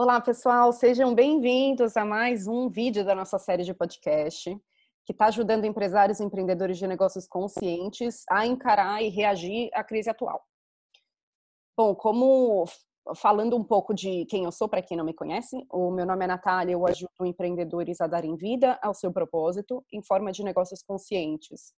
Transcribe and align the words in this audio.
Olá, 0.00 0.20
pessoal, 0.20 0.72
sejam 0.72 1.12
bem-vindos 1.12 1.96
a 1.96 2.04
mais 2.04 2.46
um 2.46 2.68
vídeo 2.68 3.04
da 3.04 3.16
nossa 3.16 3.36
série 3.36 3.64
de 3.64 3.74
podcast, 3.74 4.56
que 5.04 5.10
está 5.10 5.26
ajudando 5.26 5.64
empresários 5.64 6.20
e 6.20 6.22
empreendedores 6.22 6.78
de 6.78 6.86
negócios 6.86 7.26
conscientes 7.26 8.22
a 8.30 8.46
encarar 8.46 9.02
e 9.02 9.08
reagir 9.08 9.70
à 9.74 9.82
crise 9.82 10.08
atual. 10.08 10.40
Bom, 11.76 11.96
como 11.96 12.64
falando 13.16 13.56
um 13.56 13.64
pouco 13.64 13.92
de 13.92 14.24
quem 14.26 14.44
eu 14.44 14.52
sou, 14.52 14.68
para 14.68 14.82
quem 14.82 14.96
não 14.96 15.04
me 15.04 15.12
conhece, 15.12 15.66
o 15.68 15.90
meu 15.90 16.06
nome 16.06 16.26
é 16.26 16.28
Natália, 16.28 16.74
eu 16.74 16.86
ajudo 16.86 17.26
empreendedores 17.26 18.00
a 18.00 18.06
darem 18.06 18.36
vida 18.36 18.78
ao 18.80 18.94
seu 18.94 19.12
propósito 19.12 19.84
em 19.92 20.00
forma 20.00 20.30
de 20.30 20.44
negócios 20.44 20.80
conscientes, 20.80 21.72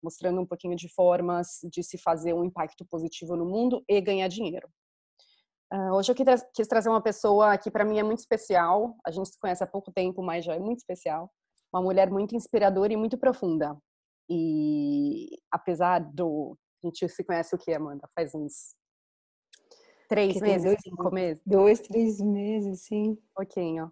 mostrando 0.00 0.40
um 0.40 0.46
pouquinho 0.46 0.76
de 0.76 0.88
formas 0.88 1.58
de 1.64 1.82
se 1.82 1.98
fazer 1.98 2.34
um 2.34 2.44
impacto 2.44 2.84
positivo 2.84 3.34
no 3.34 3.44
mundo 3.44 3.82
e 3.88 4.00
ganhar 4.00 4.28
dinheiro. 4.28 4.68
Uh, 5.72 5.94
hoje 5.94 6.12
eu 6.12 6.16
quis 6.52 6.68
trazer 6.68 6.88
uma 6.88 7.00
pessoa 7.02 7.56
que 7.58 7.70
para 7.70 7.84
mim 7.84 7.98
é 7.98 8.02
muito 8.02 8.18
especial. 8.18 8.96
A 9.06 9.10
gente 9.10 9.28
se 9.28 9.38
conhece 9.38 9.64
há 9.64 9.66
pouco 9.66 9.92
tempo, 9.92 10.22
mas 10.22 10.44
já 10.44 10.54
é 10.54 10.58
muito 10.58 10.78
especial. 10.78 11.30
Uma 11.72 11.82
mulher 11.82 12.10
muito 12.10 12.36
inspiradora 12.36 12.92
e 12.92 12.96
muito 12.96 13.18
profunda. 13.18 13.76
E 14.28 15.38
apesar 15.50 16.00
do 16.00 16.56
a 16.82 16.86
gente 16.86 17.08
se 17.08 17.24
conhece 17.24 17.54
o 17.54 17.58
que, 17.58 17.72
Amanda? 17.72 18.06
Faz 18.14 18.34
uns 18.34 18.74
três 20.08 20.34
que 20.34 20.42
meses, 20.42 20.64
dois, 20.64 20.78
cinco 20.82 21.10
meses? 21.10 21.42
Dois, 21.46 21.80
três 21.80 22.20
meses, 22.20 22.82
sim. 22.82 23.12
Um 23.12 23.18
pouquinho. 23.34 23.90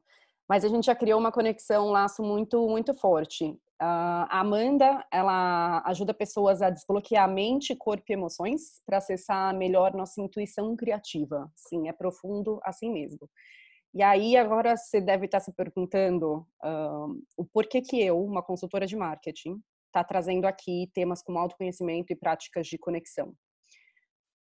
Mas 0.48 0.64
a 0.64 0.68
gente 0.68 0.84
já 0.84 0.94
criou 0.94 1.18
uma 1.18 1.32
conexão, 1.32 1.88
um 1.88 1.90
laço 1.90 2.22
muito, 2.22 2.68
muito 2.68 2.94
forte. 2.94 3.58
Uh, 3.82 4.30
a 4.30 4.38
Amanda, 4.38 5.04
ela 5.10 5.82
ajuda 5.86 6.14
pessoas 6.14 6.62
a 6.62 6.70
desbloquear 6.70 7.28
mente, 7.28 7.74
corpo 7.74 8.04
e 8.08 8.12
emoções 8.12 8.80
para 8.86 8.98
acessar 8.98 9.52
melhor 9.56 9.92
nossa 9.92 10.22
intuição 10.22 10.76
criativa. 10.76 11.50
Sim, 11.56 11.88
é 11.88 11.92
profundo 11.92 12.60
assim 12.62 12.92
mesmo. 12.92 13.28
E 13.92 14.00
aí 14.00 14.36
agora 14.36 14.76
você 14.76 15.00
deve 15.00 15.24
estar 15.24 15.40
se 15.40 15.52
perguntando 15.52 16.46
uh, 16.64 17.20
o 17.36 17.44
porquê 17.44 17.82
que 17.82 18.00
eu, 18.00 18.22
uma 18.24 18.40
consultora 18.40 18.86
de 18.86 18.94
marketing, 18.94 19.60
está 19.86 20.04
trazendo 20.04 20.44
aqui 20.46 20.88
temas 20.94 21.20
como 21.20 21.40
autoconhecimento 21.40 22.12
e 22.12 22.16
práticas 22.16 22.68
de 22.68 22.78
conexão. 22.78 23.34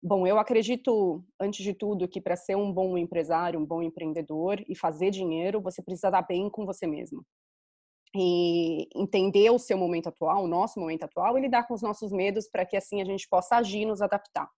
Bom, 0.02 0.26
eu 0.26 0.38
acredito, 0.38 1.24
antes 1.40 1.64
de 1.64 1.72
tudo, 1.72 2.06
que 2.06 2.20
para 2.20 2.36
ser 2.36 2.56
um 2.56 2.70
bom 2.70 2.98
empresário, 2.98 3.58
um 3.58 3.64
bom 3.64 3.80
empreendedor 3.80 4.62
e 4.68 4.76
fazer 4.76 5.10
dinheiro, 5.10 5.62
você 5.62 5.82
precisa 5.82 6.10
dar 6.10 6.22
bem 6.22 6.50
com 6.50 6.66
você 6.66 6.86
mesmo 6.86 7.24
e 8.14 8.88
entender 8.94 9.50
o 9.50 9.58
seu 9.58 9.78
momento 9.78 10.08
atual, 10.08 10.44
o 10.44 10.48
nosso 10.48 10.80
momento 10.80 11.04
atual, 11.04 11.38
e 11.38 11.42
lidar 11.42 11.66
com 11.66 11.74
os 11.74 11.82
nossos 11.82 12.12
medos 12.12 12.48
para 12.48 12.66
que 12.66 12.76
assim 12.76 13.00
a 13.00 13.04
gente 13.04 13.28
possa 13.28 13.56
agir, 13.56 13.86
nos 13.86 14.02
adaptar. 14.02 14.48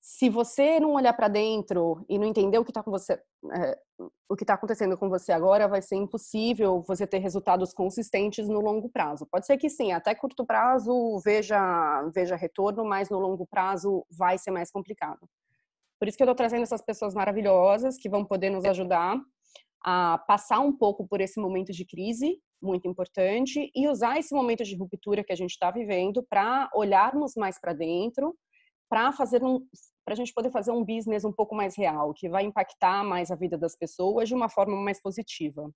Se 0.00 0.28
você 0.28 0.80
não 0.80 0.94
olhar 0.94 1.12
para 1.12 1.28
dentro 1.28 2.04
e 2.08 2.18
não 2.18 2.26
entender 2.26 2.58
o 2.58 2.64
que 2.64 2.72
está 2.72 2.82
com 2.82 2.90
você, 2.90 3.22
é, 3.52 3.78
o 4.28 4.34
que 4.34 4.42
está 4.42 4.54
acontecendo 4.54 4.98
com 4.98 5.08
você 5.08 5.30
agora, 5.30 5.68
vai 5.68 5.80
ser 5.80 5.94
impossível 5.94 6.82
você 6.82 7.06
ter 7.06 7.18
resultados 7.18 7.72
consistentes 7.72 8.48
no 8.48 8.60
longo 8.60 8.88
prazo. 8.88 9.24
Pode 9.30 9.46
ser 9.46 9.56
que 9.58 9.70
sim, 9.70 9.92
até 9.92 10.12
curto 10.12 10.44
prazo 10.44 11.20
veja 11.24 12.02
veja 12.12 12.34
retorno, 12.34 12.84
mas 12.84 13.10
no 13.10 13.20
longo 13.20 13.46
prazo 13.46 14.04
vai 14.10 14.36
ser 14.38 14.50
mais 14.50 14.72
complicado. 14.72 15.20
Por 16.00 16.08
isso 16.08 16.16
que 16.16 16.24
eu 16.24 16.26
estou 16.26 16.34
trazendo 16.34 16.64
essas 16.64 16.82
pessoas 16.82 17.14
maravilhosas 17.14 17.96
que 17.96 18.08
vão 18.08 18.24
poder 18.24 18.50
nos 18.50 18.64
ajudar 18.64 19.16
a 19.84 20.18
passar 20.26 20.60
um 20.60 20.72
pouco 20.72 21.06
por 21.06 21.20
esse 21.20 21.40
momento 21.40 21.72
de 21.72 21.84
crise, 21.84 22.40
muito 22.60 22.86
importante, 22.88 23.70
e 23.74 23.88
usar 23.88 24.18
esse 24.18 24.34
momento 24.34 24.64
de 24.64 24.76
ruptura 24.76 25.24
que 25.24 25.32
a 25.32 25.36
gente 25.36 25.50
está 25.50 25.70
vivendo 25.70 26.22
para 26.22 26.70
olharmos 26.74 27.34
mais 27.36 27.60
para 27.60 27.72
dentro, 27.72 28.36
para 28.88 29.12
fazer 29.12 29.42
um 29.42 29.66
para 30.04 30.14
a 30.14 30.16
gente 30.16 30.34
poder 30.34 30.50
fazer 30.50 30.72
um 30.72 30.84
business 30.84 31.24
um 31.24 31.32
pouco 31.32 31.54
mais 31.54 31.76
real, 31.76 32.12
que 32.12 32.28
vai 32.28 32.44
impactar 32.44 33.04
mais 33.04 33.30
a 33.30 33.36
vida 33.36 33.56
das 33.56 33.76
pessoas 33.76 34.28
de 34.28 34.34
uma 34.34 34.48
forma 34.48 34.74
mais 34.76 35.00
positiva. 35.00 35.70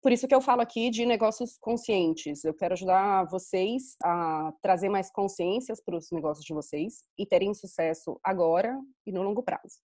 Por 0.00 0.12
isso 0.12 0.28
que 0.28 0.34
eu 0.34 0.40
falo 0.40 0.60
aqui 0.60 0.90
de 0.90 1.06
negócios 1.06 1.56
conscientes. 1.58 2.44
Eu 2.44 2.54
quero 2.54 2.74
ajudar 2.74 3.24
vocês 3.24 3.96
a 4.02 4.52
trazer 4.60 4.88
mais 4.88 5.10
consciências 5.10 5.82
para 5.82 5.96
os 5.96 6.10
negócios 6.12 6.44
de 6.44 6.52
vocês 6.52 7.02
e 7.18 7.26
terem 7.26 7.54
sucesso 7.54 8.20
agora 8.22 8.78
e 9.06 9.10
no 9.10 9.22
longo 9.22 9.42
prazo. 9.42 9.80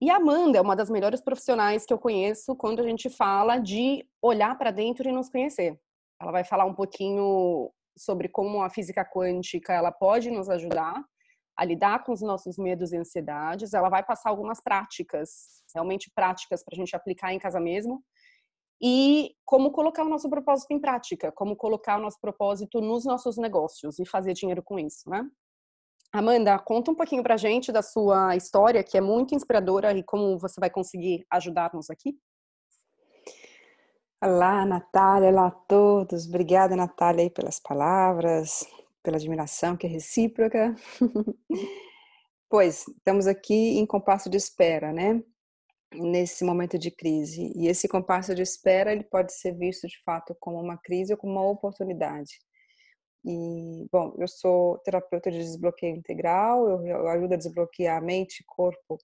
E 0.00 0.10
a 0.10 0.16
Amanda 0.16 0.58
é 0.58 0.60
uma 0.60 0.76
das 0.76 0.90
melhores 0.90 1.22
profissionais 1.22 1.86
que 1.86 1.92
eu 1.92 1.98
conheço 1.98 2.54
quando 2.54 2.80
a 2.80 2.82
gente 2.82 3.08
fala 3.08 3.58
de 3.58 4.06
olhar 4.20 4.56
para 4.58 4.70
dentro 4.70 5.08
e 5.08 5.12
nos 5.12 5.30
conhecer. 5.30 5.80
Ela 6.20 6.32
vai 6.32 6.44
falar 6.44 6.66
um 6.66 6.74
pouquinho 6.74 7.72
sobre 7.96 8.28
como 8.28 8.62
a 8.62 8.68
física 8.68 9.04
quântica 9.04 9.72
ela 9.72 9.90
pode 9.90 10.30
nos 10.30 10.50
ajudar 10.50 11.02
a 11.56 11.64
lidar 11.64 12.04
com 12.04 12.12
os 12.12 12.20
nossos 12.20 12.58
medos 12.58 12.92
e 12.92 12.98
ansiedades. 12.98 13.72
Ela 13.72 13.88
vai 13.88 14.04
passar 14.04 14.28
algumas 14.28 14.60
práticas, 14.60 15.62
realmente 15.74 16.12
práticas 16.14 16.62
para 16.62 16.74
a 16.74 16.78
gente 16.78 16.94
aplicar 16.94 17.32
em 17.32 17.38
casa 17.38 17.58
mesmo. 17.58 18.04
E 18.82 19.34
como 19.46 19.72
colocar 19.72 20.04
o 20.04 20.08
nosso 20.08 20.28
propósito 20.28 20.72
em 20.72 20.78
prática, 20.78 21.32
como 21.32 21.56
colocar 21.56 21.98
o 21.98 22.02
nosso 22.02 22.20
propósito 22.20 22.82
nos 22.82 23.06
nossos 23.06 23.38
negócios 23.38 23.98
e 23.98 24.04
fazer 24.04 24.34
dinheiro 24.34 24.62
com 24.62 24.78
isso, 24.78 25.08
né? 25.08 25.26
Amanda, 26.18 26.58
conta 26.58 26.90
um 26.90 26.94
pouquinho 26.94 27.22
para 27.22 27.34
a 27.34 27.36
gente 27.36 27.70
da 27.70 27.82
sua 27.82 28.34
história, 28.34 28.82
que 28.82 28.96
é 28.96 29.02
muito 29.02 29.34
inspiradora, 29.34 29.92
e 29.92 30.02
como 30.02 30.38
você 30.38 30.58
vai 30.58 30.70
conseguir 30.70 31.26
ajudar-nos 31.30 31.90
aqui. 31.90 32.18
Olá, 34.24 34.64
Natália, 34.64 35.28
olá 35.28 35.48
a 35.48 35.50
todos. 35.50 36.26
Obrigada, 36.26 36.74
Natália, 36.74 37.24
aí, 37.24 37.28
pelas 37.28 37.60
palavras, 37.60 38.66
pela 39.02 39.18
admiração 39.18 39.76
que 39.76 39.86
é 39.86 39.90
recíproca. 39.90 40.74
pois, 42.48 42.88
estamos 42.88 43.26
aqui 43.26 43.78
em 43.78 43.84
compasso 43.84 44.30
de 44.30 44.38
espera, 44.38 44.94
né? 44.94 45.22
Nesse 45.92 46.46
momento 46.46 46.78
de 46.78 46.90
crise. 46.90 47.52
E 47.54 47.68
esse 47.68 47.86
compasso 47.88 48.34
de 48.34 48.40
espera, 48.40 48.90
ele 48.90 49.04
pode 49.04 49.34
ser 49.34 49.52
visto 49.52 49.86
de 49.86 50.02
fato 50.02 50.34
como 50.40 50.58
uma 50.58 50.78
crise 50.78 51.12
ou 51.12 51.18
como 51.18 51.34
uma 51.34 51.46
oportunidade. 51.46 52.38
E, 53.26 53.88
bom, 53.90 54.14
eu 54.18 54.28
sou 54.28 54.78
terapeuta 54.78 55.32
de 55.32 55.38
desbloqueio 55.38 55.96
integral, 55.96 56.68
eu, 56.68 56.86
eu 56.86 57.08
ajudo 57.08 57.34
a 57.34 57.36
desbloquear 57.36 58.00
mente, 58.00 58.44
corpo 58.46 58.98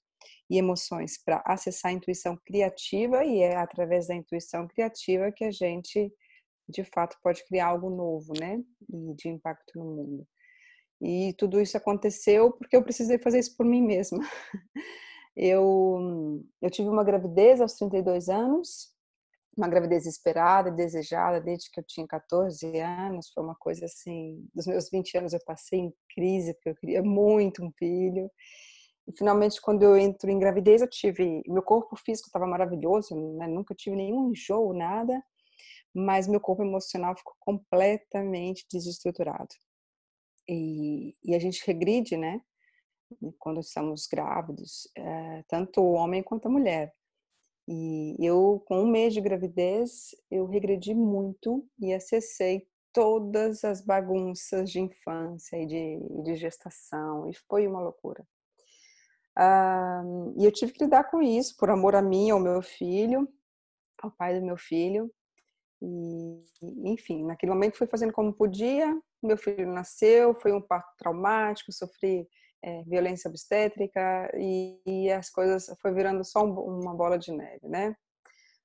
e 0.49 0.59
emoções 0.59 1.21
para 1.25 1.43
acessar 1.44 1.91
a 1.91 1.94
intuição 1.94 2.38
criativa 2.47 3.25
e 3.25 3.41
é 3.41 3.56
através 3.56 4.06
da 4.06 4.15
intuição 4.15 4.69
criativa 4.69 5.33
que 5.33 5.44
a 5.44 5.50
gente, 5.50 6.12
de 6.69 6.84
fato, 6.84 7.16
pode 7.21 7.44
criar 7.47 7.66
algo 7.66 7.91
novo, 7.91 8.33
né? 8.38 8.62
E 8.88 9.15
de 9.15 9.28
impacto 9.28 9.77
no 9.77 9.84
mundo. 9.84 10.27
E 11.00 11.34
tudo 11.37 11.60
isso 11.60 11.77
aconteceu 11.77 12.53
porque 12.53 12.77
eu 12.77 12.84
precisei 12.84 13.19
fazer 13.19 13.41
isso 13.41 13.56
por 13.56 13.66
mim 13.66 13.83
mesma. 13.83 14.19
Eu, 15.34 16.44
eu 16.60 16.71
tive 16.71 16.91
uma 16.91 17.03
gravidez 17.03 17.62
aos 17.62 17.72
32 17.72 18.28
anos, 18.28 18.93
uma 19.56 19.68
gravidez 19.68 20.06
esperada 20.06 20.70
e 20.70 20.72
desejada 20.72 21.40
desde 21.40 21.70
que 21.70 21.78
eu 21.78 21.84
tinha 21.84 22.06
14 22.06 22.78
anos. 22.78 23.30
Foi 23.34 23.44
uma 23.44 23.54
coisa 23.54 23.84
assim, 23.84 24.46
dos 24.54 24.66
meus 24.66 24.90
20 24.90 25.18
anos 25.18 25.32
eu 25.32 25.40
passei 25.44 25.80
em 25.80 25.94
crise, 26.14 26.54
porque 26.54 26.70
eu 26.70 26.76
queria 26.76 27.02
muito 27.02 27.64
um 27.64 27.70
filho. 27.72 28.30
E 29.06 29.12
finalmente, 29.16 29.60
quando 29.60 29.82
eu 29.82 29.96
entro 29.96 30.30
em 30.30 30.38
gravidez, 30.38 30.80
eu 30.80 30.88
tive. 30.88 31.42
Meu 31.46 31.62
corpo 31.62 31.96
físico 31.96 32.28
estava 32.28 32.46
maravilhoso, 32.46 33.14
né? 33.36 33.46
nunca 33.46 33.74
tive 33.74 33.96
nenhum 33.96 34.30
enjoo, 34.30 34.72
nada, 34.72 35.22
mas 35.94 36.28
meu 36.28 36.41
corpo 36.41 36.62
emocional 36.62 37.16
ficou 37.16 37.34
completamente 37.41 38.64
desestruturado. 38.70 39.54
E, 40.48 41.16
e 41.24 41.34
a 41.34 41.38
gente 41.38 41.64
regride, 41.66 42.16
né? 42.16 42.41
Quando 43.38 43.60
estamos 43.60 44.06
grávidos, 44.06 44.88
é, 44.96 45.44
tanto 45.48 45.82
o 45.82 45.92
homem 45.92 46.22
quanto 46.22 46.46
a 46.46 46.50
mulher. 46.50 46.94
E 47.68 48.16
eu, 48.18 48.62
com 48.66 48.82
um 48.82 48.90
mês 48.90 49.14
de 49.14 49.20
gravidez, 49.20 50.14
eu 50.30 50.46
regredi 50.46 50.94
muito 50.94 51.64
e 51.78 51.92
acessei 51.94 52.66
todas 52.92 53.64
as 53.64 53.80
bagunças 53.80 54.70
de 54.70 54.80
infância 54.80 55.56
e 55.56 55.66
de, 55.66 56.22
de 56.24 56.36
gestação, 56.36 57.28
e 57.28 57.34
foi 57.48 57.66
uma 57.66 57.80
loucura. 57.80 58.26
e 60.36 60.44
eu 60.44 60.53
tive 60.53 60.72
que 60.72 60.84
lidar 60.84 61.04
com 61.04 61.22
isso, 61.22 61.56
por 61.56 61.70
amor 61.70 61.94
a 61.94 62.03
mim, 62.03 62.30
ao 62.30 62.41
meu 62.41 62.60
filho, 62.62 63.28
ao 64.03 64.10
pai 64.10 64.38
do 64.38 64.44
meu 64.44 64.56
filho. 64.56 65.10
E, 65.80 66.44
enfim, 66.84 67.24
naquele 67.24 67.53
momento 67.53 67.78
fui 67.78 67.86
fazendo 67.86 68.12
como 68.12 68.32
podia. 68.32 68.97
Meu 69.22 69.36
filho 69.36 69.72
nasceu, 69.72 70.34
foi 70.34 70.53
um 70.53 70.60
parto 70.60 70.97
traumático, 70.97 71.72
sofri 71.72 72.28
é, 72.62 72.82
violência 72.84 73.28
obstétrica 73.28 74.30
e, 74.36 74.80
e, 74.86 75.10
as 75.10 75.30
coisas 75.30 75.66
foi 75.80 75.92
virando 75.92 76.24
só 76.24 76.44
um, 76.44 76.53
uma 76.80 76.94
bola 76.94 77.18
de 77.18 77.32
neve, 77.32 77.68
né? 77.68 77.94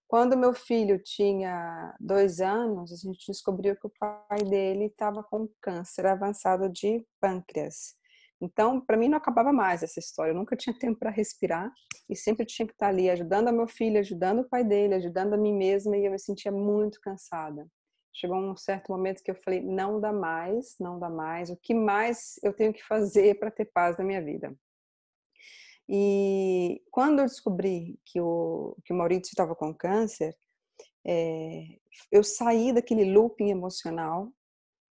Quando 0.07 0.37
meu 0.37 0.53
filho 0.53 1.01
tinha 1.03 1.93
dois 1.99 2.39
anos, 2.39 2.93
a 2.93 2.95
gente 2.95 3.25
descobriu 3.27 3.75
que 3.75 3.87
o 3.87 3.91
pai 3.99 4.39
dele 4.49 4.85
estava 4.85 5.21
com 5.21 5.49
câncer 5.61 6.05
avançado 6.05 6.69
de 6.69 7.05
pâncreas. 7.19 7.95
Então, 8.39 8.79
para 8.79 8.95
mim 8.95 9.09
não 9.09 9.17
acabava 9.17 9.51
mais 9.51 9.83
essa 9.83 9.99
história. 9.99 10.31
Eu 10.31 10.35
nunca 10.35 10.55
tinha 10.55 10.77
tempo 10.77 10.99
para 10.99 11.09
respirar 11.09 11.69
e 12.09 12.15
sempre 12.15 12.45
tinha 12.45 12.65
que 12.65 12.73
estar 12.73 12.87
ali 12.87 13.09
ajudando 13.09 13.49
a 13.49 13.51
meu 13.51 13.67
filho, 13.67 13.99
ajudando 13.99 14.41
o 14.41 14.47
pai 14.47 14.63
dele, 14.63 14.93
ajudando 14.93 15.33
a 15.33 15.37
mim 15.37 15.53
mesma 15.53 15.97
e 15.97 16.05
eu 16.05 16.11
me 16.11 16.19
sentia 16.19 16.51
muito 16.51 17.01
cansada 17.01 17.67
chegou 18.17 18.35
um 18.35 18.57
certo 18.57 18.91
momento 18.91 19.23
que 19.23 19.29
eu 19.29 19.35
falei: 19.35 19.61
não 19.61 19.99
dá 19.99 20.11
mais, 20.11 20.75
não 20.79 20.99
dá 20.99 21.09
mais. 21.09 21.49
O 21.49 21.55
que 21.55 21.73
mais 21.73 22.39
eu 22.43 22.51
tenho 22.51 22.73
que 22.73 22.83
fazer 22.83 23.39
para 23.39 23.51
ter 23.51 23.65
paz 23.65 23.97
na 23.97 24.03
minha 24.03 24.21
vida? 24.21 24.53
E 25.87 26.81
quando 26.91 27.19
eu 27.19 27.25
descobri 27.25 27.97
que 28.03 28.19
o, 28.19 28.75
que 28.83 28.91
o 28.91 28.95
Maurício 28.95 29.29
estava 29.31 29.55
com 29.55 29.73
câncer, 29.73 30.35
é, 31.05 31.77
eu 32.11 32.23
saí 32.23 32.73
daquele 32.73 33.05
looping 33.05 33.49
emocional 33.49 34.33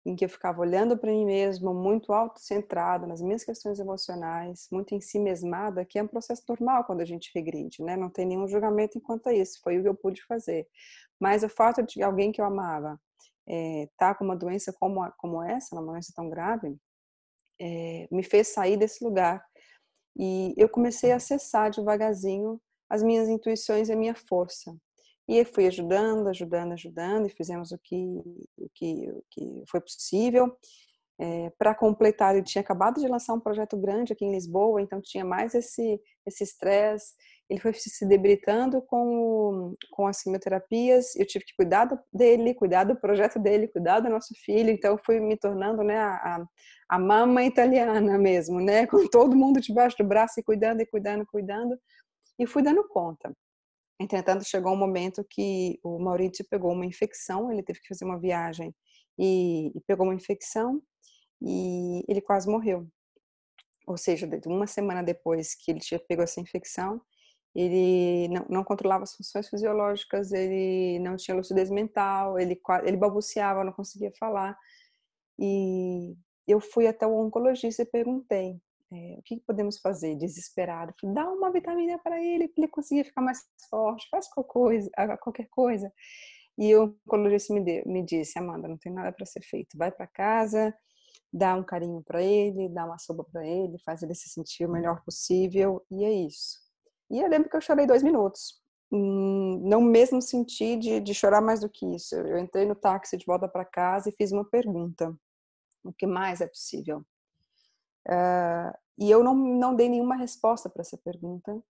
em 0.05 0.15
que 0.15 0.23
eu 0.23 0.29
ficava 0.29 0.61
olhando 0.61 0.95
para 0.95 1.11
mim 1.11 1.25
mesmo, 1.25 1.73
muito 1.73 2.13
autocentrada 2.13 3.07
nas 3.07 3.21
minhas 3.21 3.43
questões 3.43 3.79
emocionais, 3.79 4.67
muito 4.71 4.93
em 4.93 5.01
si 5.01 5.17
mesmada, 5.17 5.83
que 5.83 5.97
é 5.97 6.03
um 6.03 6.07
processo 6.07 6.43
normal 6.47 6.83
quando 6.83 7.01
a 7.01 7.05
gente 7.05 7.31
regride, 7.33 7.81
né? 7.81 7.97
Não 7.97 8.09
tem 8.09 8.23
nenhum 8.23 8.47
julgamento 8.47 8.99
enquanto 8.99 9.27
a 9.27 9.33
isso, 9.33 9.59
foi 9.63 9.79
o 9.79 9.81
que 9.81 9.89
eu 9.89 9.95
pude 9.95 10.23
fazer. 10.23 10.67
Mas 11.19 11.43
o 11.43 11.49
fato 11.49 11.81
de 11.81 12.03
alguém 12.03 12.31
que 12.31 12.39
eu 12.39 12.45
amava 12.45 13.01
estar 13.47 13.55
é, 13.55 13.87
tá 13.97 14.15
com 14.15 14.23
uma 14.23 14.35
doença 14.35 14.73
como, 14.79 15.09
como 15.17 15.43
essa, 15.43 15.75
uma 15.75 15.83
doença 15.83 16.11
tão 16.15 16.29
grave, 16.29 16.77
é, 17.59 18.07
me 18.11 18.23
fez 18.23 18.49
sair 18.49 18.77
desse 18.77 19.03
lugar. 19.03 19.43
E 20.17 20.53
eu 20.57 20.69
comecei 20.69 21.11
a 21.11 21.17
acessar 21.17 21.69
devagarzinho 21.69 22.59
as 22.89 23.03
minhas 23.03 23.27
intuições 23.27 23.89
e 23.89 23.93
a 23.93 23.95
minha 23.95 24.15
força. 24.15 24.75
E 25.27 25.37
eu 25.37 25.45
fui 25.45 25.67
ajudando, 25.67 26.27
ajudando, 26.27 26.73
ajudando, 26.73 27.25
e 27.25 27.31
fizemos 27.31 27.71
o 27.71 27.79
que, 27.79 28.21
o 28.57 28.69
que, 28.73 29.09
o 29.09 29.23
que 29.31 29.63
foi 29.67 29.81
possível. 29.81 30.55
É, 31.17 31.49
para 31.57 31.73
completar, 31.73 32.35
ele 32.35 32.43
tinha 32.43 32.61
acabado 32.61 32.99
de 32.99 33.07
lançar 33.07 33.33
um 33.33 33.39
projeto 33.39 33.77
grande 33.77 34.13
aqui 34.13 34.25
em 34.25 34.31
Lisboa, 34.31 34.81
então 34.81 35.01
tinha 35.01 35.23
mais 35.23 35.55
esse 35.55 35.99
esse 36.25 36.43
estresse. 36.43 37.13
Ele 37.49 37.59
foi 37.59 37.73
se 37.73 38.05
debilitando 38.07 38.81
com 38.81 39.75
com 39.91 40.07
as 40.07 40.21
quimioterapias. 40.23 41.15
Eu 41.15 41.25
tive 41.25 41.45
que 41.45 41.55
cuidar 41.55 41.87
dele, 42.13 42.53
cuidar 42.53 42.83
do 42.85 42.95
projeto 42.95 43.39
dele, 43.39 43.67
cuidar 43.67 43.99
do 43.99 44.09
nosso 44.09 44.33
filho. 44.43 44.69
Então 44.69 44.97
fui 45.05 45.19
me 45.19 45.37
tornando, 45.37 45.83
né, 45.83 45.97
a, 45.97 46.43
a 46.89 46.99
mama 46.99 47.43
italiana 47.43 48.17
mesmo, 48.19 48.59
né, 48.59 48.87
com 48.87 49.07
todo 49.07 49.35
mundo 49.35 49.61
debaixo 49.61 49.97
do 49.97 50.03
braço 50.03 50.39
e 50.39 50.43
cuidando 50.43 50.81
e 50.81 50.85
cuidando, 50.85 51.25
cuidando. 51.27 51.77
E 52.39 52.47
fui 52.47 52.61
dando 52.63 52.87
conta. 52.87 53.31
Entretanto, 53.99 54.43
chegou 54.43 54.73
um 54.73 54.77
momento 54.77 55.25
que 55.29 55.79
o 55.83 55.99
Maurício 55.99 56.45
pegou 56.49 56.71
uma 56.73 56.85
infecção, 56.85 57.51
ele 57.51 57.63
teve 57.63 57.79
que 57.79 57.87
fazer 57.87 58.03
uma 58.03 58.19
viagem 58.19 58.75
e, 59.17 59.67
e 59.75 59.81
pegou 59.87 60.05
uma 60.05 60.15
infecção 60.15 60.81
e 61.41 62.03
ele 62.07 62.21
quase 62.21 62.49
morreu. 62.49 62.87
Ou 63.87 63.97
seja, 63.97 64.27
uma 64.47 64.67
semana 64.67 65.03
depois 65.03 65.55
que 65.55 65.71
ele 65.71 65.79
tinha 65.79 65.99
pego 65.99 66.23
essa 66.23 66.41
infecção, 66.41 67.01
ele 67.55 68.27
não, 68.33 68.45
não, 68.49 68.63
controlava 68.63 69.03
as 69.03 69.15
funções 69.15 69.49
fisiológicas, 69.49 70.31
ele 70.31 70.99
não 70.99 71.15
tinha 71.15 71.37
lucidez 71.37 71.69
mental, 71.69 72.37
ele, 72.37 72.59
ele 72.83 72.97
balbuciava, 72.97 73.63
não 73.63 73.71
conseguia 73.71 74.11
falar. 74.19 74.57
E 75.39 76.15
eu 76.47 76.59
fui 76.59 76.87
até 76.87 77.07
o 77.07 77.17
oncologista 77.17 77.83
e 77.83 77.85
perguntei, 77.85 78.59
é, 78.93 79.15
o 79.17 79.21
que 79.23 79.39
podemos 79.41 79.79
fazer? 79.79 80.15
Desesperado. 80.15 80.93
Falei, 80.99 81.15
dá 81.15 81.29
uma 81.31 81.51
vitamina 81.51 81.99
para 81.99 82.21
ele, 82.21 82.47
para 82.47 82.63
ele 82.63 82.71
conseguir 82.71 83.05
ficar 83.05 83.21
mais 83.21 83.39
forte, 83.69 84.07
faz 84.09 84.27
qualquer 84.27 84.53
coisa. 84.53 84.89
Qualquer 85.21 85.47
coisa. 85.49 85.91
E 86.57 86.75
o 86.75 86.95
oncologista 87.05 87.53
me, 87.53 87.61
deu, 87.61 87.83
me 87.85 88.03
disse, 88.03 88.37
Amanda, 88.39 88.67
não 88.67 88.77
tem 88.77 88.91
nada 88.91 89.11
para 89.11 89.25
ser 89.25 89.41
feito. 89.43 89.77
Vai 89.77 89.91
para 89.91 90.07
casa, 90.07 90.73
dá 91.31 91.55
um 91.55 91.63
carinho 91.63 92.01
para 92.03 92.23
ele, 92.23 92.69
dá 92.69 92.85
uma 92.85 92.97
sopa 92.97 93.25
para 93.31 93.45
ele, 93.45 93.77
faz 93.85 94.01
ele 94.03 94.15
se 94.15 94.29
sentir 94.29 94.65
o 94.65 94.71
melhor 94.71 95.03
possível, 95.03 95.85
e 95.91 96.05
é 96.05 96.11
isso. 96.11 96.64
E 97.09 97.19
eu 97.19 97.27
lembro 97.27 97.49
que 97.49 97.55
eu 97.55 97.61
chorei 97.61 97.85
dois 97.85 98.03
minutos. 98.03 98.61
Hum, 98.91 99.61
não 99.63 99.81
mesmo 99.81 100.21
senti 100.21 100.75
de, 100.77 100.99
de 100.99 101.13
chorar 101.13 101.41
mais 101.41 101.61
do 101.61 101.69
que 101.69 101.85
isso. 101.95 102.15
Eu 102.15 102.37
entrei 102.37 102.65
no 102.65 102.75
táxi 102.75 103.17
de 103.17 103.25
volta 103.25 103.47
para 103.47 103.65
casa 103.65 104.09
e 104.09 104.15
fiz 104.15 104.31
uma 104.31 104.45
pergunta: 104.45 105.15
o 105.83 105.93
que 105.93 106.07
mais 106.07 106.41
é 106.41 106.47
possível? 106.47 107.05
Uh, 108.07 108.71
e 108.97 109.09
eu 109.09 109.23
não, 109.23 109.35
não 109.35 109.75
dei 109.75 109.89
nenhuma 109.89 110.15
resposta 110.15 110.69
para 110.69 110.81
essa 110.81 110.97
pergunta. 110.97 111.61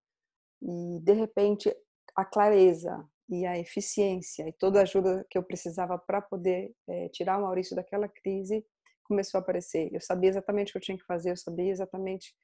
E, 0.62 1.00
de 1.02 1.14
repente, 1.14 1.76
a 2.16 2.24
clareza 2.24 3.06
e 3.30 3.46
a 3.46 3.58
eficiência 3.58 4.48
e 4.48 4.54
toda 4.54 4.80
a 4.80 4.84
ajuda 4.84 5.26
que 5.30 5.38
eu 5.38 5.44
precisava 5.44 5.98
para 5.98 6.22
poder 6.22 6.74
é, 6.88 7.10
tirar 7.10 7.38
o 7.40 7.42
Maurício 7.42 7.76
daquela 7.76 8.08
crise 8.08 8.66
começou 9.04 9.40
a 9.40 9.42
aparecer. 9.42 9.90
Eu 9.94 10.02
sabia 10.02 10.30
exatamente 10.30 10.70
o 10.70 10.72
que 10.74 10.78
eu 10.78 10.82
tinha 10.82 10.98
que 10.98 11.06
fazer, 11.06 11.32
eu 11.32 11.38
sabia 11.38 11.72
exatamente 11.72 12.36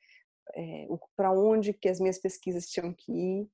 é, 0.56 0.88
para 1.16 1.32
onde 1.32 1.74
que 1.74 1.90
as 1.90 2.00
minhas 2.00 2.20
pesquisas 2.20 2.68
tinham 2.68 2.94
que 2.94 3.12
ir, 3.12 3.50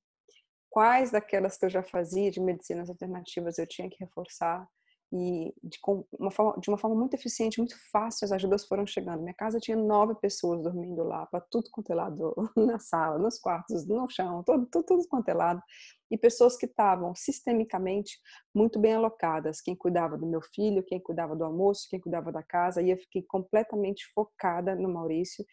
quais 0.70 1.10
daquelas 1.10 1.56
que 1.56 1.64
eu 1.64 1.70
já 1.70 1.82
fazia 1.82 2.30
de 2.30 2.40
medicinas 2.40 2.88
alternativas 2.88 3.58
eu 3.58 3.66
tinha 3.66 3.88
que 3.88 3.98
reforçar, 4.00 4.68
e 5.10 5.54
de 5.62 5.78
uma, 6.18 6.30
forma, 6.30 6.60
de 6.60 6.68
uma 6.68 6.76
forma 6.76 6.94
muito 6.94 7.14
eficiente, 7.14 7.58
muito 7.58 7.74
fácil, 7.90 8.26
as 8.26 8.32
ajudas 8.32 8.66
foram 8.66 8.86
chegando. 8.86 9.22
Minha 9.22 9.34
casa 9.34 9.58
tinha 9.58 9.76
nove 9.76 10.14
pessoas 10.16 10.62
dormindo 10.62 11.02
lá, 11.02 11.24
para 11.26 11.40
tudo 11.40 11.70
quanto 11.72 11.90
é 11.90 11.94
lado, 11.94 12.34
na 12.56 12.78
sala, 12.78 13.18
nos 13.18 13.38
quartos, 13.38 13.86
no 13.86 14.08
chão, 14.10 14.42
tudo, 14.44 14.66
tudo 14.66 15.08
quanto 15.08 15.28
é 15.30 15.34
lado. 15.34 15.62
E 16.10 16.18
pessoas 16.18 16.56
que 16.56 16.66
estavam 16.66 17.14
sistemicamente 17.14 18.18
muito 18.54 18.78
bem 18.78 18.94
alocadas. 18.94 19.62
Quem 19.62 19.74
cuidava 19.74 20.16
do 20.18 20.26
meu 20.26 20.42
filho, 20.54 20.82
quem 20.82 21.00
cuidava 21.00 21.34
do 21.34 21.44
almoço, 21.44 21.86
quem 21.88 22.00
cuidava 22.00 22.30
da 22.30 22.42
casa. 22.42 22.82
E 22.82 22.90
eu 22.90 22.98
fiquei 22.98 23.22
completamente 23.22 24.04
focada 24.14 24.74
no 24.74 24.92
Maurício, 24.92 25.44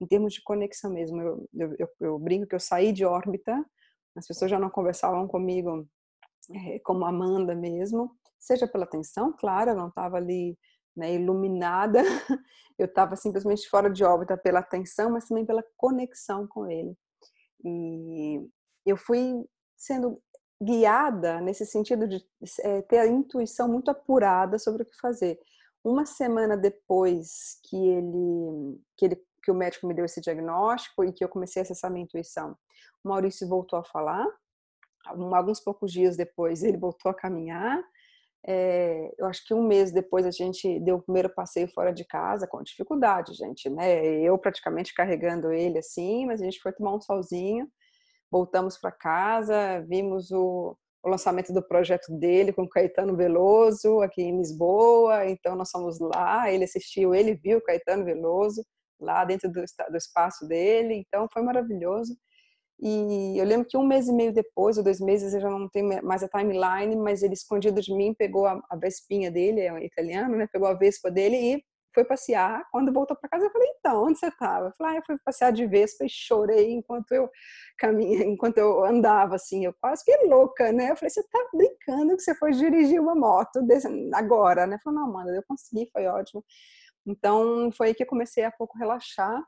em 0.00 0.06
termos 0.06 0.34
de 0.34 0.42
conexão 0.42 0.92
mesmo. 0.92 1.20
Eu, 1.20 1.48
eu, 1.78 1.88
eu 2.00 2.18
brinco 2.18 2.48
que 2.48 2.54
eu 2.54 2.60
saí 2.60 2.92
de 2.92 3.04
órbita, 3.04 3.64
as 4.16 4.26
pessoas 4.26 4.50
já 4.50 4.58
não 4.58 4.70
conversavam 4.70 5.26
comigo 5.26 5.88
é, 6.52 6.78
como 6.80 7.04
Amanda 7.04 7.54
mesmo, 7.54 8.10
seja 8.38 8.66
pela 8.66 8.84
atenção, 8.84 9.34
claro, 9.38 9.70
eu 9.70 9.76
não 9.76 9.88
estava 9.88 10.16
ali 10.16 10.58
né, 10.96 11.14
iluminada, 11.14 12.02
eu 12.78 12.86
estava 12.86 13.16
simplesmente 13.16 13.68
fora 13.68 13.90
de 13.90 14.04
órbita 14.04 14.36
pela 14.36 14.60
atenção, 14.60 15.10
mas 15.10 15.26
também 15.26 15.46
pela 15.46 15.64
conexão 15.76 16.46
com 16.46 16.66
ele. 16.66 16.96
E 17.64 18.46
eu 18.84 18.96
fui 18.96 19.44
sendo 19.76 20.20
guiada 20.62 21.40
nesse 21.40 21.66
sentido 21.66 22.06
de 22.06 22.24
é, 22.60 22.82
ter 22.82 22.98
a 22.98 23.06
intuição 23.06 23.68
muito 23.68 23.90
apurada 23.90 24.58
sobre 24.58 24.82
o 24.82 24.86
que 24.86 24.96
fazer. 25.00 25.38
Uma 25.82 26.06
semana 26.06 26.56
depois 26.56 27.58
que 27.64 27.76
ele, 27.76 28.80
que 28.96 29.04
ele 29.04 29.24
que 29.44 29.50
o 29.50 29.54
médico 29.54 29.86
me 29.86 29.92
deu 29.92 30.06
esse 30.06 30.22
diagnóstico 30.22 31.04
e 31.04 31.12
que 31.12 31.22
eu 31.22 31.28
comecei 31.28 31.60
a 31.60 31.64
acessar 31.64 31.90
minha 31.90 32.04
intuição, 32.04 32.56
o 33.04 33.08
Maurício 33.08 33.46
voltou 33.46 33.78
a 33.78 33.84
falar. 33.84 34.26
Alguns 35.06 35.60
poucos 35.60 35.92
dias 35.92 36.16
depois 36.16 36.62
ele 36.62 36.76
voltou 36.78 37.10
a 37.10 37.14
caminhar 37.14 37.82
é, 38.46 39.10
eu 39.18 39.26
acho 39.26 39.42
que 39.46 39.54
um 39.54 39.66
mês 39.66 39.90
depois 39.90 40.26
a 40.26 40.30
gente 40.30 40.78
deu 40.80 40.96
o 40.96 41.02
primeiro 41.02 41.30
passeio 41.30 41.66
fora 41.68 41.92
de 41.92 42.04
casa, 42.04 42.46
com 42.46 42.62
dificuldade, 42.62 43.32
gente, 43.32 43.70
né? 43.70 44.04
Eu 44.20 44.36
praticamente 44.36 44.92
carregando 44.92 45.50
ele 45.50 45.78
assim, 45.78 46.26
mas 46.26 46.42
a 46.42 46.44
gente 46.44 46.60
foi 46.60 46.70
tomar 46.72 46.94
um 46.94 47.00
solzinho, 47.00 47.66
voltamos 48.30 48.76
para 48.76 48.92
casa, 48.92 49.80
vimos 49.88 50.30
o, 50.30 50.76
o, 51.02 51.08
lançamento 51.08 51.54
do 51.54 51.66
projeto 51.66 52.12
dele 52.18 52.52
com 52.52 52.68
Caetano 52.68 53.16
Veloso 53.16 54.00
aqui 54.02 54.20
em 54.22 54.36
Lisboa, 54.36 55.24
então 55.26 55.56
nós 55.56 55.70
fomos 55.70 55.98
lá, 55.98 56.52
ele 56.52 56.64
assistiu, 56.64 57.14
ele 57.14 57.34
viu 57.34 57.62
Caetano 57.62 58.04
Veloso 58.04 58.62
lá 59.00 59.24
dentro 59.24 59.50
do, 59.50 59.62
do 59.90 59.96
espaço 59.96 60.46
dele, 60.46 60.94
então 60.94 61.26
foi 61.32 61.40
maravilhoso. 61.42 62.14
E 62.80 63.38
eu 63.38 63.44
lembro 63.44 63.66
que 63.68 63.76
um 63.76 63.86
mês 63.86 64.08
e 64.08 64.12
meio 64.12 64.32
depois, 64.32 64.76
ou 64.76 64.84
dois 64.84 65.00
meses, 65.00 65.32
eu 65.32 65.40
já 65.40 65.48
não 65.50 65.68
tenho 65.68 66.04
mais 66.04 66.22
a 66.22 66.28
timeline, 66.28 66.96
mas 66.96 67.22
ele 67.22 67.34
escondido 67.34 67.80
de 67.80 67.94
mim 67.94 68.14
pegou 68.14 68.46
a, 68.46 68.60
a 68.70 68.76
vespinha 68.76 69.30
dele, 69.30 69.60
é 69.60 69.84
italiano, 69.84 70.36
né? 70.36 70.48
Pegou 70.52 70.68
a 70.68 70.74
vespa 70.74 71.10
dele 71.10 71.36
e 71.36 71.64
foi 71.94 72.04
passear. 72.04 72.64
Quando 72.72 72.92
voltou 72.92 73.16
para 73.16 73.30
casa, 73.30 73.46
eu 73.46 73.50
falei: 73.50 73.68
"Então, 73.78 74.04
onde 74.04 74.18
você 74.18 74.26
estava?" 74.26 74.66
Eu 74.66 74.72
falei: 74.76 74.94
ah, 74.94 74.98
"Eu 74.98 75.02
fui 75.06 75.16
passear 75.24 75.52
de 75.52 75.66
vespa 75.66 76.04
e 76.04 76.08
chorei 76.10 76.72
enquanto 76.72 77.12
eu 77.12 77.30
caminha, 77.78 78.24
enquanto 78.26 78.58
eu 78.58 78.84
andava 78.84 79.36
assim, 79.36 79.64
eu 79.64 79.74
quase 79.80 80.04
que 80.04 80.26
louca, 80.26 80.72
né? 80.72 80.90
Eu 80.90 80.96
falei: 80.96 81.10
"Você 81.10 81.22
tá 81.28 81.48
brincando 81.54 82.16
que 82.16 82.22
você 82.22 82.34
foi 82.34 82.52
dirigir 82.52 83.00
uma 83.00 83.14
moto 83.14 83.62
desse, 83.62 83.88
agora, 84.12 84.66
né?" 84.66 84.76
Eu 84.76 84.80
falei: 84.82 84.98
"Não, 85.00 85.12
mano, 85.12 85.30
eu 85.30 85.42
consegui, 85.48 85.88
foi 85.92 86.06
ótimo." 86.06 86.44
Então, 87.06 87.70
foi 87.72 87.88
aí 87.88 87.94
que 87.94 88.02
eu 88.02 88.06
comecei 88.06 88.44
a 88.44 88.50
pouco 88.52 88.78
relaxar 88.78 89.42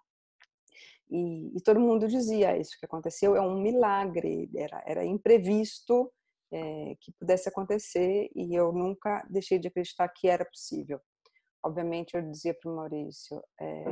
e, 1.11 1.57
e, 1.57 1.61
todo 1.63 1.81
mundo 1.81 2.09
dizia 2.09 2.57
isso 2.57 2.77
que 2.79 2.87
aconteceu 2.87 3.37
é 3.37 3.41
um 3.41 3.61
milagre, 3.61 4.51
era, 4.57 4.83
era 4.87 5.05
imprevisto 5.05 6.13
é, 6.53 6.97
que 7.01 7.13
pudesse 7.13 7.49
acontecer 7.49 8.29
e 8.35 8.55
eu 8.55 8.73
nunca 8.73 9.25
deixei 9.31 9.59
de 9.59 9.69
acreditar 9.69 10.09
que 10.09 10.29
era 10.29 10.45
possível. 10.45 11.01
Obviamente 11.65 12.15
eu 12.17 12.23
dizia 12.23 12.55
para 12.55 12.71
o 12.71 12.77
Maurício, 12.77 13.43
é, 13.61 13.85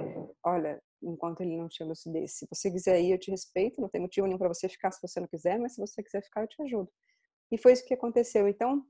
olha, 0.45 0.81
enquanto 1.03 1.41
ele 1.41 1.57
não 1.57 1.69
tinha 1.69 1.89
lucidez, 1.89 2.39
se 2.39 2.47
você 2.51 2.71
quiser 2.71 3.01
ir 3.01 3.13
eu 3.13 3.19
te 3.19 3.31
respeito, 3.31 3.81
não 3.81 3.89
tem 3.89 4.01
motivo 4.01 4.27
nenhum 4.27 4.39
para 4.39 4.49
você 4.49 4.69
ficar 4.69 4.91
se 4.93 5.01
você 5.03 5.21
não 5.21 5.29
quiser, 5.29 5.59
mas 5.59 5.75
se 5.75 5.81
você 5.81 6.03
quiser 6.03 6.23
ficar 6.23 6.43
eu 6.43 6.49
te 6.49 6.63
ajudo. 6.63 6.91
E 7.51 7.59
foi 7.59 7.73
isso 7.73 7.85
que 7.85 7.95
aconteceu. 7.95 8.49
Então 8.49 8.85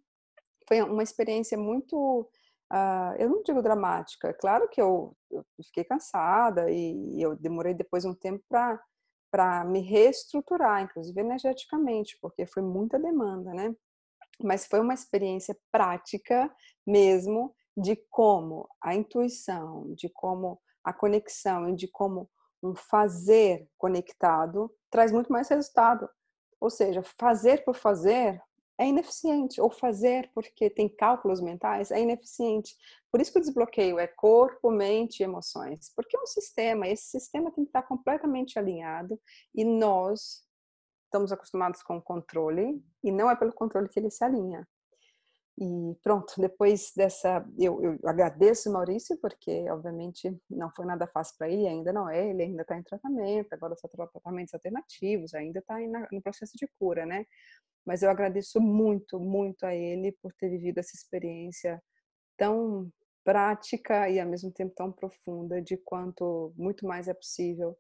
foi 0.69 0.81
uma 0.83 1.03
experiência 1.03 1.59
muito 1.59 2.29
Uh, 2.75 3.15
eu 3.21 3.31
não 3.31 3.41
digo 3.45 3.63
dramática, 3.63 4.29
é 4.29 4.33
claro 4.33 4.69
que 4.69 4.83
eu, 4.83 5.17
eu 5.31 5.45
fiquei 5.65 5.85
cansada 5.85 6.69
e 6.69 7.23
eu 7.23 7.37
demorei 7.37 7.73
depois 7.73 8.05
um 8.05 8.13
tempo 8.13 8.43
para 9.31 9.65
me 9.65 9.79
reestruturar, 9.81 10.83
inclusive 10.83 11.21
energeticamente, 11.21 12.19
porque 12.21 12.45
foi 12.47 12.65
muita 12.65 12.99
demanda, 12.99 13.55
né? 13.55 13.73
Mas 14.43 14.67
foi 14.67 14.81
uma 14.81 14.93
experiência 14.93 15.57
prática 15.71 16.53
mesmo 16.85 17.55
de 17.77 17.95
como 18.11 18.69
a 18.83 18.93
intuição, 18.93 19.95
de 19.95 20.09
como 20.09 20.61
a 20.83 20.93
conexão 20.93 21.69
e 21.69 21.77
de 21.77 21.87
como 21.87 22.29
um 22.61 22.75
fazer 22.75 23.69
conectado 23.79 24.69
traz 24.91 25.13
muito 25.13 25.31
mais 25.31 25.49
resultado. 25.49 26.09
Ou 26.61 26.71
seja, 26.71 27.05
fazer 27.21 27.65
por 27.65 27.77
fazer 27.77 28.43
é 28.79 28.87
ineficiente, 28.87 29.61
ou 29.61 29.71
fazer 29.71 30.31
porque 30.35 30.69
tem 30.69 30.89
cálculos 30.89 31.41
mentais 31.41 31.91
é 31.91 32.01
ineficiente. 32.01 32.75
Por 33.11 33.21
isso 33.21 33.33
que 33.33 33.39
o 33.39 33.43
desbloqueio 33.43 33.99
é 33.99 34.07
corpo, 34.07 34.71
mente 34.71 35.21
e 35.21 35.25
emoções, 35.25 35.93
porque 35.95 36.17
é 36.17 36.21
um 36.21 36.27
sistema, 36.27 36.89
esse 36.89 37.05
sistema 37.05 37.53
tem 37.53 37.65
que 37.65 37.69
estar 37.69 37.83
completamente 37.83 38.59
alinhado 38.59 39.21
e 39.55 39.65
nós 39.65 40.45
estamos 41.05 41.31
acostumados 41.31 41.83
com 41.83 41.97
o 41.97 42.03
controle 42.03 42.83
e 43.03 43.13
não 43.13 43.31
é 43.31 43.37
pelo 43.37 43.53
controle 43.53 43.89
que 43.89 44.01
ele 44.01 44.11
se 44.11 44.25
alinha. 44.25 44.67
E 45.57 45.97
pronto, 46.03 46.35
depois 46.41 46.91
dessa, 46.97 47.47
eu, 47.57 47.81
eu 47.81 47.99
agradeço 48.05 48.73
Maurício, 48.73 49.17
porque 49.21 49.71
obviamente 49.71 50.37
não 50.51 50.69
foi 50.75 50.85
nada 50.85 51.07
fácil 51.07 51.37
para 51.39 51.49
ele, 51.49 51.69
ainda 51.69 51.93
não 51.93 52.11
é, 52.11 52.29
ele 52.29 52.43
ainda 52.43 52.63
está 52.63 52.77
em 52.77 52.83
tratamento, 52.83 53.53
agora 53.53 53.77
só 53.77 53.87
tratamentos 53.87 54.53
alternativos, 54.53 55.33
ainda 55.33 55.61
está 55.61 55.77
no 56.11 56.21
processo 56.21 56.57
de 56.57 56.69
cura, 56.77 57.07
né? 57.07 57.25
Mas 57.87 58.03
eu 58.03 58.11
agradeço 58.11 58.61
muito, 58.61 59.19
muito 59.21 59.65
a 59.65 59.75
ele 59.75 60.13
por 60.23 60.33
ter 60.35 60.49
vivido 60.49 60.79
essa 60.79 60.97
experiência 60.97 61.83
tão 62.37 62.91
prática 63.23 64.09
e 64.09 64.21
ao 64.21 64.29
mesmo 64.29 64.53
tempo 64.53 64.75
tão 64.75 64.93
profunda 64.93 65.61
de 65.61 65.77
quanto 65.77 66.53
muito 66.57 66.87
mais 66.87 67.09
é 67.09 67.15
possível 67.15 67.77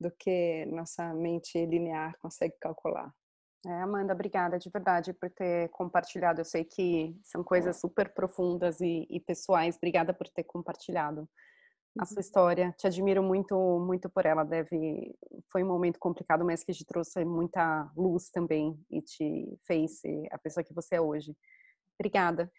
do 0.00 0.10
que 0.10 0.64
nossa 0.66 1.12
mente 1.14 1.64
linear 1.66 2.16
consegue 2.20 2.54
calcular. 2.60 3.12
É, 3.66 3.82
Amanda, 3.82 4.12
obrigada 4.12 4.58
de 4.58 4.70
verdade 4.70 5.12
por 5.12 5.30
ter 5.30 5.68
compartilhado. 5.70 6.40
Eu 6.40 6.44
sei 6.44 6.64
que 6.64 7.16
são 7.24 7.42
coisas 7.42 7.80
super 7.80 8.14
profundas 8.14 8.80
e, 8.80 9.06
e 9.10 9.18
pessoais. 9.18 9.76
Obrigada 9.76 10.14
por 10.14 10.28
ter 10.28 10.44
compartilhado 10.44 11.28
a 11.98 12.04
sua 12.04 12.16
uhum. 12.16 12.20
história. 12.20 12.74
Te 12.78 12.86
admiro 12.86 13.22
muito, 13.22 13.56
muito 13.80 14.08
por 14.08 14.24
ela. 14.26 14.44
Deve, 14.44 15.14
foi 15.50 15.62
um 15.62 15.68
momento 15.68 15.98
complicado, 15.98 16.44
mas 16.44 16.64
que 16.64 16.72
te 16.72 16.84
trouxe 16.84 17.24
muita 17.24 17.90
luz 17.96 18.30
também 18.30 18.78
e 18.90 19.00
te 19.02 19.58
fez 19.66 20.00
ser 20.00 20.28
a 20.30 20.38
pessoa 20.38 20.64
que 20.64 20.74
você 20.74 20.96
é 20.96 21.00
hoje. 21.00 21.36
Obrigada. 21.98 22.50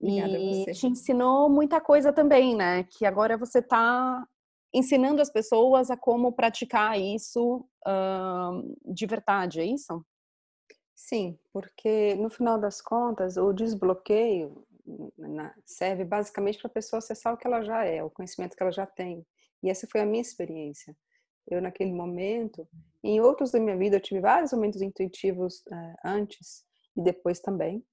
Obrigada 0.00 0.38
e 0.38 0.64
te 0.72 0.86
ensinou 0.86 1.48
muita 1.48 1.80
coisa 1.80 2.12
também, 2.12 2.54
né? 2.54 2.84
Que 2.84 3.06
agora 3.06 3.38
você 3.38 3.60
está 3.60 4.26
ensinando 4.72 5.22
as 5.22 5.30
pessoas 5.30 5.90
a 5.90 5.96
como 5.96 6.32
praticar 6.32 6.98
isso 6.98 7.64
uh, 7.86 8.92
de 8.92 9.06
verdade, 9.06 9.60
é 9.60 9.64
isso? 9.64 10.04
Sim, 10.94 11.38
porque 11.52 12.14
no 12.16 12.28
final 12.28 12.58
das 12.58 12.80
contas, 12.80 13.36
o 13.36 13.52
desbloqueio 13.52 14.64
serve 15.64 16.04
basicamente 16.04 16.58
para 16.58 16.68
a 16.68 16.74
pessoa 16.74 16.98
acessar 16.98 17.32
o 17.32 17.36
que 17.36 17.46
ela 17.46 17.62
já 17.62 17.84
é, 17.84 18.02
o 18.02 18.10
conhecimento 18.10 18.56
que 18.56 18.62
ela 18.62 18.72
já 18.72 18.86
tem. 18.86 19.26
E 19.62 19.70
essa 19.70 19.86
foi 19.90 20.00
a 20.00 20.06
minha 20.06 20.20
experiência. 20.20 20.94
Eu, 21.48 21.60
naquele 21.60 21.92
momento, 21.92 22.66
em 23.02 23.20
outros 23.20 23.50
da 23.50 23.60
minha 23.60 23.76
vida, 23.76 23.96
eu 23.96 24.00
tive 24.00 24.20
vários 24.20 24.52
momentos 24.52 24.80
intuitivos 24.80 25.58
uh, 25.66 25.94
antes 26.04 26.64
e 26.96 27.02
depois 27.02 27.40
também. 27.40 27.84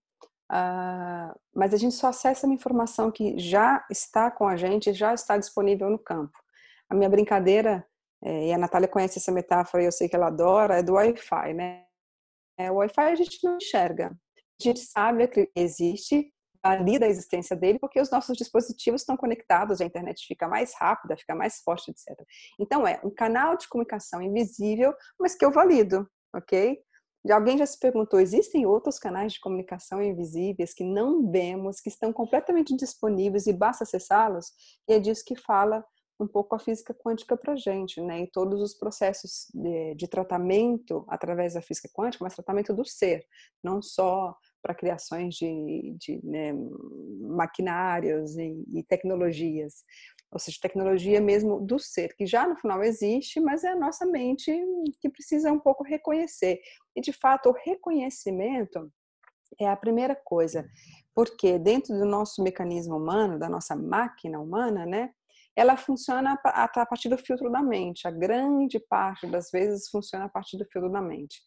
Uh, 0.52 1.34
mas 1.54 1.74
a 1.74 1.78
gente 1.78 1.96
só 1.96 2.08
acessa 2.08 2.46
uma 2.46 2.56
informação 2.56 3.10
que 3.10 3.38
já 3.40 3.86
está 3.90 4.30
com 4.30 4.48
a 4.48 4.58
gente, 4.58 4.94
já 4.94 5.14
está 5.14 5.38
disponível 5.38 5.90
no 5.90 6.00
campo. 6.00 6.38
A 6.90 6.96
minha 6.96 7.10
brincadeira, 7.10 7.86
é, 8.24 8.48
e 8.48 8.54
a 8.54 8.58
Natália 8.58 8.88
conhece 8.88 9.18
essa 9.18 9.32
metáfora 9.32 9.84
e 9.84 9.86
eu 9.86 9.92
sei 9.92 10.08
que 10.08 10.16
ela 10.16 10.28
adora, 10.28 10.78
é 10.78 10.84
do 10.84 10.94
Wi-Fi, 10.94 11.54
né? 11.54 11.86
É, 12.58 12.70
o 12.70 12.76
Wi-Fi 12.76 13.12
a 13.12 13.16
gente 13.16 13.44
não 13.44 13.58
enxerga. 13.58 14.08
A 14.10 14.64
gente 14.64 14.82
sabe 14.82 15.28
que 15.28 15.50
existe, 15.56 16.32
valida 16.64 17.06
a 17.06 17.10
existência 17.10 17.56
dele, 17.56 17.80
porque 17.80 18.00
os 18.00 18.12
nossos 18.12 18.38
dispositivos 18.38 19.02
estão 19.02 19.18
conectados, 19.18 19.82
a 19.82 19.86
internet 19.86 20.26
fica 20.28 20.48
mais 20.48 20.74
rápida, 20.76 21.18
fica 21.18 21.36
mais 21.36 21.62
forte, 21.62 21.92
etc. 21.92 22.26
Então, 22.60 22.88
é 22.88 23.00
um 23.04 23.10
canal 23.10 23.58
de 23.58 23.68
comunicação 23.68 24.22
invisível, 24.22 24.94
mas 25.20 25.36
que 25.36 25.44
eu 25.44 25.52
valido, 25.52 26.08
ok? 26.36 26.80
Alguém 27.30 27.58
já 27.58 27.66
se 27.68 27.78
perguntou, 27.78 28.20
existem 28.20 28.66
outros 28.66 28.98
canais 28.98 29.34
de 29.34 29.40
comunicação 29.40 30.02
invisíveis 30.02 30.74
que 30.74 30.84
não 30.84 31.30
vemos, 31.30 31.80
que 31.80 31.90
estão 31.90 32.12
completamente 32.12 32.76
disponíveis 32.76 33.46
e 33.46 33.54
basta 33.54 33.84
acessá-los? 33.84 34.52
E 34.88 34.94
é 34.94 35.00
disso 35.00 35.24
que 35.26 35.36
fala 35.36 35.86
um 36.20 36.28
pouco 36.28 36.56
a 36.56 36.60
física 36.60 36.94
quântica 36.94 37.36
para 37.36 37.54
a 37.54 37.56
gente, 37.56 38.00
né? 38.02 38.22
E 38.22 38.28
todos 38.28 38.62
os 38.62 38.74
processos 38.76 39.48
de, 39.54 39.96
de, 39.96 40.08
tratamento 40.08 41.06
através 41.08 41.54
da 41.54 41.62
física 41.62 41.90
quântica, 41.94 42.24
mas 42.24 42.36
tratamento 42.36 42.74
do 42.74 42.86
ser, 42.86 43.26
não 43.64 43.82
só 43.82 44.36
para 44.62 44.76
criações 44.76 45.36
de, 45.36 45.96
de 45.98 46.20
né, 46.24 46.54
maquinários 47.22 48.38
e, 48.38 48.64
e, 48.74 48.84
tecnologias, 48.84 49.84
ou 50.32 50.40
seja, 50.40 50.58
tecnologia 50.62 51.20
mesmo 51.20 51.60
do 51.60 51.80
ser, 51.80 52.16
que 52.16 52.26
já 52.26 52.48
no 52.48 52.56
final 52.56 52.84
existe, 52.84 53.40
mas 53.40 53.64
é 53.64 53.70
a 53.70 53.76
nossa 53.76 54.06
mente 54.06 54.52
que 55.02 55.10
precisa 55.10 55.52
um 55.52 55.60
pouco 55.60 55.84
reconhecer. 55.84 56.60
E 56.96 57.02
de 57.02 57.12
fato, 57.12 57.50
o 57.50 57.56
reconhecimento 57.66 58.92
é 59.60 59.68
a 59.68 59.76
primeira 59.76 60.16
coisa, 60.16 60.66
porque 61.14 61.60
dentro 61.60 61.98
do 61.98 62.06
nosso 62.06 62.42
mecanismo 62.42 62.96
humano, 62.96 63.38
da 63.38 63.50
nossa 63.50 63.76
máquina 63.76 64.40
humana, 64.40 64.86
né? 64.86 65.12
ela 65.56 65.76
funciona 65.76 66.40
a 66.44 66.86
partir 66.86 67.10
do 67.10 67.18
filtro 67.18 67.52
da 67.52 67.62
mente. 67.62 68.08
A 68.08 68.12
grande 68.12 68.80
parte 68.80 69.28
das 69.28 69.52
vezes 69.52 69.90
funciona 69.90 70.26
a 70.26 70.30
partir 70.30 70.58
do 70.58 70.66
filtro 70.66 70.90
da 70.90 71.02
mente. 71.02 71.42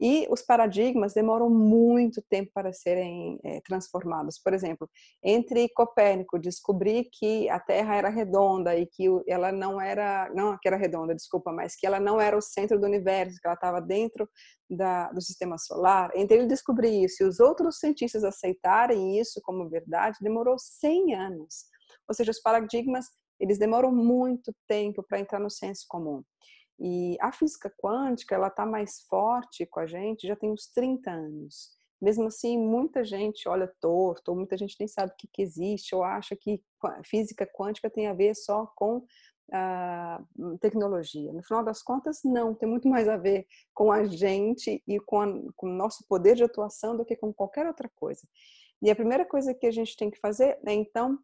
E 0.00 0.26
os 0.28 0.42
paradigmas 0.42 1.14
demoram 1.14 1.48
muito 1.48 2.22
tempo 2.28 2.50
para 2.52 2.72
serem 2.72 3.38
é, 3.44 3.60
transformados. 3.60 4.40
Por 4.42 4.52
exemplo, 4.52 4.88
entre 5.22 5.68
Copérnico 5.68 6.38
descobrir 6.38 7.08
que 7.12 7.48
a 7.48 7.60
Terra 7.60 7.96
era 7.96 8.08
redonda 8.08 8.76
e 8.76 8.86
que 8.86 9.06
ela 9.28 9.52
não 9.52 9.80
era, 9.80 10.30
não 10.34 10.58
que 10.60 10.66
era 10.66 10.76
redonda, 10.76 11.14
desculpa, 11.14 11.52
mas 11.52 11.76
que 11.76 11.86
ela 11.86 12.00
não 12.00 12.20
era 12.20 12.36
o 12.36 12.42
centro 12.42 12.78
do 12.78 12.86
universo, 12.86 13.38
que 13.40 13.46
ela 13.46 13.54
estava 13.54 13.80
dentro 13.80 14.28
da, 14.68 15.10
do 15.12 15.20
sistema 15.20 15.56
solar, 15.58 16.10
entre 16.16 16.38
ele 16.38 16.46
descobrir 16.46 17.04
isso 17.04 17.22
e 17.22 17.26
os 17.26 17.38
outros 17.38 17.78
cientistas 17.78 18.24
aceitarem 18.24 19.18
isso 19.20 19.40
como 19.42 19.68
verdade, 19.68 20.18
demorou 20.20 20.56
100 20.58 21.14
anos. 21.14 21.66
Ou 22.08 22.14
seja, 22.14 22.30
os 22.30 22.40
paradigmas 22.40 23.06
eles 23.40 23.58
demoram 23.58 23.92
muito 23.92 24.54
tempo 24.66 25.02
para 25.02 25.18
entrar 25.18 25.40
no 25.40 25.50
senso 25.50 25.84
comum. 25.88 26.22
E 26.78 27.16
a 27.20 27.32
física 27.32 27.72
quântica, 27.78 28.34
ela 28.34 28.48
está 28.48 28.66
mais 28.66 29.02
forte 29.02 29.66
com 29.66 29.80
a 29.80 29.86
gente 29.86 30.26
já 30.26 30.36
tem 30.36 30.50
uns 30.50 30.66
30 30.66 31.10
anos. 31.10 31.70
Mesmo 32.00 32.26
assim, 32.26 32.58
muita 32.58 33.04
gente 33.04 33.48
olha 33.48 33.72
torto, 33.80 34.30
ou 34.30 34.36
muita 34.36 34.56
gente 34.56 34.76
nem 34.78 34.88
sabe 34.88 35.12
o 35.12 35.16
que, 35.16 35.28
que 35.32 35.42
existe, 35.42 35.94
ou 35.94 36.02
acha 36.02 36.36
que 36.36 36.62
física 37.04 37.46
quântica 37.46 37.88
tem 37.88 38.08
a 38.08 38.12
ver 38.12 38.34
só 38.34 38.66
com 38.74 39.06
a 39.52 40.20
tecnologia. 40.60 41.32
No 41.32 41.42
final 41.42 41.64
das 41.64 41.82
contas, 41.82 42.20
não, 42.24 42.54
tem 42.54 42.68
muito 42.68 42.88
mais 42.88 43.08
a 43.08 43.16
ver 43.16 43.46
com 43.72 43.92
a 43.92 44.04
gente 44.04 44.82
e 44.86 44.98
com, 45.00 45.20
a, 45.20 45.26
com 45.54 45.66
o 45.66 45.72
nosso 45.72 46.04
poder 46.08 46.34
de 46.34 46.44
atuação 46.44 46.96
do 46.96 47.04
que 47.04 47.16
com 47.16 47.32
qualquer 47.32 47.66
outra 47.66 47.90
coisa. 47.94 48.26
E 48.82 48.90
a 48.90 48.96
primeira 48.96 49.24
coisa 49.24 49.54
que 49.54 49.66
a 49.66 49.70
gente 49.70 49.96
tem 49.96 50.10
que 50.10 50.18
fazer 50.18 50.58
é, 50.66 50.72
então, 50.72 51.18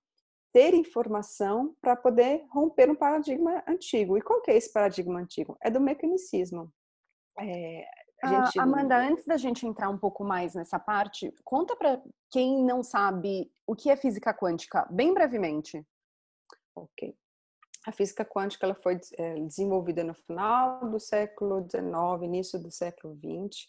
ter 0.53 0.75
informação 0.75 1.75
para 1.81 1.97
poder 1.97 2.45
romper 2.51 2.91
um 2.91 2.95
paradigma 2.95 3.63
antigo. 3.67 4.17
E 4.17 4.23
qual 4.23 4.41
que 4.41 4.51
é 4.51 4.57
esse 4.57 4.73
paradigma 4.73 5.21
antigo? 5.21 5.57
É 5.63 5.71
do 5.71 5.81
mecanicismo. 5.81 6.73
É, 7.39 7.87
gente... 8.25 8.59
Amanda, 8.59 8.99
antes 8.99 9.25
da 9.25 9.37
gente 9.37 9.67
entrar 9.67 9.89
um 9.89 9.99
pouco 9.99 10.25
mais 10.25 10.55
nessa 10.55 10.79
parte, 10.79 11.33
conta 11.45 11.77
para 11.77 12.03
quem 12.31 12.65
não 12.65 12.83
sabe 12.83 13.51
o 13.67 13.75
que 13.75 13.91
é 13.91 13.97
física 13.97 14.35
quântica, 14.35 14.87
bem 14.91 15.15
brevemente. 15.15 15.85
Ok. 16.75 17.15
A 17.87 17.93
física 17.93 18.25
quântica 18.25 18.67
ela 18.67 18.75
foi 18.75 19.01
é, 19.17 19.35
desenvolvida 19.41 20.05
no 20.05 20.15
final 20.15 20.91
do 20.91 21.01
século 21.01 21.63
XIX, 21.63 22.23
início 22.23 22.59
do 22.59 22.71
século 22.71 23.17
XX, 23.17 23.67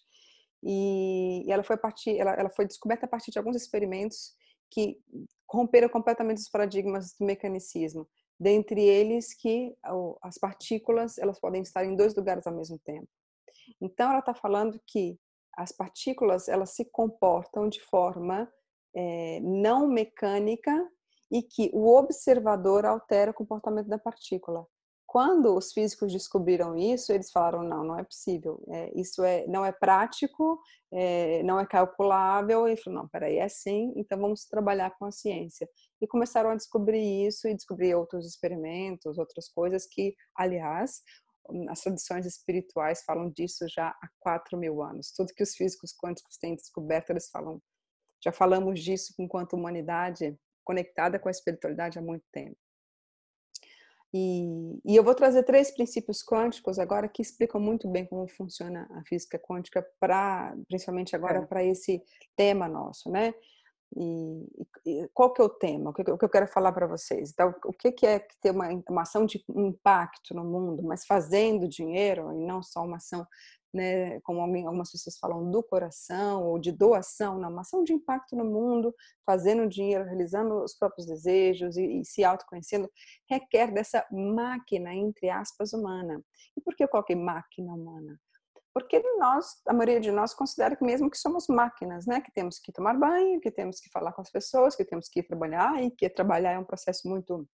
e, 0.64 1.46
ela 1.48 1.64
foi, 1.64 1.78
partir, 1.78 2.18
ela, 2.20 2.34
ela 2.34 2.50
foi 2.50 2.66
descoberta 2.66 3.06
a 3.06 3.10
partir 3.10 3.32
de 3.32 3.40
alguns 3.40 3.56
experimentos 3.56 4.36
que 4.70 5.00
romperam 5.52 5.90
completamente 5.90 6.38
os 6.38 6.50
paradigmas 6.50 7.14
do 7.20 7.26
mecanicismo. 7.26 8.08
Dentre 8.40 8.82
eles 8.82 9.34
que 9.34 9.76
as 10.24 10.38
partículas 10.38 11.18
elas 11.18 11.40
podem 11.40 11.62
estar 11.62 11.86
em 11.86 11.96
dois 11.96 12.16
lugares 12.16 12.48
ao 12.48 12.56
mesmo 12.56 12.80
tempo. 12.80 13.08
Então 13.80 14.10
ela 14.10 14.20
está 14.20 14.34
falando 14.34 14.82
que 14.88 15.20
as 15.56 15.72
partículas 15.72 16.48
elas 16.48 16.72
se 16.72 16.86
comportam 16.86 17.68
de 17.68 17.82
forma 17.82 18.52
é, 18.96 19.40
não 19.42 19.88
mecânica 19.88 20.74
e 21.32 21.44
que 21.44 21.70
o 21.74 21.88
observador 21.96 22.86
altera 22.86 23.32
o 23.32 23.34
comportamento 23.34 23.88
da 23.88 24.00
partícula. 24.00 24.66
Quando 25.12 25.58
os 25.58 25.74
físicos 25.74 26.14
descobriram 26.14 26.74
isso, 26.78 27.12
eles 27.12 27.30
falaram 27.34 27.64
não, 27.64 27.84
não 27.84 28.00
é 28.00 28.04
possível, 28.06 28.64
é, 28.70 28.98
isso 28.98 29.22
é, 29.26 29.46
não 29.46 29.66
é 29.66 29.74
prático, 29.74 30.58
é, 30.90 31.44
não 31.44 31.60
é 31.60 31.66
calculável. 31.66 32.66
E 32.66 32.78
falaram 32.78 33.02
não, 33.02 33.10
peraí, 33.10 33.38
é 33.38 33.50
sim, 33.50 33.92
então 33.98 34.18
vamos 34.18 34.46
trabalhar 34.46 34.92
com 34.92 35.04
a 35.04 35.12
ciência. 35.12 35.68
E 36.02 36.08
começaram 36.08 36.52
a 36.52 36.56
descobrir 36.56 37.28
isso 37.28 37.46
e 37.46 37.54
descobrir 37.54 37.94
outros 37.94 38.26
experimentos, 38.26 39.18
outras 39.18 39.50
coisas 39.50 39.86
que, 39.86 40.16
aliás, 40.34 41.02
as 41.68 41.82
tradições 41.82 42.26
espirituais 42.26 43.04
falam 43.04 43.30
disso 43.32 43.66
já 43.68 43.90
há 43.90 44.10
4 44.22 44.58
mil 44.58 44.82
anos. 44.82 45.12
Tudo 45.12 45.34
que 45.36 45.44
os 45.44 45.54
físicos 45.56 45.94
quânticos 45.94 46.38
têm 46.38 46.56
descoberto, 46.56 47.10
eles 47.10 47.30
falam, 47.30 47.62
já 48.24 48.32
falamos 48.32 48.80
disso 48.80 49.14
enquanto 49.20 49.58
humanidade 49.58 50.40
conectada 50.64 51.20
com 51.20 51.28
a 51.28 51.32
espiritualidade 51.32 52.00
há 52.00 52.02
muito 52.02 52.24
tempo. 52.32 52.56
E, 54.14 54.78
e, 54.84 54.96
eu 54.96 55.04
vou 55.04 55.16
trazer 55.16 55.44
três 55.44 55.72
princípios 55.72 56.22
quânticos 56.22 56.78
agora 56.78 57.08
que 57.08 57.22
explicam 57.22 57.62
muito 57.62 57.88
bem 57.88 58.06
como 58.06 58.28
funciona 58.28 58.86
a 58.92 59.02
física 59.06 59.40
quântica 59.40 59.86
para, 60.00 60.54
principalmente 60.68 61.16
agora 61.16 61.40
é. 61.40 61.46
para 61.46 61.64
esse 61.64 62.04
tema 62.36 62.68
nosso, 62.68 63.10
né? 63.10 63.34
E, 63.96 64.46
e, 64.86 65.10
qual 65.14 65.32
que 65.34 65.42
é 65.42 65.46
o 65.46 65.50
tema? 65.50 65.92
O 65.92 65.94
que, 65.94 66.02
o 66.02 66.18
que 66.18 66.26
eu 66.26 66.30
quero 66.30 66.48
falar 66.48 66.72
para 66.72 66.88
vocês? 66.88 67.32
Então, 67.32 67.54
o 67.66 67.74
que, 67.74 67.92
que 67.92 68.06
é 68.06 68.20
ter 68.42 68.52
uma, 68.52 68.68
uma 68.90 69.02
ação 69.02 69.26
de 69.26 69.44
impacto 69.50 70.34
no 70.34 70.44
mundo, 70.44 70.84
mas 70.84 71.06
fazendo 71.06 71.68
dinheiro 71.68 72.34
e 72.34 72.46
não 72.46 72.62
só 72.62 72.84
uma 72.84 72.98
ação 72.98 73.26
né, 73.74 74.20
como 74.22 74.42
algumas 74.42 74.92
pessoas 74.92 75.18
falam, 75.18 75.50
do 75.50 75.64
coração 75.64 76.44
ou 76.44 76.60
de 76.60 76.72
doação, 76.72 77.40
não, 77.40 77.50
uma 77.50 77.62
ação 77.62 77.84
de 77.84 77.94
impacto 77.94 78.36
no 78.36 78.46
mundo, 78.46 78.94
fazendo 79.26 79.68
dinheiro, 79.68 80.06
realizando 80.06 80.64
os 80.64 80.74
próprios 80.74 81.08
desejos 81.08 81.78
e, 81.78 82.02
e 82.02 82.06
se 82.06 82.24
autoconhecendo, 82.24 82.90
requer 83.30 83.72
dessa 83.72 84.06
máquina, 84.12 84.94
entre 84.94 85.30
aspas, 85.30 85.74
humana. 85.74 86.22
E 86.58 86.62
por 86.62 86.76
que 86.76 86.84
eu 86.84 86.90
coloquei 86.90 87.16
máquina 87.16 87.74
humana? 87.74 88.20
Porque 88.74 89.02
nós, 89.18 89.62
a 89.68 89.74
maioria 89.74 90.00
de 90.00 90.12
nós 90.12 90.34
considera 90.34 90.76
que 90.76 90.86
mesmo 90.86 91.10
que 91.10 91.18
somos 91.18 91.48
máquinas, 91.48 92.06
né, 92.06 92.22
que 92.22 92.32
temos 92.32 92.58
que 92.58 92.72
tomar 92.72 92.98
banho, 92.98 93.42
que 93.42 93.52
temos 93.52 93.80
que 93.82 93.90
falar 93.90 94.14
com 94.14 94.22
as 94.22 94.32
pessoas, 94.32 94.76
que 94.76 94.86
temos 94.86 95.10
que 95.10 95.22
trabalhar 95.22 95.84
e 95.84 95.92
que 95.92 96.10
trabalhar 96.10 96.54
é 96.54 96.60
um 96.60 96.64
processo 96.64 97.08
muito 97.08 97.48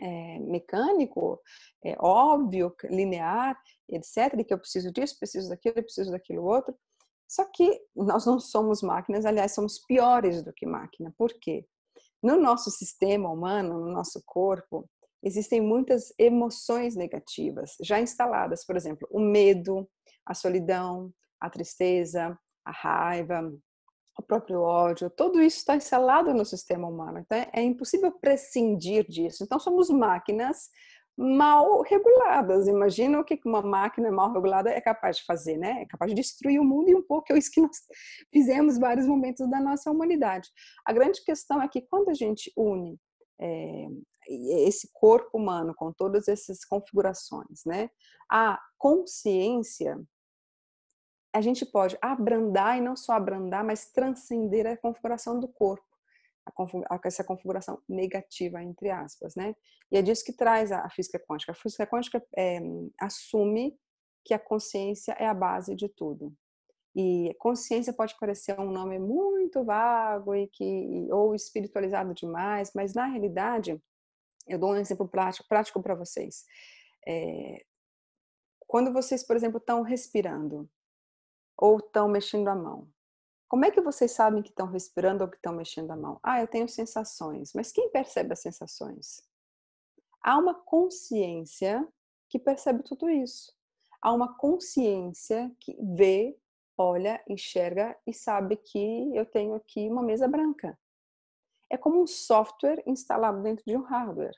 é, 0.00 0.38
mecânico, 0.40 1.40
é, 1.84 1.96
óbvio, 1.98 2.74
linear, 2.84 3.58
etc., 3.88 4.44
que 4.46 4.52
eu 4.52 4.58
preciso 4.58 4.92
disso, 4.92 5.18
preciso 5.18 5.48
daquilo, 5.48 5.74
preciso 5.74 6.10
daquilo 6.10 6.44
outro. 6.44 6.74
Só 7.28 7.44
que 7.52 7.80
nós 7.94 8.26
não 8.26 8.38
somos 8.38 8.82
máquinas, 8.82 9.24
aliás, 9.24 9.54
somos 9.54 9.78
piores 9.86 10.42
do 10.42 10.52
que 10.52 10.66
máquina. 10.66 11.12
Por 11.16 11.32
quê? 11.40 11.66
No 12.22 12.36
nosso 12.36 12.70
sistema 12.70 13.30
humano, 13.30 13.80
no 13.80 13.92
nosso 13.92 14.22
corpo, 14.24 14.88
existem 15.22 15.60
muitas 15.60 16.12
emoções 16.18 16.94
negativas 16.94 17.76
já 17.80 18.00
instaladas. 18.00 18.64
Por 18.64 18.76
exemplo, 18.76 19.08
o 19.10 19.20
medo, 19.20 19.88
a 20.26 20.34
solidão, 20.34 21.12
a 21.40 21.50
tristeza, 21.50 22.38
a 22.64 22.70
raiva, 22.70 23.52
o 24.18 24.22
próprio 24.22 24.60
ódio, 24.60 25.10
tudo 25.10 25.42
isso 25.42 25.58
está 25.58 25.76
instalado 25.76 26.32
no 26.32 26.44
sistema 26.44 26.88
humano. 26.88 27.18
Então 27.18 27.46
é 27.52 27.62
impossível 27.62 28.12
prescindir 28.12 29.06
disso. 29.08 29.42
Então 29.42 29.58
somos 29.58 29.90
máquinas 29.90 30.70
mal 31.16 31.82
reguladas. 31.82 32.66
Imagina 32.66 33.20
o 33.20 33.24
que 33.24 33.38
uma 33.44 33.62
máquina 33.62 34.10
mal 34.10 34.32
regulada 34.32 34.70
é 34.70 34.80
capaz 34.80 35.18
de 35.18 35.24
fazer, 35.24 35.56
né? 35.56 35.82
É 35.82 35.86
capaz 35.86 36.10
de 36.10 36.16
destruir 36.16 36.60
o 36.60 36.64
mundo 36.64 36.90
e 36.90 36.94
um 36.94 37.02
pouco 37.02 37.32
é 37.32 37.38
isso 37.38 37.50
que 37.50 37.60
nós 37.62 37.76
fizemos 38.32 38.76
em 38.76 38.80
vários 38.80 39.06
momentos 39.06 39.48
da 39.48 39.60
nossa 39.60 39.90
humanidade. 39.90 40.48
A 40.84 40.92
grande 40.92 41.22
questão 41.24 41.60
é 41.62 41.68
que 41.68 41.82
quando 41.82 42.08
a 42.10 42.14
gente 42.14 42.52
une 42.56 42.98
é, 43.40 43.86
esse 44.28 44.88
corpo 44.92 45.36
humano 45.36 45.74
com 45.74 45.92
todas 45.92 46.28
essas 46.28 46.64
configurações, 46.64 47.64
né? 47.66 47.90
A 48.30 48.60
consciência 48.78 50.00
a 51.34 51.40
gente 51.40 51.66
pode 51.66 51.98
abrandar 52.00 52.78
e 52.78 52.80
não 52.80 52.94
só 52.94 53.14
abrandar, 53.14 53.64
mas 53.64 53.90
transcender 53.90 54.68
a 54.68 54.76
configuração 54.76 55.40
do 55.40 55.48
corpo, 55.48 55.84
a, 56.88 57.00
essa 57.04 57.24
configuração 57.24 57.82
negativa, 57.88 58.62
entre 58.62 58.88
aspas, 58.88 59.34
né? 59.34 59.56
E 59.90 59.96
é 59.96 60.02
disso 60.02 60.24
que 60.24 60.32
traz 60.32 60.70
a, 60.70 60.88
física 60.88 61.18
quântica. 61.18 61.50
A 61.50 61.54
física 61.54 61.84
quântica 61.88 62.24
é, 62.36 62.60
assume 63.00 63.76
que 64.24 64.32
a 64.32 64.38
consciência 64.38 65.12
é 65.18 65.26
a 65.26 65.34
base 65.34 65.74
de 65.74 65.88
tudo. 65.88 66.32
E 66.94 67.34
consciência 67.40 67.92
pode 67.92 68.16
parecer 68.20 68.58
um 68.60 68.70
nome 68.70 69.00
muito 69.00 69.64
vago 69.64 70.36
e 70.36 70.46
que 70.46 71.08
ou 71.10 71.34
espiritualizado 71.34 72.14
demais, 72.14 72.70
mas 72.72 72.94
na 72.94 73.06
realidade, 73.06 73.82
eu 74.46 74.56
dou 74.56 74.70
um 74.70 74.76
exemplo 74.76 75.08
prático, 75.08 75.82
para 75.82 75.96
vocês. 75.96 76.44
É, 77.04 77.64
quando 78.68 78.92
vocês, 78.92 79.26
por 79.26 79.34
exemplo, 79.34 79.58
estão 79.58 79.82
respirando, 79.82 80.70
ou 81.56 81.78
estão 81.78 82.08
mexendo 82.08 82.48
a 82.48 82.54
mão? 82.54 82.88
Como 83.48 83.64
é 83.64 83.70
que 83.70 83.80
vocês 83.80 84.10
sabem 84.10 84.42
que 84.42 84.48
estão 84.48 84.66
respirando 84.66 85.22
ou 85.22 85.30
que 85.30 85.36
estão 85.36 85.52
mexendo 85.52 85.90
a 85.90 85.96
mão? 85.96 86.18
Ah, 86.22 86.40
eu 86.40 86.48
tenho 86.48 86.68
sensações. 86.68 87.52
Mas 87.54 87.70
quem 87.70 87.90
percebe 87.90 88.32
as 88.32 88.40
sensações? 88.40 89.22
Há 90.22 90.38
uma 90.38 90.54
consciência 90.54 91.86
que 92.28 92.38
percebe 92.38 92.82
tudo 92.82 93.08
isso. 93.08 93.52
Há 94.02 94.12
uma 94.12 94.36
consciência 94.36 95.54
que 95.60 95.76
vê, 95.80 96.36
olha, 96.76 97.22
enxerga 97.28 97.96
e 98.06 98.12
sabe 98.12 98.56
que 98.56 99.14
eu 99.14 99.24
tenho 99.24 99.54
aqui 99.54 99.88
uma 99.88 100.02
mesa 100.02 100.26
branca. 100.26 100.78
É 101.70 101.76
como 101.76 102.02
um 102.02 102.06
software 102.06 102.82
instalado 102.86 103.42
dentro 103.42 103.64
de 103.66 103.76
um 103.76 103.82
hardware. 103.82 104.36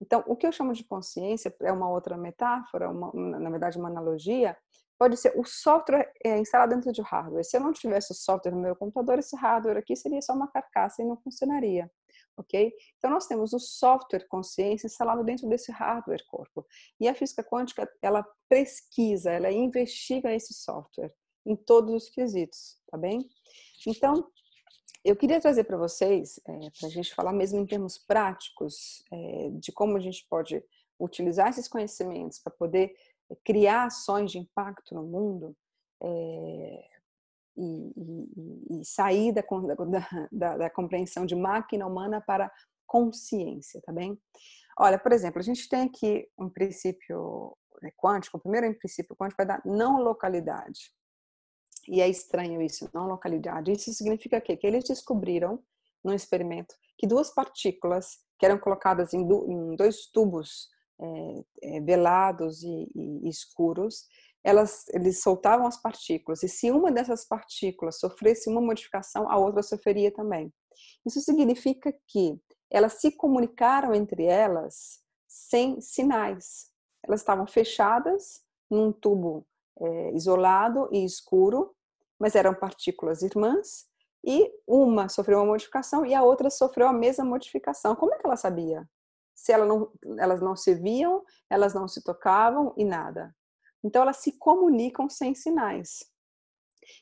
Então, 0.00 0.24
o 0.26 0.34
que 0.34 0.46
eu 0.46 0.52
chamo 0.52 0.72
de 0.72 0.84
consciência 0.84 1.54
é 1.60 1.72
uma 1.72 1.90
outra 1.90 2.16
metáfora, 2.16 2.90
uma, 2.90 3.12
na 3.12 3.50
verdade, 3.50 3.78
uma 3.78 3.88
analogia, 3.88 4.56
pode 5.00 5.16
ser 5.16 5.32
o 5.34 5.46
software 5.46 6.12
é 6.22 6.36
instalado 6.36 6.74
dentro 6.74 6.92
de 6.92 7.00
hardware. 7.00 7.42
Se 7.42 7.56
eu 7.56 7.60
não 7.62 7.72
tivesse 7.72 8.12
o 8.12 8.14
software 8.14 8.52
no 8.52 8.60
meu 8.60 8.76
computador, 8.76 9.18
esse 9.18 9.34
hardware 9.34 9.78
aqui 9.78 9.96
seria 9.96 10.20
só 10.20 10.34
uma 10.34 10.46
carcaça 10.46 11.00
e 11.00 11.06
não 11.06 11.16
funcionaria. 11.16 11.90
Ok? 12.36 12.70
Então 12.98 13.10
nós 13.10 13.26
temos 13.26 13.54
o 13.54 13.58
software 13.58 14.26
consciência 14.28 14.86
instalado 14.86 15.24
dentro 15.24 15.48
desse 15.48 15.72
hardware 15.72 16.22
corpo. 16.26 16.66
E 17.00 17.08
a 17.08 17.14
física 17.14 17.42
quântica, 17.42 17.90
ela 18.02 18.22
pesquisa, 18.46 19.30
ela 19.30 19.50
investiga 19.50 20.34
esse 20.34 20.52
software 20.52 21.10
em 21.46 21.56
todos 21.56 21.94
os 21.94 22.10
quesitos, 22.10 22.78
tá 22.90 22.98
bem? 22.98 23.26
Então, 23.86 24.30
eu 25.02 25.16
queria 25.16 25.40
trazer 25.40 25.64
para 25.64 25.78
vocês, 25.78 26.38
é, 26.46 26.52
para 26.78 26.88
a 26.88 26.90
gente 26.90 27.14
falar 27.14 27.32
mesmo 27.32 27.58
em 27.58 27.64
termos 27.64 27.96
práticos, 27.96 29.02
é, 29.10 29.48
de 29.52 29.72
como 29.72 29.96
a 29.96 30.00
gente 30.00 30.26
pode 30.28 30.62
utilizar 30.98 31.48
esses 31.48 31.66
conhecimentos 31.66 32.38
para 32.38 32.52
poder 32.52 32.92
criar 33.44 33.86
ações 33.86 34.30
de 34.30 34.38
impacto 34.38 34.94
no 34.94 35.02
mundo 35.02 35.56
é, 36.02 36.84
e, 37.56 37.92
e, 37.96 38.80
e, 38.80 38.84
sair 38.84 39.32
da, 39.32 39.42
da, 40.32 40.56
da, 40.56 40.70
compreensão 40.70 41.26
de 41.26 41.34
máquina 41.34 41.86
humana 41.86 42.20
para 42.20 42.50
consciência, 42.86 43.80
tá 43.82 43.92
bem? 43.92 44.18
Olha, 44.78 44.98
por 44.98 45.12
exemplo, 45.12 45.40
a 45.40 45.42
gente 45.42 45.68
tem 45.68 45.82
aqui 45.82 46.28
um 46.38 46.48
princípio 46.48 47.56
né, 47.82 47.90
quântico, 47.96 48.38
o 48.38 48.40
primeiro 48.40 48.72
princípio 48.78 49.14
quântico 49.16 49.36
vai 49.38 49.46
dar 49.46 49.62
não 49.64 50.00
localidade. 50.00 50.92
E 51.88 52.00
é 52.00 52.08
estranho 52.08 52.60
isso, 52.62 52.88
não 52.92 53.06
localidade. 53.06 53.72
Isso 53.72 53.92
significa 53.92 54.40
que, 54.40 54.56
que 54.56 54.66
eles 54.66 54.84
descobriram, 54.84 55.62
num 56.02 56.14
experimento, 56.14 56.74
que 56.96 57.06
duas 57.06 57.30
partículas 57.30 58.18
que 58.38 58.46
eram 58.46 58.58
colocadas 58.58 59.12
em, 59.12 59.20
em 59.20 59.76
dois 59.76 60.06
tubos 60.06 60.68
é, 61.62 61.80
velados 61.80 62.62
e, 62.62 62.90
e, 62.94 63.28
escuros, 63.28 64.06
elas, 64.42 64.86
eles 64.88 65.22
soltavam 65.22 65.66
as 65.66 65.80
partículas. 65.80 66.42
E 66.42 66.48
se 66.48 66.70
uma 66.70 66.90
dessas 66.90 67.26
partículas 67.26 67.98
sofresse 67.98 68.48
uma 68.48 68.60
modificação, 68.60 69.30
a 69.30 69.36
outra 69.36 69.62
sofreria 69.62 70.12
também. 70.12 70.52
Isso 71.06 71.20
significa 71.20 71.92
que 72.06 72.40
elas 72.70 72.94
se 72.94 73.10
comunicaram 73.10 73.94
entre 73.94 74.24
elas 74.24 75.00
sem 75.28 75.80
sinais. 75.80 76.70
Elas 77.06 77.20
estavam 77.20 77.46
fechadas 77.46 78.42
num 78.70 78.92
tubo 78.92 79.46
é, 79.80 80.12
isolado 80.12 80.88
e 80.92 81.04
escuro, 81.04 81.74
mas 82.18 82.34
eram 82.34 82.54
partículas 82.54 83.22
irmãs, 83.22 83.88
e 84.24 84.52
uma 84.66 85.08
sofreu 85.08 85.38
uma 85.38 85.46
modificação 85.46 86.04
e 86.04 86.14
a 86.14 86.22
outra 86.22 86.50
sofreu 86.50 86.86
a 86.86 86.92
mesma 86.92 87.24
modificação. 87.24 87.96
Como 87.96 88.14
é 88.14 88.18
que 88.18 88.26
ela 88.26 88.36
sabia? 88.36 88.86
Se 89.40 89.52
ela 89.52 89.64
não, 89.64 89.90
elas 90.18 90.42
não 90.42 90.54
se 90.54 90.74
viam, 90.74 91.24
elas 91.48 91.72
não 91.72 91.88
se 91.88 92.04
tocavam 92.04 92.74
e 92.76 92.84
nada. 92.84 93.34
Então 93.82 94.02
elas 94.02 94.18
se 94.18 94.32
comunicam 94.38 95.08
sem 95.08 95.34
sinais. 95.34 96.00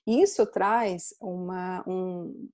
E 0.07 0.23
isso 0.23 0.47
traz 0.47 1.13
uma, 1.21 1.83
um, 1.85 2.49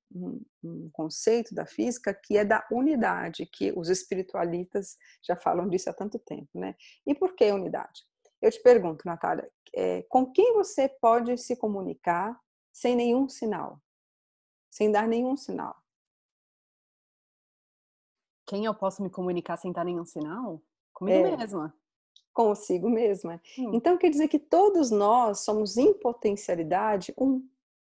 um, 0.65 0.89
conceito 0.91 1.55
da 1.55 1.67
física 1.67 2.15
que 2.15 2.39
é 2.39 2.47
da 2.47 2.67
unidade, 2.73 3.45
que 3.45 3.75
os 3.77 3.91
espiritualistas 3.91 4.97
já 5.23 5.37
falam 5.37 5.69
disso 5.69 5.91
há 5.91 5.93
tanto 5.93 6.19
tempo, 6.19 6.49
né? 6.55 6.75
E 7.07 7.15
por 7.15 7.35
que 7.35 7.53
unidade? 7.53 8.05
Eu 8.41 8.51
te 8.51 8.63
pergunto, 8.63 9.05
Natália, 9.05 9.47
é, 9.75 10.03
com 10.09 10.33
quem 10.33 10.55
você 10.55 10.89
pode 10.89 11.37
se 11.37 11.57
comunicar 11.57 12.41
sem 12.73 12.97
nenhum 12.97 13.29
sinal? 13.29 13.83
Sem 14.71 14.91
dar 14.91 15.07
nenhum 15.07 15.37
sinal? 15.37 15.77
Quem 18.47 18.65
eu 18.65 18.75
posso 18.75 19.03
me 19.03 19.11
comunicar 19.11 19.57
sem 19.57 19.73
dar 19.73 19.85
nenhum 19.85 20.05
sinal? 20.05 20.61
Comigo 20.93 21.27
é. 21.27 21.37
mesma. 21.37 21.75
Consigo 22.33 22.91
mesma. 22.91 23.41
Hum. 23.59 23.71
Então 23.75 23.97
quer 23.97 24.11
dizer 24.11 24.29
que 24.29 24.39
todos 24.39 24.91
nós 24.91 25.41
somos 25.41 25.77
em 25.77 25.93
potencialidade 25.95 27.15
um, 27.19 27.47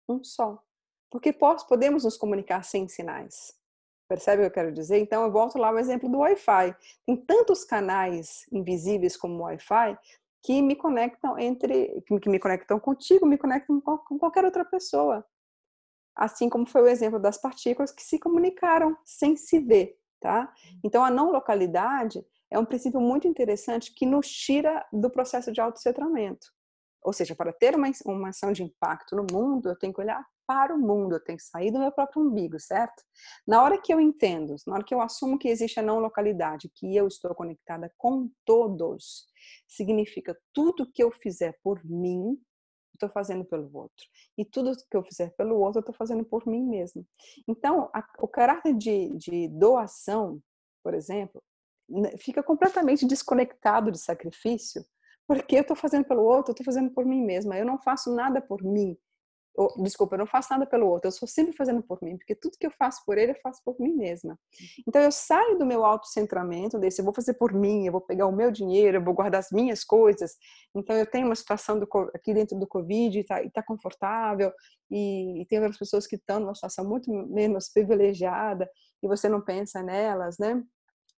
um 0.08 0.22
só. 0.22 0.62
Porque 1.10 1.32
podemos 1.32 2.04
nos 2.04 2.16
comunicar 2.16 2.64
sem 2.64 2.88
sinais. 2.88 3.54
Percebe 4.08 4.42
o 4.42 4.44
que 4.44 4.46
eu 4.46 4.54
quero 4.54 4.72
dizer? 4.72 4.98
Então 4.98 5.24
eu 5.24 5.32
volto 5.32 5.58
lá 5.58 5.68
ao 5.68 5.78
exemplo 5.78 6.08
do 6.08 6.18
Wi-Fi. 6.18 6.76
Tem 7.04 7.16
tantos 7.16 7.64
canais 7.64 8.46
invisíveis 8.52 9.16
como 9.16 9.34
o 9.34 9.42
Wi-Fi 9.42 9.98
que 10.42 10.62
me 10.62 10.76
conectam 10.76 11.36
entre, 11.38 12.02
que 12.22 12.28
me 12.28 12.38
conectam 12.38 12.78
contigo, 12.78 13.26
me 13.26 13.36
conectam 13.36 13.80
com 13.80 14.18
qualquer 14.18 14.44
outra 14.44 14.64
pessoa. 14.64 15.26
Assim 16.14 16.48
como 16.48 16.66
foi 16.66 16.82
o 16.82 16.86
exemplo 16.86 17.18
das 17.18 17.36
partículas 17.36 17.90
que 17.90 18.02
se 18.02 18.18
comunicaram 18.18 18.96
sem 19.04 19.36
se 19.36 19.58
ver 19.58 19.98
tá? 20.26 20.52
Então 20.82 21.04
a 21.04 21.10
não 21.10 21.30
localidade 21.30 22.20
é 22.50 22.58
um 22.58 22.64
princípio 22.64 23.00
muito 23.00 23.28
interessante 23.28 23.94
que 23.94 24.04
nos 24.04 24.28
tira 24.28 24.84
do 24.92 25.08
processo 25.08 25.52
de 25.52 25.60
autocentramento. 25.60 26.48
Ou 27.00 27.12
seja, 27.12 27.36
para 27.36 27.52
ter 27.52 27.76
uma, 27.76 27.88
uma 28.04 28.30
ação 28.30 28.50
de 28.50 28.64
impacto 28.64 29.14
no 29.14 29.24
mundo, 29.30 29.68
eu 29.68 29.78
tenho 29.78 29.94
que 29.94 30.00
olhar 30.00 30.26
para 30.44 30.74
o 30.74 30.78
mundo, 30.78 31.14
eu 31.14 31.22
tenho 31.22 31.38
que 31.38 31.44
sair 31.44 31.70
do 31.70 31.78
meu 31.78 31.92
próprio 31.92 32.22
umbigo, 32.22 32.58
certo? 32.58 33.04
Na 33.46 33.62
hora 33.62 33.80
que 33.80 33.94
eu 33.94 34.00
entendo, 34.00 34.56
na 34.66 34.74
hora 34.74 34.84
que 34.84 34.92
eu 34.92 35.00
assumo 35.00 35.38
que 35.38 35.48
existe 35.48 35.78
a 35.78 35.82
não 35.82 36.00
localidade, 36.00 36.72
que 36.74 36.96
eu 36.96 37.06
estou 37.06 37.32
conectada 37.32 37.92
com 37.96 38.28
todos, 38.44 39.26
significa 39.68 40.36
tudo 40.52 40.90
que 40.92 41.04
eu 41.04 41.12
fizer 41.12 41.56
por 41.62 41.80
mim, 41.84 42.36
estou 42.96 43.08
fazendo 43.08 43.44
pelo 43.44 43.70
outro. 43.74 44.04
E 44.36 44.44
tudo 44.44 44.76
que 44.90 44.96
eu 44.96 45.04
fizer 45.04 45.30
pelo 45.36 45.58
outro, 45.58 45.78
eu 45.78 45.80
estou 45.80 45.94
fazendo 45.94 46.24
por 46.24 46.46
mim 46.46 46.62
mesmo. 46.62 47.06
Então, 47.48 47.88
a, 47.94 48.04
o 48.18 48.28
caráter 48.28 48.74
de, 48.74 49.16
de 49.16 49.48
doação, 49.48 50.40
por 50.82 50.94
exemplo, 50.94 51.42
fica 52.18 52.42
completamente 52.42 53.06
desconectado 53.06 53.90
de 53.90 53.98
sacrifício, 53.98 54.84
porque 55.26 55.56
eu 55.56 55.62
estou 55.62 55.76
fazendo 55.76 56.04
pelo 56.04 56.22
outro, 56.22 56.50
eu 56.50 56.52
estou 56.52 56.64
fazendo 56.64 56.90
por 56.90 57.04
mim 57.04 57.24
mesma. 57.24 57.58
Eu 57.58 57.64
não 57.64 57.78
faço 57.78 58.14
nada 58.14 58.40
por 58.40 58.62
mim. 58.62 58.96
Eu, 59.56 59.82
desculpa, 59.82 60.14
eu 60.14 60.18
não 60.18 60.26
faço 60.26 60.48
nada 60.50 60.66
pelo 60.66 60.86
outro, 60.86 61.08
eu 61.08 61.10
estou 61.10 61.28
sempre 61.28 61.54
fazendo 61.54 61.82
por 61.82 61.98
mim, 62.02 62.16
porque 62.16 62.34
tudo 62.34 62.58
que 62.58 62.66
eu 62.66 62.70
faço 62.70 63.02
por 63.04 63.16
ele, 63.16 63.32
eu 63.32 63.40
faço 63.42 63.62
por 63.64 63.78
mim 63.80 63.94
mesma. 63.94 64.38
Então 64.86 65.00
eu 65.00 65.10
saio 65.10 65.58
do 65.58 65.64
meu 65.64 65.84
autocentramento, 65.84 66.78
desse 66.78 67.00
eu 67.00 67.04
vou 67.04 67.14
fazer 67.14 67.34
por 67.34 67.52
mim, 67.52 67.86
eu 67.86 67.92
vou 67.92 68.00
pegar 68.00 68.26
o 68.26 68.32
meu 68.32 68.50
dinheiro, 68.50 68.98
eu 68.98 69.04
vou 69.04 69.14
guardar 69.14 69.40
as 69.40 69.50
minhas 69.50 69.84
coisas. 69.84 70.36
Então 70.74 70.94
eu 70.96 71.06
tenho 71.06 71.26
uma 71.26 71.34
situação 71.34 71.78
do, 71.78 71.88
aqui 72.14 72.34
dentro 72.34 72.58
do 72.58 72.66
Covid, 72.66 73.18
está 73.18 73.40
tá 73.50 73.62
confortável, 73.62 74.52
e, 74.90 75.42
e 75.42 75.46
tem 75.46 75.58
outras 75.58 75.78
pessoas 75.78 76.06
que 76.06 76.16
estão 76.16 76.40
numa 76.40 76.54
situação 76.54 76.84
muito 76.88 77.10
menos 77.10 77.68
privilegiada, 77.68 78.68
e 79.02 79.08
você 79.08 79.28
não 79.28 79.40
pensa 79.40 79.82
nelas, 79.82 80.38
né? 80.38 80.62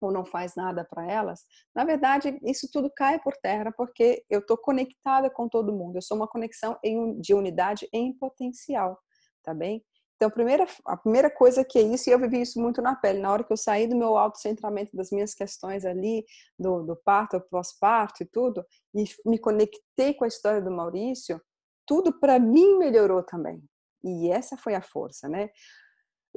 Ou 0.00 0.12
não 0.12 0.24
faz 0.24 0.54
nada 0.54 0.84
para 0.84 1.10
elas, 1.10 1.44
na 1.74 1.84
verdade, 1.84 2.38
isso 2.42 2.68
tudo 2.72 2.90
cai 2.94 3.18
por 3.18 3.36
terra 3.36 3.72
porque 3.76 4.24
eu 4.30 4.40
estou 4.40 4.56
conectada 4.56 5.30
com 5.30 5.48
todo 5.48 5.72
mundo. 5.72 5.96
Eu 5.96 6.02
sou 6.02 6.16
uma 6.16 6.28
conexão 6.28 6.78
em, 6.82 7.20
de 7.20 7.34
unidade 7.34 7.88
em 7.92 8.12
potencial, 8.12 8.98
tá 9.42 9.54
bem? 9.54 9.84
Então, 10.18 10.28
a 10.28 10.32
primeira, 10.32 10.66
a 10.84 10.96
primeira 10.96 11.30
coisa 11.30 11.64
que 11.64 11.78
é 11.78 11.82
isso, 11.82 12.10
e 12.10 12.12
eu 12.12 12.18
vivi 12.18 12.40
isso 12.40 12.60
muito 12.60 12.82
na 12.82 12.96
pele, 12.96 13.20
na 13.20 13.30
hora 13.30 13.44
que 13.44 13.52
eu 13.52 13.56
saí 13.56 13.86
do 13.86 13.94
meu 13.94 14.16
autocentramento 14.16 14.96
das 14.96 15.12
minhas 15.12 15.32
questões 15.32 15.84
ali, 15.84 16.24
do, 16.58 16.82
do 16.82 16.96
parto, 16.96 17.40
pós-parto 17.48 18.24
e 18.24 18.26
tudo, 18.26 18.66
e 18.92 19.04
me 19.24 19.38
conectei 19.38 20.12
com 20.14 20.24
a 20.24 20.28
história 20.28 20.60
do 20.60 20.72
Maurício, 20.72 21.40
tudo 21.86 22.18
para 22.18 22.36
mim 22.40 22.78
melhorou 22.78 23.22
também. 23.22 23.62
E 24.02 24.28
essa 24.28 24.56
foi 24.56 24.74
a 24.74 24.82
força, 24.82 25.28
né? 25.28 25.50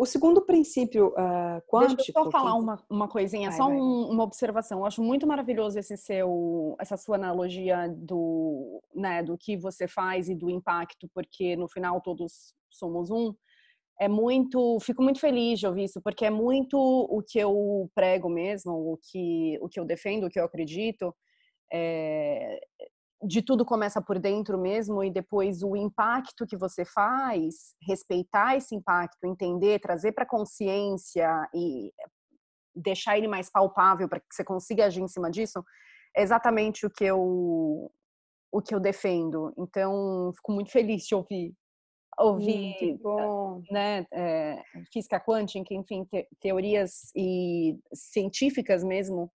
O 0.01 0.05
segundo 0.07 0.41
princípio 0.41 1.09
uh, 1.09 1.61
quântico... 1.67 1.97
Deixa 1.97 2.11
eu 2.15 2.23
só 2.23 2.31
falar 2.31 2.55
uma, 2.55 2.83
uma 2.89 3.07
coisinha, 3.07 3.49
vai, 3.49 3.57
só 3.57 3.67
vai. 3.67 3.77
Um, 3.77 4.09
uma 4.09 4.23
observação. 4.23 4.79
Eu 4.79 4.85
acho 4.87 4.99
muito 4.99 5.27
maravilhoso 5.27 5.77
esse 5.77 5.95
seu, 5.95 6.75
essa 6.79 6.97
sua 6.97 7.17
analogia 7.17 7.87
do, 7.87 8.81
né, 8.95 9.21
do 9.21 9.37
que 9.37 9.55
você 9.55 9.87
faz 9.87 10.27
e 10.27 10.33
do 10.33 10.49
impacto, 10.49 11.07
porque 11.13 11.55
no 11.55 11.67
final 11.67 12.01
todos 12.01 12.55
somos 12.67 13.11
um. 13.11 13.31
É 13.99 14.07
muito, 14.07 14.79
fico 14.79 15.03
muito 15.03 15.19
feliz 15.19 15.59
de 15.59 15.67
ouvir 15.67 15.83
isso, 15.83 16.01
porque 16.01 16.25
é 16.25 16.31
muito 16.31 16.79
o 16.79 17.21
que 17.21 17.37
eu 17.37 17.87
prego 17.93 18.27
mesmo, 18.27 18.71
o 18.71 18.97
que, 18.97 19.59
o 19.61 19.69
que 19.69 19.79
eu 19.79 19.85
defendo, 19.85 20.25
o 20.25 20.31
que 20.31 20.39
eu 20.39 20.45
acredito. 20.45 21.15
É, 21.71 22.59
de 23.23 23.41
tudo 23.41 23.65
começa 23.65 24.01
por 24.01 24.17
dentro 24.17 24.57
mesmo 24.57 25.03
e 25.03 25.11
depois 25.11 25.61
o 25.63 25.75
impacto 25.75 26.45
que 26.45 26.57
você 26.57 26.83
faz, 26.83 27.75
respeitar 27.81 28.55
esse 28.55 28.75
impacto, 28.75 29.25
entender, 29.25 29.79
trazer 29.79 30.11
para 30.11 30.25
consciência 30.25 31.29
e 31.53 31.91
deixar 32.75 33.17
ele 33.17 33.27
mais 33.27 33.49
palpável 33.49 34.07
para 34.09 34.19
que 34.19 34.27
você 34.31 34.43
consiga 34.43 34.85
agir 34.85 35.01
em 35.01 35.07
cima 35.07 35.29
disso, 35.29 35.63
é 36.15 36.21
exatamente 36.21 36.85
o 36.85 36.89
que 36.89 37.05
eu 37.05 37.91
o 38.53 38.61
que 38.61 38.75
eu 38.75 38.81
defendo. 38.81 39.53
Então, 39.57 40.33
fico 40.35 40.51
muito 40.51 40.71
feliz 40.71 41.03
de 41.03 41.15
ouvir 41.15 41.53
ouvir 42.19 42.99
né, 43.71 44.05
é, 44.13 44.61
física 44.91 45.19
quântica, 45.19 45.73
enfim, 45.73 46.03
te, 46.05 46.27
teorias 46.39 47.11
e 47.15 47.79
científicas 47.93 48.83
mesmo 48.83 49.31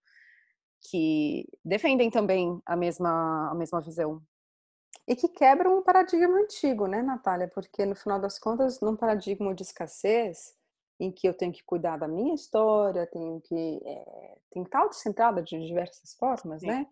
que 0.90 1.46
defendem 1.64 2.10
também 2.10 2.60
a 2.64 2.76
mesma, 2.76 3.50
a 3.50 3.54
mesma 3.54 3.80
visão. 3.80 4.22
E 5.06 5.14
que 5.14 5.28
quebram 5.28 5.78
um 5.78 5.82
paradigma 5.82 6.38
antigo, 6.38 6.86
né, 6.86 7.02
Natália? 7.02 7.48
Porque 7.48 7.86
no 7.86 7.94
final 7.94 8.20
das 8.20 8.38
contas, 8.38 8.80
num 8.80 8.96
paradigma 8.96 9.54
de 9.54 9.62
escassez, 9.62 10.54
em 10.98 11.12
que 11.12 11.28
eu 11.28 11.34
tenho 11.34 11.52
que 11.52 11.62
cuidar 11.64 11.96
da 11.96 12.08
minha 12.08 12.34
história, 12.34 13.06
tenho 13.06 13.40
que, 13.42 13.80
é, 13.84 14.38
tenho 14.50 14.64
que 14.64 14.68
estar 14.68 14.80
autocentrada 14.80 15.42
de 15.42 15.64
diversas 15.66 16.14
formas, 16.14 16.60
Sim. 16.60 16.68
né? 16.68 16.86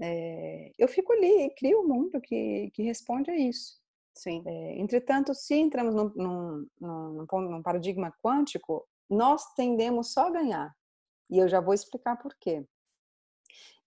É, 0.00 0.72
eu 0.78 0.88
fico 0.88 1.12
ali 1.12 1.46
e 1.46 1.50
crio 1.50 1.80
um 1.80 1.88
mundo 1.88 2.20
que, 2.20 2.70
que 2.72 2.82
responde 2.82 3.30
a 3.30 3.36
isso. 3.36 3.78
Sim. 4.14 4.42
É, 4.46 4.78
entretanto, 4.78 5.34
se 5.34 5.54
entramos 5.54 5.94
num, 5.94 6.12
num, 6.14 6.66
num, 6.80 7.26
num 7.40 7.62
paradigma 7.62 8.12
quântico, 8.22 8.86
nós 9.08 9.52
tendemos 9.54 10.12
só 10.12 10.28
a 10.28 10.30
ganhar. 10.30 10.74
E 11.28 11.38
eu 11.38 11.48
já 11.48 11.60
vou 11.60 11.74
explicar 11.74 12.16
por 12.16 12.34
quê. 12.38 12.64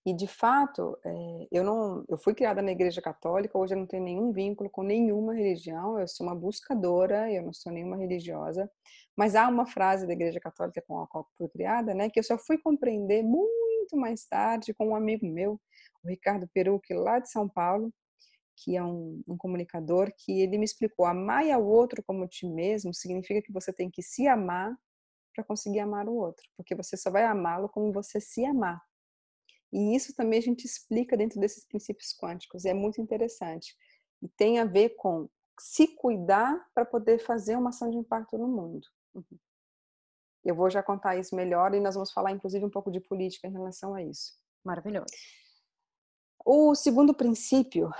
E 0.06 0.14
de 0.14 0.26
fato, 0.26 0.98
é, 1.02 1.48
eu 1.50 1.64
não, 1.64 2.04
eu 2.08 2.18
fui 2.18 2.34
criada 2.34 2.60
na 2.60 2.72
Igreja 2.72 3.00
Católica. 3.00 3.56
Hoje 3.56 3.74
eu 3.74 3.78
não 3.78 3.86
tenho 3.86 4.04
nenhum 4.04 4.32
vínculo 4.32 4.68
com 4.68 4.82
nenhuma 4.82 5.34
religião. 5.34 5.98
Eu 5.98 6.06
sou 6.06 6.26
uma 6.26 6.34
buscadora. 6.34 7.32
Eu 7.32 7.42
não 7.42 7.52
sou 7.54 7.72
nenhuma 7.72 7.96
religiosa. 7.96 8.70
Mas 9.16 9.34
há 9.34 9.48
uma 9.48 9.66
frase 9.66 10.06
da 10.06 10.12
Igreja 10.12 10.40
Católica 10.40 10.82
com 10.86 11.00
a 11.00 11.06
qual 11.06 11.26
fui 11.38 11.48
criada, 11.48 11.94
né, 11.94 12.10
que 12.10 12.18
eu 12.18 12.24
só 12.24 12.36
fui 12.36 12.58
compreender 12.58 13.22
muito 13.22 13.96
mais 13.96 14.24
tarde 14.26 14.74
com 14.74 14.88
um 14.88 14.96
amigo 14.96 15.26
meu, 15.26 15.60
o 16.02 16.08
Ricardo 16.08 16.48
Perucci, 16.52 16.94
lá 16.94 17.18
de 17.20 17.30
São 17.30 17.48
Paulo, 17.48 17.92
que 18.56 18.76
é 18.76 18.82
um, 18.82 19.22
um 19.26 19.36
comunicador, 19.36 20.12
que 20.16 20.40
ele 20.40 20.58
me 20.58 20.64
explicou: 20.64 21.06
amar 21.06 21.48
ao 21.50 21.64
outro 21.64 22.02
como 22.04 22.26
ti 22.26 22.46
mesmo 22.46 22.92
significa 22.94 23.42
que 23.42 23.52
você 23.52 23.72
tem 23.72 23.90
que 23.90 24.02
se 24.02 24.26
amar 24.26 24.76
para 25.34 25.44
conseguir 25.44 25.80
amar 25.80 26.08
o 26.08 26.14
outro, 26.14 26.44
porque 26.56 26.74
você 26.74 26.96
só 26.96 27.10
vai 27.10 27.24
amá-lo 27.24 27.68
como 27.68 27.92
você 27.92 28.20
se 28.20 28.44
amar. 28.44 28.80
E 29.74 29.96
isso 29.96 30.14
também 30.14 30.38
a 30.38 30.42
gente 30.42 30.64
explica 30.64 31.16
dentro 31.16 31.40
desses 31.40 31.66
princípios 31.66 32.16
quânticos, 32.16 32.64
é 32.64 32.72
muito 32.72 33.00
interessante. 33.00 33.74
E 34.22 34.28
tem 34.28 34.60
a 34.60 34.64
ver 34.64 34.90
com 34.90 35.28
se 35.58 35.88
cuidar 35.96 36.64
para 36.72 36.84
poder 36.84 37.18
fazer 37.18 37.56
uma 37.56 37.70
ação 37.70 37.90
de 37.90 37.96
impacto 37.96 38.38
no 38.38 38.46
mundo. 38.46 38.86
Uhum. 39.12 39.38
Eu 40.44 40.54
vou 40.54 40.70
já 40.70 40.80
contar 40.80 41.16
isso 41.16 41.34
melhor 41.34 41.74
e 41.74 41.80
nós 41.80 41.96
vamos 41.96 42.12
falar, 42.12 42.30
inclusive, 42.30 42.64
um 42.64 42.70
pouco 42.70 42.88
de 42.88 43.00
política 43.00 43.48
em 43.48 43.52
relação 43.52 43.94
a 43.94 44.02
isso. 44.02 44.38
Maravilhoso. 44.64 45.12
O 46.46 46.76
segundo 46.76 47.12
princípio, 47.12 47.90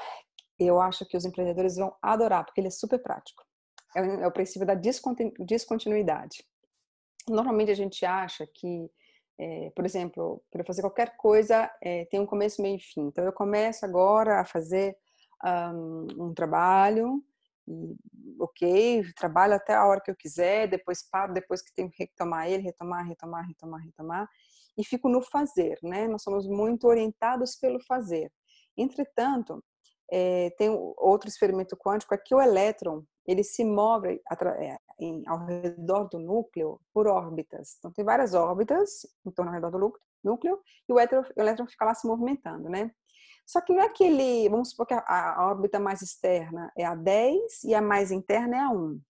eu 0.57 0.81
acho 0.81 1.05
que 1.05 1.17
os 1.17 1.25
empreendedores 1.25 1.75
vão 1.75 1.97
adorar, 2.01 2.45
porque 2.45 2.61
ele 2.61 2.69
é 2.69 2.71
super 2.71 3.03
prático. 3.03 3.45
É 3.97 4.01
o 4.01 4.25
é 4.27 4.31
princípio 4.31 4.67
da 4.67 4.75
descontinuidade. 4.75 6.45
Normalmente 7.29 7.73
a 7.73 7.77
gente 7.77 8.07
acha 8.07 8.47
que 8.47 8.89
é, 9.39 9.71
por 9.75 9.85
exemplo, 9.85 10.43
para 10.51 10.65
fazer 10.65 10.83
qualquer 10.83 11.17
coisa 11.17 11.71
é, 11.83 12.05
tem 12.07 12.21
um 12.21 12.27
começo, 12.27 12.63
meio 12.63 12.77
e 12.77 12.81
fim. 12.81 13.07
Então, 13.07 13.25
eu 13.25 13.33
começo 13.33 13.85
agora 13.85 14.41
a 14.41 14.45
fazer 14.45 14.97
um, 15.45 16.27
um, 16.27 16.35
trabalho, 16.35 17.23
e, 17.67 17.97
ok, 18.41 19.03
trabalho 19.17 19.55
até 19.55 19.75
a 19.75 19.85
hora 19.87 20.01
que 20.01 20.11
eu 20.11 20.17
quiser, 20.17 20.69
depois 20.69 21.03
paro, 21.03 21.33
depois 21.33 21.63
que 21.63 21.75
tenho 21.75 21.91
que 21.91 22.05
retomar 22.05 22.49
ele, 22.49 22.63
retomar, 22.63 23.07
retomar, 23.07 23.47
retomar, 23.47 23.83
retomar, 23.83 24.29
e 24.77 24.85
fico 24.85 25.09
no 25.09 25.23
fazer, 25.23 25.79
né? 25.83 26.07
Nós 26.09 26.23
somos 26.23 26.47
muito 26.47 26.87
orientados 26.87 27.57
pelo 27.57 27.81
fazer. 27.81 28.31
Entretanto, 28.77 29.63
é, 30.11 30.51
tem 30.59 30.71
outro 30.97 31.29
experimento 31.29 31.77
quântico, 31.77 32.15
é 32.15 32.19
que 32.19 32.35
o 32.35 32.41
elétron 32.41 33.05
ele 33.27 33.43
se 33.43 33.65
move 33.65 34.21
em, 34.99 35.23
ao 35.27 35.45
redor 35.45 36.09
do 36.09 36.19
núcleo 36.19 36.81
por 36.93 37.07
órbitas. 37.07 37.77
Então, 37.79 37.93
tem 37.93 38.05
várias 38.05 38.35
órbitas 38.35 39.07
em 39.25 39.31
torno 39.31 39.51
ao 39.51 39.55
redor 39.55 39.71
do 39.71 39.99
núcleo 40.23 40.61
e 40.89 40.93
o, 40.93 40.99
elétron 41.37 41.67
fica 41.67 41.85
lá 41.85 41.95
se 41.95 42.07
movimentando, 42.07 42.69
né? 42.69 42.91
Só 43.47 43.61
que 43.61 43.75
não 43.75 43.83
é 43.83 43.89
que 43.91 44.05
ele, 44.05 44.49
vamos 44.49 44.71
supor 44.71 44.87
que 44.87 44.95
a, 44.95 45.05
a 45.07 45.47
órbita 45.49 45.79
mais 45.79 46.01
externa 46.01 46.73
é 46.77 46.85
a 46.85 46.95
10 46.95 47.65
e 47.65 47.75
a 47.75 47.83
mais 47.83 48.11
interna 48.11 48.57
é 48.57 48.61
a 48.61 48.71
1. 48.71 49.01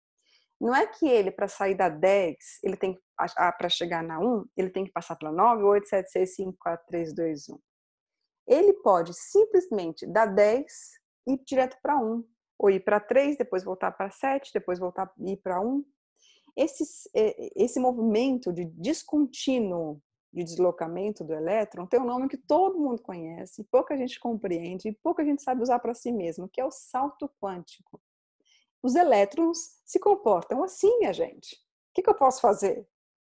Não 0.61 0.75
é 0.75 0.87
que 0.87 1.07
ele, 1.07 1.31
para 1.31 1.47
sair 1.47 1.75
da 1.75 1.89
10, 1.89 2.37
ele 2.63 2.77
tem 2.77 2.99
para 3.17 3.69
chegar 3.69 4.03
na 4.03 4.19
1, 4.19 4.45
ele 4.57 4.71
tem 4.71 4.85
que 4.85 4.93
passar 4.93 5.15
pela 5.17 5.31
9, 5.31 5.63
8, 5.63 5.87
7, 5.87 6.11
6, 6.11 6.35
5, 6.35 6.57
4, 6.59 6.87
3, 6.87 7.15
2, 7.15 7.49
1. 7.49 7.59
Ele 8.47 8.73
pode 8.75 9.15
simplesmente 9.15 10.07
dar 10.07 10.27
10 10.27 10.65
e 11.29 11.33
ir 11.35 11.45
direto 11.45 11.77
para 11.81 11.97
1 11.97 12.25
ou 12.59 12.71
ir 12.71 12.81
para 12.81 13.01
3, 13.01 13.37
depois 13.37 13.65
voltar 13.65 13.93
para 13.93 14.11
7, 14.11 14.53
depois 14.53 14.79
voltar 14.79 15.13
ir 15.21 15.37
para 15.39 15.61
1. 15.61 15.85
Esse, 16.57 16.85
esse 17.57 17.81
movimento 17.81 18.53
de 18.53 18.65
descontínuo 18.65 20.01
de 20.35 20.43
deslocamento 20.43 21.23
do 21.23 21.33
elétron 21.33 21.87
tem 21.87 22.01
um 22.01 22.05
nome 22.05 22.29
que 22.29 22.37
todo 22.37 22.79
mundo 22.79 23.01
conhece, 23.01 23.65
pouca 23.71 23.97
gente 23.97 24.19
compreende 24.19 24.89
e 24.89 24.93
pouca 24.93 25.25
gente 25.25 25.43
sabe 25.43 25.63
usar 25.63 25.79
para 25.79 25.95
si 25.95 26.11
mesmo, 26.11 26.49
que 26.49 26.61
é 26.61 26.65
o 26.65 26.73
salto 26.73 27.31
quântico. 27.41 28.01
Os 28.83 28.97
elétrons 28.97 29.59
se 29.85 29.99
comportam 29.99 30.63
assim, 30.65 30.99
minha 30.99 31.13
gente. 31.13 31.55
O 31.55 31.95
que, 31.95 32.03
que 32.03 32.11
eu 32.11 32.15
posso 32.15 32.41
fazer? 32.41 32.87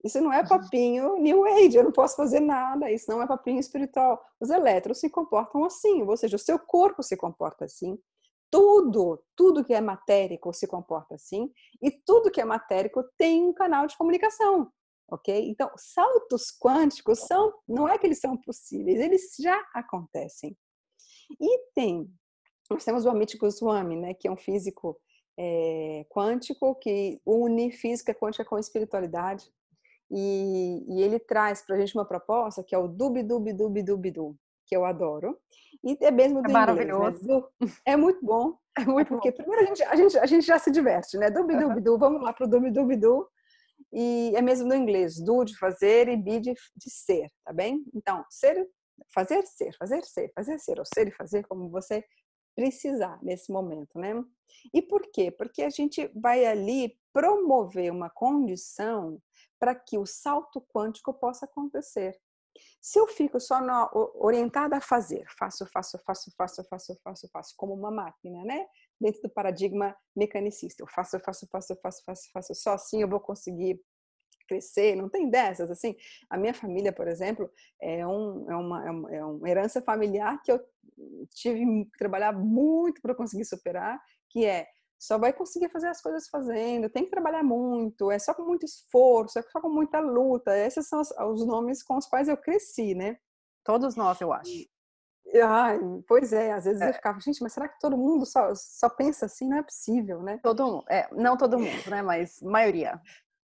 Isso 0.05 0.21
não 0.21 0.33
é 0.33 0.47
papinho 0.47 1.17
New 1.19 1.45
Age, 1.45 1.77
eu 1.77 1.85
não 1.85 1.93
posso 1.93 2.17
fazer 2.17 2.41
nada, 2.41 2.91
isso 2.91 3.11
não 3.11 3.23
é 3.23 3.27
papinho 3.27 3.59
espiritual. 3.59 4.23
Os 4.39 4.51
elétrons 4.51 5.01
se 5.01 5.11
comportam 5.11 5.65
assim, 5.65 6.03
ou 6.03 6.17
seja, 6.17 6.37
o 6.37 6.39
seu 6.39 6.59
corpo 6.59 7.03
se 7.03 7.17
comporta 7.17 7.65
assim, 7.65 7.99
tudo, 8.51 9.23
tudo 9.37 9.65
que 9.65 9.73
é 9.73 9.81
matérico 9.81 10.53
se 10.53 10.67
comporta 10.67 11.15
assim, 11.15 11.51
e 11.81 11.91
tudo 11.91 12.31
que 12.31 12.41
é 12.41 12.45
matérico 12.45 13.05
tem 13.17 13.45
um 13.45 13.53
canal 13.53 13.87
de 13.87 13.97
comunicação, 13.97 14.71
ok? 15.11 15.49
Então, 15.49 15.71
saltos 15.77 16.51
quânticos 16.59 17.21
são, 17.21 17.53
não 17.67 17.89
é 17.89 17.97
que 17.97 18.07
eles 18.07 18.21
são 18.21 18.37
possíveis, 18.37 19.01
eles 19.01 19.37
já 19.39 19.59
acontecem. 19.75 20.57
E 21.41 21.59
tem, 21.75 22.11
nós 22.69 22.85
temos 22.85 23.05
o 23.05 23.11
Amit 23.11 23.37
Goswami, 23.37 23.97
né, 23.97 24.15
que 24.15 24.27
é 24.27 24.31
um 24.31 24.37
físico 24.37 25.01
é, 25.39 26.05
quântico 26.11 26.75
que 26.75 27.21
une 27.25 27.71
física 27.71 28.13
quântica 28.15 28.45
com 28.45 28.59
espiritualidade, 28.59 29.51
e, 30.11 30.85
e 30.89 31.03
ele 31.03 31.21
traz 31.21 31.65
para 31.65 31.77
a 31.77 31.79
gente 31.79 31.95
uma 31.95 32.05
proposta 32.05 32.65
que 32.65 32.75
é 32.75 32.79
o 32.79 32.89
Dub 32.89 33.23
Dub 33.23 33.53
Dub 33.53 33.83
Dub 33.83 34.11
Du, 34.11 34.37
que 34.67 34.77
eu 34.77 34.85
adoro, 34.85 35.39
e 35.83 35.97
é 36.01 36.11
mesmo 36.11 36.41
é 36.41 36.43
do 36.43 36.51
é 36.51 36.53
maravilhoso. 36.53 37.23
Inglês, 37.23 37.49
né? 37.61 37.73
É 37.85 37.97
muito 37.97 38.25
bom. 38.25 38.59
É 38.79 38.85
muito 38.85 39.09
porque 39.09 39.33
bom. 39.33 39.37
primeiro 39.39 39.65
a 39.65 39.67
gente, 39.67 39.83
a, 39.83 39.97
gente, 39.97 40.19
a 40.19 40.27
gente 40.27 40.47
já 40.47 40.59
se 40.59 40.71
diverte, 40.71 41.19
né? 41.19 41.29
Dub 41.29 41.51
Dub 41.53 41.81
Du, 41.81 41.99
vamos 41.99 42.23
lá 42.23 42.33
para 42.33 42.47
o 42.47 42.49
Dub 42.49 42.71
Dub 42.71 42.97
Du. 42.97 43.29
E 43.93 44.33
é 44.37 44.41
mesmo 44.41 44.69
no 44.69 44.77
inglês, 44.77 45.21
do 45.21 45.45
de 45.45 45.59
fazer 45.59 46.09
e 46.09 46.17
be 46.17 46.39
de, 46.39 46.55
de 46.55 46.91
ser, 46.91 47.29
tá 47.45 47.53
bem? 47.53 47.85
Então, 47.93 48.25
ser, 48.31 48.65
fazer 49.13 49.45
ser, 49.45 49.77
fazer 49.77 50.05
ser, 50.05 50.33
fazer 50.35 50.59
ser, 50.61 50.79
ou 50.79 50.85
ser 50.85 51.09
e 51.09 51.11
fazer 51.11 51.43
como 51.47 51.69
você 51.69 52.05
precisar 52.55 53.19
nesse 53.23 53.53
momento, 53.53 53.99
né? 53.99 54.15
E 54.73 54.81
por 54.81 55.03
quê? 55.13 55.31
Porque 55.31 55.63
a 55.63 55.71
gente 55.71 56.11
vai 56.15 56.47
ali 56.47 56.97
promover 57.13 57.91
uma 57.91 58.09
condição 58.09 59.21
para 59.59 59.75
que 59.75 59.99
o 59.99 60.07
salto 60.07 60.65
quântico 60.73 61.13
possa 61.13 61.45
acontecer. 61.45 62.17
Se 62.81 62.99
eu 62.99 63.07
fico 63.07 63.39
só 63.41 63.61
orientada 64.15 64.77
a 64.77 64.81
fazer, 64.81 65.25
faço, 65.39 65.67
faço, 65.67 65.99
faço, 66.05 66.31
faço, 66.37 66.65
faço, 66.65 67.01
faço, 67.03 67.29
faço, 67.33 67.55
como 67.57 67.75
uma 67.75 67.91
máquina, 67.91 68.45
né? 68.45 68.67
Dentro 69.01 69.23
do 69.23 69.31
paradigma 69.31 69.97
mecanicista, 70.15 70.83
eu 70.83 70.87
faço, 70.87 71.19
faço, 71.21 71.47
faço, 71.51 71.77
faço, 71.83 72.03
faço, 72.05 72.31
faço, 72.33 72.55
só 72.55 72.73
assim 72.73 73.03
eu 73.03 73.09
vou 73.09 73.21
conseguir 73.21 73.81
crescer, 74.51 74.97
não 74.97 75.09
tem 75.09 75.31
dessas, 75.31 75.71
assim. 75.71 75.95
A 76.29 76.37
minha 76.37 76.53
família, 76.53 76.93
por 76.93 77.07
exemplo, 77.07 77.49
é, 77.81 78.05
um, 78.05 78.51
é, 78.51 78.57
uma, 78.57 78.87
é 78.87 78.91
uma, 78.91 79.15
é 79.15 79.25
uma 79.25 79.49
herança 79.49 79.81
familiar 79.81 80.43
que 80.43 80.51
eu 80.51 80.61
tive 81.31 81.65
que 81.85 81.99
trabalhar 81.99 82.33
muito 82.33 83.01
para 83.01 83.15
conseguir 83.15 83.45
superar, 83.45 84.01
que 84.29 84.45
é 84.45 84.67
só 85.01 85.17
vai 85.17 85.33
conseguir 85.33 85.71
fazer 85.71 85.89
as 85.89 86.03
coisas 86.03 86.29
fazendo, 86.29 86.91
tem 86.91 87.05
que 87.05 87.11
trabalhar 87.11 87.43
muito, 87.43 88.11
é 88.11 88.19
só 88.19 88.35
com 88.35 88.43
muito 88.43 88.67
esforço, 88.67 89.39
é 89.39 89.43
só 89.43 89.59
com 89.59 89.71
muita 89.71 89.99
luta. 89.99 90.55
Esses 90.55 90.87
são 90.87 91.01
os, 91.01 91.11
os 91.11 91.47
nomes 91.47 91.83
com 91.83 91.97
os 91.97 92.07
quais 92.07 92.29
eu 92.29 92.37
cresci, 92.37 92.95
né? 92.95 93.17
Todos 93.65 93.97
nós, 93.97 94.21
eu 94.21 94.31
acho. 94.31 94.53
Ai, 95.43 95.79
pois 96.07 96.35
é, 96.35 96.53
às 96.53 96.65
vezes 96.65 96.83
é. 96.83 96.91
eu 96.91 96.93
ficava, 96.93 97.19
gente, 97.19 97.43
mas 97.43 97.55
será 97.55 97.67
que 97.67 97.81
todo 97.81 97.97
mundo 97.97 98.27
só, 98.27 98.55
só 98.55 98.91
pensa 98.91 99.25
assim? 99.25 99.49
Não 99.49 99.57
é 99.57 99.63
possível, 99.63 100.23
né? 100.23 100.39
Todo 100.43 100.67
mundo, 100.67 100.85
é, 100.91 101.09
não 101.13 101.35
todo 101.35 101.59
mundo, 101.59 101.89
né? 101.89 102.03
Mas 102.03 102.43
maioria. 102.43 103.01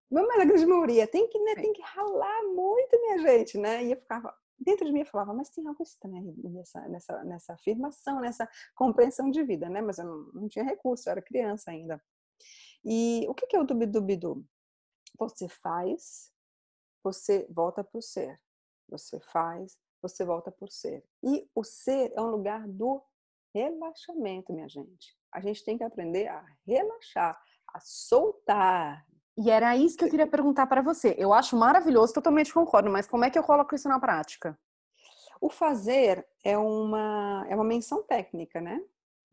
Mas 0.09 0.39
a 0.39 0.45
grande 0.45 0.65
maioria 0.65 1.07
tem 1.07 1.27
que, 1.27 1.39
né, 1.39 1.55
tem 1.55 1.73
que 1.73 1.81
ralar 1.81 2.43
muito, 2.45 2.99
minha 2.99 3.19
gente, 3.19 3.59
né? 3.59 3.83
E 3.83 3.91
eu 3.91 3.97
ficava, 3.97 4.33
dentro 4.63 4.85
de 4.85 4.91
mim 4.91 4.99
eu 4.99 5.05
falava, 5.05 5.33
mas 5.33 5.49
tem 5.49 5.67
algo 5.67 5.83
estranho 5.83 6.35
nessa, 6.43 6.87
nessa, 6.87 7.23
nessa 7.23 7.53
afirmação, 7.53 8.19
nessa 8.19 8.49
compreensão 8.75 9.29
de 9.29 9.43
vida, 9.43 9.69
né? 9.69 9.81
Mas 9.81 9.97
eu 9.97 10.05
não, 10.05 10.41
não 10.41 10.49
tinha 10.49 10.65
recurso, 10.65 11.07
eu 11.07 11.11
era 11.11 11.21
criança 11.21 11.71
ainda. 11.71 12.01
E 12.83 13.25
o 13.29 13.33
que 13.33 13.55
é 13.55 13.59
o 13.59 13.65
dubidubidu? 13.65 14.45
Você 15.17 15.47
faz, 15.47 16.31
você 17.03 17.47
volta 17.49 17.83
para 17.83 17.97
o 17.97 18.01
ser. 18.01 18.39
Você 18.89 19.19
faz, 19.19 19.77
você 20.01 20.25
volta 20.25 20.51
para 20.51 20.65
o 20.65 20.71
ser. 20.71 21.03
E 21.23 21.49
o 21.55 21.63
ser 21.63 22.11
é 22.15 22.21
um 22.21 22.29
lugar 22.29 22.67
do 22.67 23.01
relaxamento, 23.53 24.51
minha 24.51 24.67
gente. 24.67 25.15
A 25.31 25.39
gente 25.39 25.63
tem 25.63 25.77
que 25.77 25.83
aprender 25.83 26.27
a 26.27 26.43
relaxar, 26.65 27.39
a 27.67 27.79
soltar, 27.79 29.05
e 29.37 29.49
era 29.49 29.75
isso 29.75 29.97
que 29.97 30.03
eu 30.05 30.09
queria 30.09 30.27
perguntar 30.27 30.67
para 30.67 30.81
você. 30.81 31.15
Eu 31.17 31.33
acho 31.33 31.55
maravilhoso, 31.55 32.13
totalmente 32.13 32.53
concordo, 32.53 32.89
mas 32.89 33.07
como 33.07 33.25
é 33.25 33.29
que 33.29 33.37
eu 33.37 33.43
coloco 33.43 33.73
isso 33.73 33.89
na 33.89 33.99
prática? 33.99 34.57
O 35.41 35.49
fazer 35.49 36.25
é 36.43 36.57
uma 36.57 37.45
é 37.49 37.55
uma 37.55 37.63
menção 37.63 38.03
técnica, 38.03 38.61
né? 38.61 38.81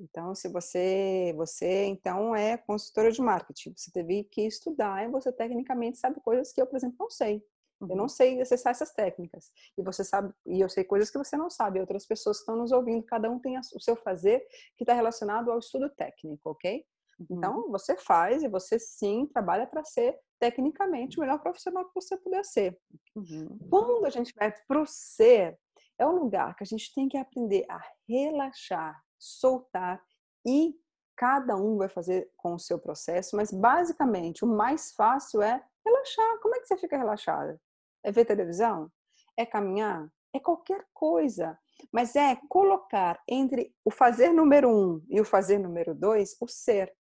Então, 0.01 0.35
se 0.35 0.49
você 0.49 1.35
você 1.37 1.85
então 1.85 2.35
é 2.35 2.57
consultora 2.57 3.13
de 3.13 3.21
marketing, 3.21 3.75
você 3.77 3.91
teve 3.93 4.25
que 4.25 4.43
estudar 4.43 5.05
e 5.05 5.09
você 5.09 5.31
tecnicamente 5.31 5.99
sabe 5.99 6.21
coisas 6.21 6.53
que 6.53 6.61
eu, 6.61 6.67
por 6.67 6.77
exemplo, 6.77 6.97
não 6.99 7.11
sei. 7.11 7.45
Eu 7.81 7.97
não 7.97 8.03
uhum. 8.03 8.09
sei 8.09 8.41
acessar 8.41 8.73
essas 8.73 8.93
técnicas. 8.93 9.51
E 9.77 9.83
você 9.83 10.05
sabe, 10.05 10.35
e 10.47 10.61
eu 10.61 10.69
sei 10.69 10.85
coisas 10.85 11.11
que 11.11 11.17
você 11.17 11.37
não 11.37 11.49
sabe. 11.49 11.81
Outras 11.81 12.07
pessoas 12.07 12.37
que 12.37 12.43
estão 12.43 12.57
nos 12.57 12.73
ouvindo, 12.73 13.03
cada 13.03 13.31
um 13.31 13.39
tem 13.39 13.59
o 13.59 13.81
seu 13.81 13.97
fazer 13.97 14.47
que 14.77 14.83
está 14.83 14.93
relacionado 14.93 15.51
ao 15.51 15.59
estudo 15.59 15.89
técnico, 15.89 16.51
ok? 16.51 16.85
Então, 17.29 17.59
uhum. 17.59 17.71
você 17.71 17.97
faz 17.97 18.43
e 18.43 18.49
você 18.49 18.79
sim 18.79 19.27
trabalha 19.27 19.67
para 19.67 19.85
ser 19.85 20.19
tecnicamente 20.39 21.19
o 21.19 21.21
melhor 21.21 21.39
profissional 21.41 21.85
que 21.85 21.95
você 21.95 22.17
puder 22.17 22.45
ser. 22.45 22.79
Uhum. 23.15 23.59
Quando 23.69 24.07
a 24.07 24.11
gente 24.11 24.33
vai 24.39 24.55
para 24.67 24.81
o 24.81 24.87
ser, 24.87 25.59
é 25.99 26.07
um 26.07 26.19
lugar 26.19 26.57
que 26.57 26.63
a 26.63 26.67
gente 26.67 26.95
tem 26.95 27.09
que 27.09 27.19
aprender 27.19 27.67
a 27.69 27.81
relaxar, 28.09 28.99
soltar 29.19 30.03
e 30.47 30.75
cada 31.15 31.55
um 31.57 31.77
vai 31.77 31.91
fazer 31.91 32.31
com 32.39 32.55
o 32.55 32.59
seu 32.59 32.79
processo, 32.79 33.37
mas 33.37 33.53
basicamente 33.53 34.43
o 34.43 34.49
mais 34.49 34.93
fácil 34.93 35.43
é 35.43 35.63
relaxar. 35.85 36.39
Como 36.41 36.57
é 36.57 36.61
que 36.61 36.67
você 36.67 36.79
fica 36.79 36.97
relaxada? 36.97 37.61
É 38.03 38.11
ver 38.11 38.25
televisão? 38.25 38.91
É 39.37 39.45
caminhar? 39.45 40.11
É 40.35 40.41
qualquer 40.41 40.87
coisa. 40.95 41.59
Mas 41.93 42.17
é 42.17 42.37
colocar 42.49 43.21
entre 43.29 43.75
o 43.85 43.91
fazer 43.91 44.33
número 44.33 44.71
um 44.71 45.05
e 45.11 45.21
o 45.21 45.25
fazer 45.25 45.59
número 45.59 45.95
dois 45.95 46.35
o 46.41 46.49
ser. 46.49 46.91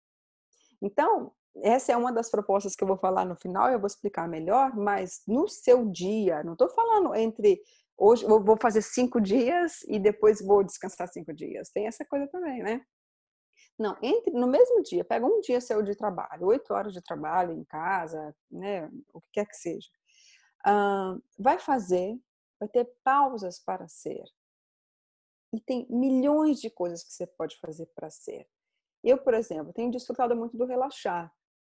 Então, 0.82 1.32
essa 1.56 1.92
é 1.92 1.96
uma 1.96 2.12
das 2.12 2.30
propostas 2.30 2.76
que 2.76 2.82
eu 2.82 2.88
vou 2.88 2.96
falar 2.96 3.24
no 3.24 3.36
final, 3.36 3.68
eu 3.68 3.78
vou 3.78 3.86
explicar 3.86 4.28
melhor, 4.28 4.74
mas 4.76 5.22
no 5.26 5.48
seu 5.48 5.84
dia, 5.90 6.42
não 6.44 6.52
estou 6.52 6.68
falando 6.68 7.14
entre 7.14 7.60
hoje 7.96 8.24
eu 8.24 8.42
vou 8.42 8.56
fazer 8.56 8.82
cinco 8.82 9.20
dias 9.20 9.82
e 9.88 9.98
depois 9.98 10.40
vou 10.40 10.64
descansar 10.64 11.08
cinco 11.08 11.34
dias. 11.34 11.70
Tem 11.70 11.86
essa 11.86 12.04
coisa 12.04 12.26
também, 12.28 12.62
né? 12.62 12.80
Não, 13.78 13.96
entre 14.02 14.32
no 14.32 14.46
mesmo 14.46 14.82
dia, 14.82 15.04
pega 15.04 15.26
um 15.26 15.40
dia 15.40 15.60
seu 15.60 15.82
de 15.82 15.94
trabalho, 15.94 16.46
oito 16.46 16.72
horas 16.72 16.92
de 16.92 17.02
trabalho 17.02 17.52
em 17.52 17.64
casa, 17.64 18.34
né? 18.50 18.90
O 19.12 19.20
que 19.20 19.28
quer 19.32 19.46
que 19.46 19.56
seja. 19.56 19.88
Vai 21.38 21.58
fazer, 21.58 22.18
vai 22.58 22.68
ter 22.68 22.90
pausas 23.02 23.58
para 23.58 23.86
ser. 23.88 24.22
E 25.52 25.60
tem 25.60 25.86
milhões 25.90 26.60
de 26.60 26.70
coisas 26.70 27.02
que 27.02 27.12
você 27.12 27.26
pode 27.26 27.58
fazer 27.58 27.86
para 27.94 28.08
ser. 28.08 28.46
Eu, 29.02 29.18
por 29.18 29.34
exemplo, 29.34 29.72
tenho 29.72 29.90
desfrutado 29.90 30.36
muito 30.36 30.56
do 30.56 30.64
relaxar. 30.64 31.32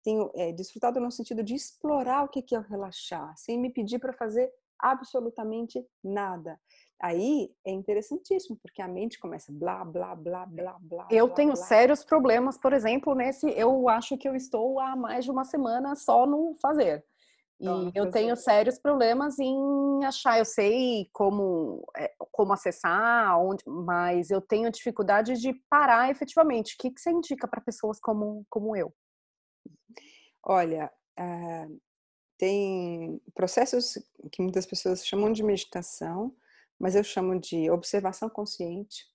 Tenho 0.03 0.31
é, 0.33 0.51
desfrutado 0.51 0.99
no 0.99 1.11
sentido 1.11 1.43
de 1.43 1.53
explorar 1.53 2.23
o 2.23 2.27
que 2.27 2.55
é 2.55 2.59
o 2.59 2.63
relaxar, 2.63 3.35
sem 3.37 3.59
me 3.59 3.69
pedir 3.71 3.99
para 3.99 4.13
fazer 4.13 4.51
absolutamente 4.79 5.85
nada. 6.03 6.59
Aí 6.99 7.51
é 7.65 7.71
interessantíssimo, 7.71 8.57
porque 8.61 8.81
a 8.81 8.87
mente 8.87 9.19
começa 9.19 9.51
blá, 9.51 9.83
blá, 9.83 10.15
blá, 10.15 10.45
blá, 10.45 10.77
blá. 10.79 11.07
Eu 11.09 11.27
blá, 11.27 11.35
tenho 11.35 11.53
blá. 11.53 11.63
sérios 11.63 12.03
problemas, 12.03 12.57
por 12.57 12.73
exemplo, 12.73 13.15
nesse. 13.15 13.49
Eu 13.51 13.89
acho 13.89 14.17
que 14.17 14.27
eu 14.27 14.35
estou 14.35 14.79
há 14.79 14.95
mais 14.95 15.25
de 15.25 15.31
uma 15.31 15.43
semana 15.43 15.95
só 15.95 16.25
no 16.25 16.55
fazer. 16.61 17.03
E 17.61 17.91
eu 17.93 18.09
tenho 18.09 18.35
sérios 18.35 18.79
problemas 18.79 19.37
em 19.37 20.03
achar, 20.03 20.39
eu 20.39 20.45
sei 20.45 21.07
como, 21.13 21.87
é, 21.95 22.11
como 22.31 22.53
acessar, 22.53 23.39
onde, 23.39 23.63
mas 23.67 24.31
eu 24.31 24.41
tenho 24.41 24.71
dificuldade 24.71 25.39
de 25.39 25.53
parar 25.69 26.09
efetivamente. 26.09 26.73
O 26.73 26.77
que, 26.79 26.89
que 26.89 26.99
você 26.99 27.11
indica 27.11 27.47
para 27.47 27.61
pessoas 27.61 27.99
como, 27.99 28.43
como 28.49 28.75
eu? 28.75 28.91
Olha, 30.43 30.91
uh, 31.19 31.81
tem 32.35 33.21
processos 33.35 33.93
que 34.31 34.41
muitas 34.41 34.65
pessoas 34.65 35.05
chamam 35.05 35.31
de 35.31 35.43
meditação, 35.43 36.35
mas 36.79 36.95
eu 36.95 37.03
chamo 37.03 37.39
de 37.39 37.69
observação 37.69 38.27
consciente, 38.27 39.05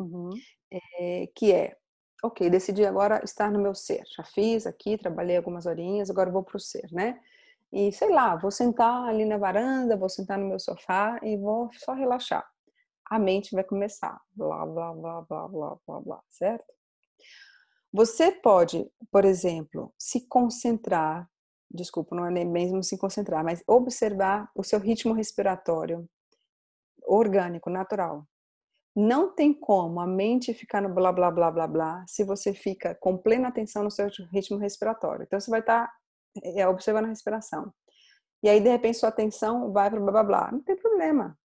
uhum. 0.00 0.30
é, 0.72 1.28
que 1.36 1.52
é, 1.52 1.76
ok, 2.24 2.50
decidi 2.50 2.84
agora 2.84 3.20
estar 3.22 3.52
no 3.52 3.60
meu 3.60 3.72
ser. 3.72 4.02
Já 4.16 4.24
fiz 4.24 4.66
aqui, 4.66 4.98
trabalhei 4.98 5.36
algumas 5.36 5.64
horinhas, 5.64 6.10
agora 6.10 6.32
vou 6.32 6.42
para 6.42 6.56
o 6.56 6.60
ser, 6.60 6.88
né? 6.90 7.20
E 7.74 7.90
sei 7.90 8.08
lá, 8.10 8.36
vou 8.36 8.52
sentar 8.52 9.08
ali 9.08 9.24
na 9.24 9.36
varanda, 9.36 9.96
vou 9.96 10.08
sentar 10.08 10.38
no 10.38 10.46
meu 10.46 10.60
sofá 10.60 11.18
e 11.24 11.36
vou 11.36 11.68
só 11.72 11.92
relaxar. 11.92 12.48
A 13.10 13.18
mente 13.18 13.52
vai 13.52 13.64
começar, 13.64 14.16
blá, 14.32 14.64
blá, 14.64 14.94
blá, 14.94 15.22
blá, 15.22 15.48
blá, 15.48 15.76
blá, 15.84 16.00
blá, 16.00 16.22
certo? 16.30 16.72
Você 17.92 18.30
pode, 18.30 18.88
por 19.10 19.24
exemplo, 19.24 19.92
se 19.98 20.24
concentrar, 20.28 21.28
desculpa, 21.68 22.14
não 22.14 22.24
é 22.24 22.30
nem 22.30 22.44
mesmo 22.44 22.80
se 22.80 22.96
concentrar, 22.96 23.42
mas 23.42 23.60
observar 23.66 24.48
o 24.54 24.62
seu 24.62 24.78
ritmo 24.78 25.12
respiratório 25.12 26.08
orgânico, 27.02 27.68
natural. 27.68 28.24
Não 28.94 29.34
tem 29.34 29.52
como 29.52 29.98
a 29.98 30.06
mente 30.06 30.54
ficar 30.54 30.80
no 30.80 30.94
blá, 30.94 31.12
blá, 31.12 31.28
blá, 31.28 31.50
blá, 31.50 31.66
blá, 31.66 32.04
se 32.06 32.22
você 32.22 32.54
fica 32.54 32.94
com 32.94 33.18
plena 33.18 33.48
atenção 33.48 33.82
no 33.82 33.90
seu 33.90 34.06
ritmo 34.30 34.58
respiratório. 34.58 35.24
Então, 35.24 35.40
você 35.40 35.50
vai 35.50 35.58
estar 35.58 35.92
é, 36.42 36.66
observando 36.66 37.06
a 37.06 37.08
respiração. 37.08 37.72
E 38.42 38.48
aí, 38.48 38.60
de 38.60 38.68
repente, 38.68 38.98
sua 38.98 39.08
atenção 39.08 39.72
vai 39.72 39.90
para 39.90 40.00
blá 40.00 40.12
blá 40.12 40.24
blá. 40.24 40.52
Não 40.52 40.62
tem 40.62 40.76
problema. 40.76 41.38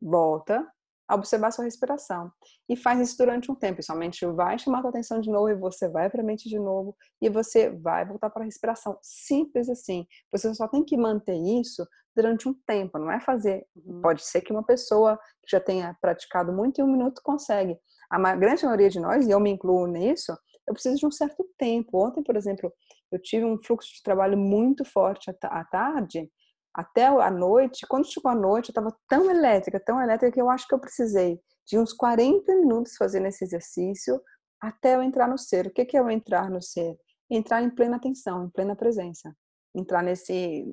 Volta 0.00 0.66
a 1.08 1.14
observar 1.14 1.50
sua 1.50 1.64
respiração. 1.64 2.30
E 2.68 2.76
faz 2.76 3.00
isso 3.00 3.16
durante 3.16 3.50
um 3.50 3.54
tempo. 3.54 3.82
Sua 3.82 3.96
mente 3.96 4.24
vai 4.26 4.58
chamar 4.58 4.82
sua 4.82 4.90
atenção 4.90 5.20
de 5.20 5.30
novo 5.30 5.48
e 5.48 5.54
você 5.54 5.88
vai 5.88 6.10
para 6.10 6.20
a 6.20 6.24
mente 6.24 6.48
de 6.48 6.58
novo 6.58 6.94
e 7.20 7.30
você 7.30 7.70
vai 7.70 8.06
voltar 8.06 8.28
para 8.28 8.42
a 8.42 8.44
respiração. 8.44 8.98
Simples 9.02 9.68
assim. 9.68 10.06
Você 10.30 10.54
só 10.54 10.68
tem 10.68 10.84
que 10.84 10.96
manter 10.96 11.36
isso 11.36 11.86
durante 12.14 12.48
um 12.48 12.54
tempo, 12.66 12.98
não 12.98 13.10
é 13.10 13.20
fazer. 13.20 13.64
Uhum. 13.76 14.02
Pode 14.02 14.24
ser 14.24 14.42
que 14.42 14.52
uma 14.52 14.64
pessoa 14.64 15.16
que 15.42 15.50
já 15.50 15.60
tenha 15.60 15.96
praticado 16.00 16.52
muito 16.52 16.80
em 16.80 16.84
um 16.84 16.92
minuto 16.92 17.22
consegue. 17.22 17.78
A 18.10 18.36
grande 18.36 18.64
maioria 18.64 18.90
de 18.90 19.00
nós, 19.00 19.26
e 19.26 19.30
eu 19.30 19.38
me 19.38 19.50
incluo 19.50 19.86
nisso, 19.86 20.32
eu 20.66 20.74
preciso 20.74 20.96
de 20.96 21.06
um 21.06 21.10
certo 21.10 21.48
tempo. 21.56 22.06
Ontem, 22.06 22.22
por 22.22 22.36
exemplo, 22.36 22.72
eu 23.10 23.20
tive 23.20 23.44
um 23.44 23.58
fluxo 23.62 23.94
de 23.94 24.02
trabalho 24.02 24.36
muito 24.36 24.84
forte 24.84 25.30
à 25.30 25.64
tarde, 25.64 26.30
até 26.74 27.06
a 27.06 27.30
noite. 27.30 27.86
Quando 27.88 28.10
chegou 28.10 28.30
a 28.30 28.34
noite, 28.34 28.68
eu 28.68 28.72
estava 28.72 28.96
tão 29.08 29.30
elétrica, 29.30 29.80
tão 29.80 30.00
elétrica, 30.00 30.32
que 30.32 30.40
eu 30.40 30.50
acho 30.50 30.66
que 30.66 30.74
eu 30.74 30.78
precisei 30.78 31.40
de 31.66 31.78
uns 31.78 31.92
40 31.92 32.54
minutos 32.56 32.96
fazendo 32.96 33.26
esse 33.26 33.44
exercício 33.44 34.20
até 34.60 34.94
eu 34.94 35.02
entrar 35.02 35.28
no 35.28 35.38
ser. 35.38 35.66
O 35.66 35.70
que 35.70 35.96
é 35.96 36.00
eu 36.00 36.10
entrar 36.10 36.50
no 36.50 36.62
ser? 36.62 36.96
Entrar 37.30 37.62
em 37.62 37.70
plena 37.70 37.96
atenção, 37.96 38.44
em 38.44 38.50
plena 38.50 38.74
presença. 38.74 39.34
Entrar 39.74 40.02
nesse. 40.02 40.64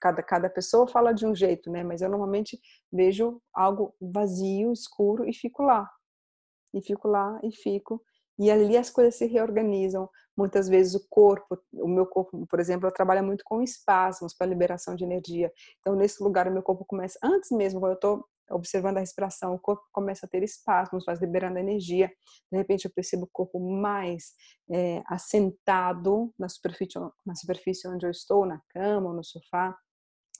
Cada, 0.00 0.22
cada 0.22 0.50
pessoa 0.50 0.88
fala 0.88 1.12
de 1.12 1.26
um 1.26 1.34
jeito, 1.34 1.70
né? 1.70 1.84
Mas 1.84 2.00
eu 2.00 2.08
normalmente 2.08 2.58
vejo 2.90 3.40
algo 3.52 3.94
vazio, 4.00 4.72
escuro 4.72 5.28
e 5.28 5.34
fico 5.34 5.62
lá. 5.62 5.88
E 6.74 6.80
fico 6.82 7.08
lá 7.08 7.38
e 7.42 7.52
fico. 7.52 8.02
E 8.38 8.50
ali 8.50 8.76
as 8.76 8.90
coisas 8.90 9.14
se 9.16 9.26
reorganizam. 9.26 10.08
Muitas 10.36 10.68
vezes 10.68 10.94
o 10.94 11.06
corpo, 11.08 11.58
o 11.72 11.88
meu 11.88 12.06
corpo, 12.06 12.46
por 12.46 12.60
exemplo, 12.60 12.86
eu 12.86 12.92
trabalho 12.92 13.24
muito 13.24 13.42
com 13.44 13.62
espasmos 13.62 14.34
para 14.34 14.46
liberação 14.46 14.94
de 14.94 15.04
energia. 15.04 15.50
Então, 15.80 15.94
nesse 15.94 16.22
lugar, 16.22 16.46
o 16.46 16.52
meu 16.52 16.62
corpo 16.62 16.84
começa, 16.84 17.18
antes 17.22 17.50
mesmo, 17.50 17.80
quando 17.80 17.92
eu 17.92 17.96
estou 17.96 18.24
observando 18.50 18.98
a 18.98 19.00
respiração, 19.00 19.54
o 19.54 19.58
corpo 19.58 19.82
começa 19.92 20.26
a 20.26 20.28
ter 20.28 20.42
espasmos, 20.42 21.04
vai 21.04 21.16
liberando 21.16 21.58
energia. 21.58 22.12
De 22.50 22.58
repente, 22.58 22.84
eu 22.84 22.92
percebo 22.94 23.24
o 23.24 23.30
corpo 23.32 23.58
mais 23.58 24.34
é, 24.70 25.02
assentado 25.06 26.32
na 26.38 26.48
superfície, 26.48 26.98
na 27.24 27.34
superfície 27.34 27.88
onde 27.88 28.06
eu 28.06 28.10
estou, 28.10 28.46
na 28.46 28.60
cama 28.68 29.08
ou 29.08 29.14
no 29.14 29.24
sofá. 29.24 29.76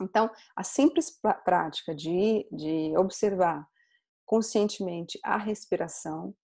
Então, 0.00 0.30
a 0.54 0.62
simples 0.62 1.18
prática 1.44 1.94
de, 1.94 2.46
de 2.52 2.96
observar 2.96 3.66
conscientemente 4.24 5.18
a 5.24 5.36
respiração 5.36 6.34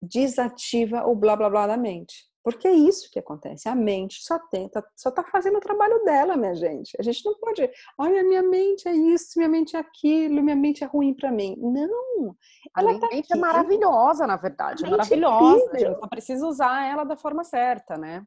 desativa 0.00 1.06
o 1.06 1.14
blá 1.14 1.36
blá 1.36 1.48
blá 1.48 1.66
da 1.66 1.76
mente. 1.76 2.31
Porque 2.42 2.66
é 2.66 2.72
isso 2.72 3.08
que 3.10 3.20
acontece. 3.20 3.68
A 3.68 3.74
mente 3.74 4.22
só 4.22 4.38
tenta, 4.50 4.84
só 4.96 5.10
está 5.10 5.22
fazendo 5.22 5.58
o 5.58 5.60
trabalho 5.60 6.02
dela, 6.04 6.36
minha 6.36 6.54
gente. 6.54 6.96
A 6.98 7.02
gente 7.02 7.24
não 7.24 7.34
pode, 7.38 7.70
olha, 7.96 8.24
minha 8.24 8.42
mente 8.42 8.88
é 8.88 8.92
isso, 8.92 9.34
minha 9.36 9.48
mente 9.48 9.76
é 9.76 9.78
aquilo, 9.78 10.42
minha 10.42 10.56
mente 10.56 10.82
é 10.82 10.86
ruim 10.86 11.14
para 11.14 11.30
mim. 11.30 11.54
Não. 11.58 12.36
Ela 12.76 12.92
a 12.92 12.98
tá 12.98 13.08
mente 13.08 13.30
é 13.30 13.34
aqui. 13.34 13.34
é 13.34 13.36
maravilhosa, 13.36 14.26
na 14.26 14.36
verdade. 14.36 14.84
É 14.84 14.90
maravilhosa. 14.90 15.70
É 15.72 15.76
a 15.76 15.78
gente 15.78 16.00
só 16.00 16.08
precisa 16.08 16.46
usar 16.46 16.84
ela 16.84 17.04
da 17.04 17.16
forma 17.16 17.44
certa, 17.44 17.96
né? 17.96 18.24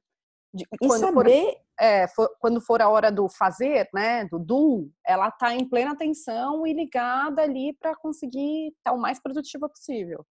De, 0.54 0.64
e 0.64 0.88
quando 0.88 1.02
saber... 1.02 1.52
For, 1.52 1.66
é, 1.78 2.08
for, 2.08 2.30
quando 2.40 2.62
for 2.62 2.82
a 2.82 2.88
hora 2.88 3.12
do 3.12 3.28
fazer, 3.28 3.90
né, 3.94 4.24
do 4.32 4.40
do, 4.40 4.90
ela 5.06 5.30
tá 5.30 5.54
em 5.54 5.68
plena 5.68 5.92
atenção 5.92 6.66
e 6.66 6.72
ligada 6.72 7.42
ali 7.42 7.74
para 7.74 7.94
conseguir 7.98 8.68
estar 8.68 8.92
tá 8.92 8.94
o 8.94 8.98
mais 8.98 9.20
produtiva 9.20 9.68
possível 9.68 10.26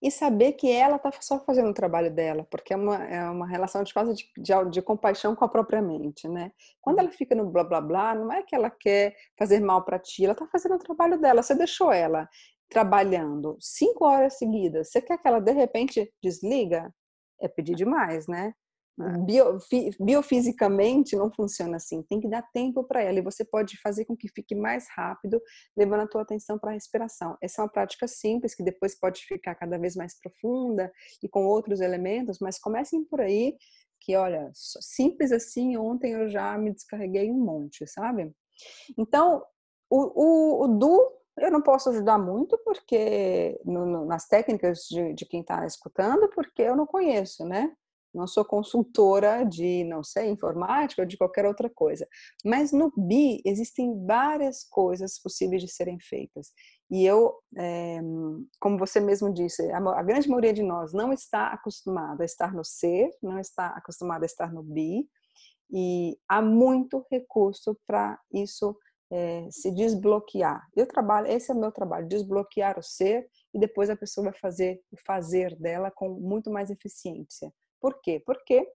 e 0.00 0.10
saber 0.10 0.52
que 0.52 0.70
ela 0.70 0.96
está 0.96 1.10
só 1.20 1.40
fazendo 1.40 1.70
o 1.70 1.74
trabalho 1.74 2.12
dela, 2.12 2.46
porque 2.50 2.72
é 2.72 2.76
uma, 2.76 3.04
é 3.04 3.30
uma 3.30 3.46
relação 3.46 3.82
de 3.82 3.92
quase 3.92 4.14
de, 4.14 4.30
de, 4.36 4.70
de, 4.70 4.82
compaixão 4.82 5.34
com 5.34 5.44
a 5.44 5.48
própria 5.48 5.82
mente, 5.82 6.28
né? 6.28 6.52
Quando 6.80 6.98
ela 6.98 7.10
fica 7.10 7.34
no 7.34 7.50
blá 7.50 7.64
blá 7.64 7.80
blá, 7.80 8.14
não 8.14 8.32
é 8.32 8.42
que 8.42 8.54
ela 8.54 8.70
quer 8.70 9.14
fazer 9.38 9.60
mal 9.60 9.84
para 9.84 9.98
ti, 9.98 10.24
ela 10.24 10.32
está 10.32 10.46
fazendo 10.46 10.76
o 10.76 10.78
trabalho 10.78 11.20
dela. 11.20 11.42
Você 11.42 11.54
deixou 11.54 11.92
ela 11.92 12.28
trabalhando 12.68 13.56
cinco 13.60 14.06
horas 14.06 14.38
seguidas, 14.38 14.90
você 14.90 15.02
quer 15.02 15.18
que 15.18 15.28
ela 15.28 15.40
de 15.40 15.52
repente 15.52 16.12
desliga? 16.22 16.92
É 17.40 17.48
pedir 17.48 17.74
demais, 17.74 18.26
né? 18.28 18.54
É. 19.00 19.18
Bio, 19.18 19.58
biofisicamente 19.98 21.16
não 21.16 21.32
funciona 21.32 21.76
assim, 21.76 22.02
tem 22.02 22.20
que 22.20 22.28
dar 22.28 22.42
tempo 22.52 22.84
para 22.84 23.02
ela 23.02 23.18
e 23.18 23.22
você 23.22 23.42
pode 23.42 23.80
fazer 23.80 24.04
com 24.04 24.14
que 24.14 24.28
fique 24.28 24.54
mais 24.54 24.86
rápido, 24.94 25.40
levando 25.76 26.02
a 26.02 26.06
tua 26.06 26.22
atenção 26.22 26.58
para 26.58 26.70
a 26.70 26.74
respiração. 26.74 27.36
Essa 27.40 27.62
é 27.62 27.64
uma 27.64 27.70
prática 27.70 28.06
simples 28.06 28.54
que 28.54 28.62
depois 28.62 28.98
pode 28.98 29.22
ficar 29.24 29.54
cada 29.54 29.78
vez 29.78 29.96
mais 29.96 30.18
profunda 30.18 30.92
e 31.22 31.28
com 31.28 31.46
outros 31.46 31.80
elementos, 31.80 32.38
mas 32.38 32.58
comecem 32.58 33.02
por 33.04 33.20
aí, 33.20 33.56
que 33.98 34.14
olha, 34.14 34.50
simples 34.54 35.32
assim, 35.32 35.76
ontem 35.76 36.12
eu 36.12 36.28
já 36.28 36.58
me 36.58 36.72
descarreguei 36.72 37.30
um 37.30 37.38
monte, 37.38 37.86
sabe? 37.86 38.30
Então, 38.98 39.42
o, 39.88 40.64
o, 40.64 40.66
o 40.66 41.22
eu 41.38 41.50
não 41.50 41.62
posso 41.62 41.88
ajudar 41.88 42.18
muito 42.18 42.58
porque 42.58 43.58
no, 43.64 43.86
no, 43.86 44.04
nas 44.04 44.26
técnicas 44.28 44.80
de, 44.90 45.14
de 45.14 45.24
quem 45.24 45.40
está 45.40 45.64
escutando, 45.64 46.28
porque 46.28 46.60
eu 46.60 46.76
não 46.76 46.86
conheço, 46.86 47.44
né? 47.46 47.74
Não 48.14 48.26
sou 48.26 48.44
consultora 48.44 49.44
de, 49.44 49.84
não 49.84 50.02
sei, 50.04 50.28
informática 50.28 51.02
ou 51.02 51.06
de 51.06 51.16
qualquer 51.16 51.46
outra 51.46 51.70
coisa. 51.70 52.06
Mas 52.44 52.72
no 52.72 52.92
BI 52.96 53.40
existem 53.44 54.04
várias 54.06 54.64
coisas 54.64 55.20
possíveis 55.20 55.62
de 55.62 55.72
serem 55.72 55.98
feitas. 56.00 56.52
E 56.90 57.06
eu, 57.06 57.34
é, 57.56 58.00
como 58.60 58.78
você 58.78 59.00
mesmo 59.00 59.32
disse, 59.32 59.70
a, 59.70 59.78
a, 59.78 60.02
grande 60.02 60.28
maioria 60.28 60.52
de 60.52 60.62
nós 60.62 60.92
não 60.92 61.12
está 61.12 61.48
acostumada 61.48 62.22
a 62.22 62.26
estar 62.26 62.54
no 62.54 62.64
ser, 62.64 63.10
não 63.22 63.38
está 63.38 63.68
acostumada 63.68 64.24
a 64.24 64.26
estar 64.26 64.52
no 64.52 64.62
BI, 64.62 65.08
e 65.72 66.18
há 66.28 66.42
muito 66.42 67.04
recurso 67.10 67.74
para 67.86 68.18
isso 68.30 68.76
é, 69.10 69.46
se 69.50 69.70
desbloquear. 69.70 70.66
Eu 70.76 70.86
trabalho, 70.86 71.26
esse 71.26 71.50
é 71.50 71.54
o 71.54 71.58
meu 71.58 71.70
trabalho, 71.70 72.08
desbloquear 72.08 72.78
o 72.78 72.82
ser 72.82 73.26
e 73.54 73.58
depois 73.58 73.90
a 73.90 73.96
pessoa 73.96 74.30
vai 74.30 74.38
fazer 74.38 74.80
o 74.90 74.96
fazer 75.06 75.54
dela 75.56 75.90
com 75.90 76.08
muito 76.10 76.50
mais 76.50 76.70
eficiência. 76.70 77.52
Por 77.82 78.00
quê? 78.00 78.22
Porque 78.24 78.72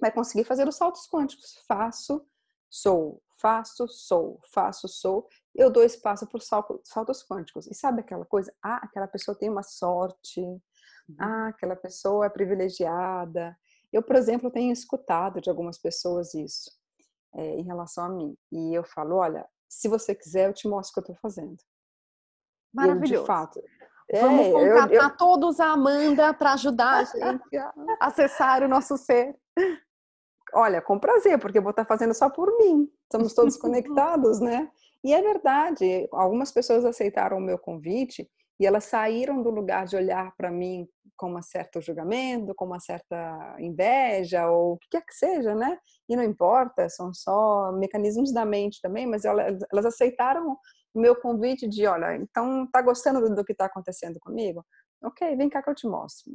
vai 0.00 0.10
conseguir 0.10 0.44
fazer 0.44 0.66
os 0.66 0.76
saltos 0.76 1.06
quânticos. 1.06 1.62
Faço, 1.68 2.26
sou, 2.70 3.22
faço, 3.38 3.86
sou, 3.86 4.40
faço, 4.50 4.88
sou. 4.88 5.28
Eu 5.54 5.70
dou 5.70 5.84
espaço 5.84 6.26
para 6.26 6.38
os 6.38 6.48
saltos 6.84 7.22
quânticos. 7.22 7.66
E 7.66 7.74
sabe 7.74 8.00
aquela 8.00 8.24
coisa? 8.24 8.50
Ah, 8.62 8.80
aquela 8.82 9.06
pessoa 9.06 9.36
tem 9.36 9.50
uma 9.50 9.62
sorte. 9.62 10.40
Uhum. 10.40 11.16
Ah, 11.18 11.48
aquela 11.48 11.76
pessoa 11.76 12.24
é 12.24 12.30
privilegiada. 12.30 13.54
Eu, 13.92 14.02
por 14.02 14.16
exemplo, 14.16 14.50
tenho 14.50 14.72
escutado 14.72 15.38
de 15.38 15.50
algumas 15.50 15.78
pessoas 15.78 16.32
isso 16.32 16.70
é, 17.34 17.56
em 17.56 17.62
relação 17.62 18.04
a 18.04 18.08
mim. 18.08 18.36
E 18.50 18.74
eu 18.74 18.84
falo, 18.84 19.16
olha, 19.16 19.46
se 19.68 19.86
você 19.86 20.14
quiser, 20.14 20.48
eu 20.48 20.54
te 20.54 20.66
mostro 20.66 20.90
o 20.90 21.04
que 21.04 21.10
eu 21.10 21.14
estou 21.14 21.16
fazendo. 21.20 21.62
Maravilhoso. 22.72 23.14
Eu, 23.14 23.20
de 23.20 23.26
fato, 23.26 23.62
Vamos 24.12 24.46
é, 24.46 24.52
contratar 24.52 24.92
eu, 24.92 25.02
eu... 25.02 25.16
todos 25.16 25.58
a 25.58 25.72
Amanda 25.72 26.32
para 26.32 26.52
ajudar 26.52 26.98
a 26.98 27.04
gente 27.04 27.56
a 27.56 27.72
acessar 28.00 28.62
o 28.62 28.68
nosso 28.68 28.96
ser. 28.96 29.34
Olha, 30.54 30.80
com 30.80 30.98
prazer, 30.98 31.38
porque 31.38 31.58
eu 31.58 31.62
vou 31.62 31.70
estar 31.70 31.84
fazendo 31.84 32.14
só 32.14 32.30
por 32.30 32.56
mim. 32.58 32.88
Estamos 33.02 33.34
todos 33.34 33.56
conectados, 33.56 34.40
né? 34.40 34.70
E 35.04 35.12
é 35.12 35.20
verdade, 35.20 36.08
algumas 36.12 36.50
pessoas 36.52 36.84
aceitaram 36.84 37.38
o 37.38 37.40
meu 37.40 37.58
convite 37.58 38.28
e 38.58 38.66
elas 38.66 38.84
saíram 38.84 39.42
do 39.42 39.50
lugar 39.50 39.86
de 39.86 39.96
olhar 39.96 40.34
para 40.36 40.50
mim 40.50 40.88
com 41.16 41.34
um 41.34 41.42
certo 41.42 41.80
julgamento, 41.80 42.54
com 42.54 42.66
uma 42.66 42.80
certa 42.80 43.56
inveja 43.58 44.50
ou 44.50 44.72
o 44.72 44.78
que 44.78 44.88
quer 44.90 45.04
que 45.04 45.14
seja, 45.14 45.54
né? 45.54 45.78
E 46.08 46.16
não 46.16 46.22
importa, 46.22 46.88
são 46.88 47.12
só 47.12 47.72
mecanismos 47.72 48.32
da 48.32 48.44
mente 48.44 48.80
também, 48.82 49.06
mas 49.06 49.24
elas 49.24 49.86
aceitaram 49.86 50.56
o 50.96 51.00
meu 51.00 51.14
convite 51.14 51.68
de, 51.68 51.86
olha, 51.86 52.16
então 52.16 52.66
tá 52.72 52.80
gostando 52.80 53.34
do, 53.34 53.44
que 53.44 53.52
está 53.52 53.66
acontecendo 53.66 54.18
comigo? 54.18 54.64
Ok, 55.04 55.36
vem 55.36 55.50
cá 55.50 55.62
que 55.62 55.68
eu 55.68 55.74
te 55.74 55.86
mostro. 55.86 56.32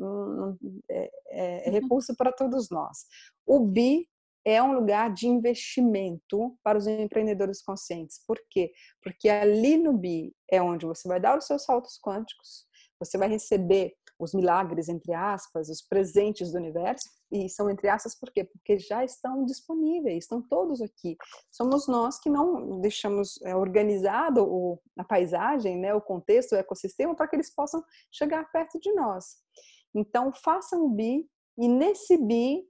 É, 0.87 1.11
é, 1.29 1.67
é 1.67 1.67
uhum. 1.67 1.73
recurso 1.73 2.15
para 2.15 2.31
todos 2.31 2.69
nós. 2.69 3.05
O 3.43 3.59
BI 3.59 4.07
é 4.45 4.61
um 4.61 4.73
lugar 4.73 5.11
de 5.11 5.27
investimento 5.27 6.55
para 6.63 6.77
os 6.77 6.85
empreendedores 6.85 7.63
conscientes. 7.63 8.23
Por 8.27 8.37
quê? 8.51 8.71
Porque 9.01 9.29
ali 9.29 9.77
no 9.77 9.93
BI 9.93 10.31
é 10.49 10.61
onde 10.61 10.85
você 10.85 11.07
vai 11.07 11.19
dar 11.19 11.35
os 11.37 11.47
seus 11.47 11.63
saltos 11.63 11.99
quânticos, 11.99 12.67
você 12.99 13.17
vai 13.17 13.27
receber 13.27 13.93
os 14.21 14.33
milagres, 14.33 14.87
entre 14.87 15.13
aspas, 15.13 15.67
os 15.67 15.81
presentes 15.81 16.51
do 16.51 16.57
universo, 16.57 17.09
e 17.31 17.49
são 17.49 17.69
entre 17.69 17.89
aspas 17.89 18.13
por 18.13 18.31
quê? 18.31 18.43
Porque 18.43 18.77
já 18.77 19.03
estão 19.03 19.43
disponíveis, 19.45 20.25
estão 20.25 20.41
todos 20.41 20.81
aqui. 20.81 21.17
Somos 21.49 21.87
nós 21.87 22.19
que 22.19 22.29
não 22.29 22.79
deixamos 22.79 23.41
é, 23.43 23.55
organizado 23.55 24.43
o, 24.43 24.79
a 24.97 25.03
paisagem, 25.03 25.77
né, 25.79 25.93
o 25.93 26.01
contexto, 26.01 26.53
o 26.53 26.57
ecossistema, 26.57 27.15
para 27.15 27.27
que 27.27 27.35
eles 27.35 27.53
possam 27.53 27.83
chegar 28.11 28.49
perto 28.51 28.79
de 28.79 28.93
nós. 28.93 29.37
Então, 29.95 30.31
façam 30.31 30.85
o 30.85 30.89
BI, 30.89 31.27
e 31.57 31.67
nesse 31.67 32.15
BI, 32.17 32.63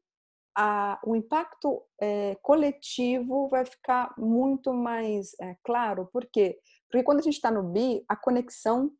a, 0.55 0.99
o 1.05 1.15
impacto 1.15 1.81
é, 1.99 2.35
coletivo 2.41 3.49
vai 3.49 3.65
ficar 3.65 4.13
muito 4.17 4.73
mais 4.73 5.31
é, 5.39 5.55
claro. 5.63 6.09
Por 6.11 6.25
quê? 6.25 6.59
Porque 6.89 7.03
quando 7.03 7.19
a 7.19 7.23
gente 7.23 7.35
está 7.35 7.49
no 7.51 7.63
BI, 7.63 8.03
a 8.07 8.15
conexão 8.15 8.91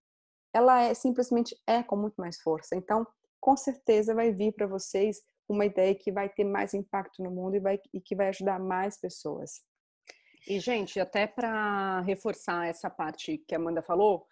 ela 0.54 0.82
é 0.82 0.94
simplesmente 0.94 1.56
é 1.68 1.82
com 1.84 1.96
muito 1.96 2.16
mais 2.18 2.40
força. 2.40 2.76
Então, 2.76 3.06
com 3.40 3.58
certeza 3.58 4.14
vai 4.14 4.32
vir 4.32 4.54
para 4.54 4.68
vocês 4.68 5.22
uma 5.48 5.66
ideia 5.66 5.94
que 5.96 6.12
vai 6.12 6.30
ter 6.30 6.44
mais 6.44 6.74
impacto 6.74 7.22
no 7.22 7.32
mundo 7.32 7.56
e, 7.56 7.60
vai, 7.60 7.80
e 7.94 8.00
que 8.00 8.16
vai 8.16 8.30
ajudar 8.30 8.60
mais 8.60 9.00
pessoas. 9.00 9.62
E, 10.48 10.60
gente, 10.60 11.00
até 11.00 11.28
para 11.28 12.02
reforçar 12.02 12.68
essa 12.68 12.90
parte 12.90 13.38
que 13.38 13.54
a 13.54 13.58
Amanda 13.58 13.82
falou, 13.82 14.26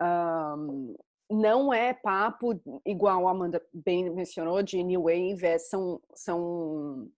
um, 0.00 0.94
não 1.30 1.72
é 1.72 1.92
papo 1.92 2.60
igual 2.86 3.26
a 3.26 3.30
Amanda 3.30 3.62
bem 3.72 4.08
mencionou 4.10 4.62
de 4.62 4.82
New 4.82 5.02
Wave, 5.02 5.44
é, 5.44 5.58
são, 5.58 6.00
são, 6.14 7.10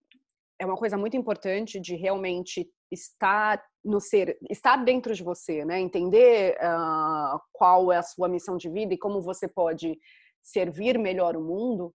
é 0.59 0.65
uma 0.65 0.77
coisa 0.77 0.97
muito 0.97 1.15
importante 1.15 1.79
de 1.79 1.95
realmente 1.95 2.69
estar 2.91 3.63
no 3.83 3.99
ser, 3.99 4.37
estar 4.49 4.77
dentro 4.83 5.13
de 5.13 5.23
você, 5.23 5.63
né? 5.65 5.79
Entender 5.79 6.57
uh, 6.57 7.39
qual 7.51 7.91
é 7.91 7.97
a 7.97 8.03
sua 8.03 8.27
missão 8.27 8.57
de 8.57 8.69
vida 8.69 8.93
e 8.93 8.97
como 8.97 9.21
você 9.21 9.47
pode 9.47 9.97
servir 10.41 10.97
melhor 10.97 11.35
o 11.35 11.41
mundo 11.41 11.93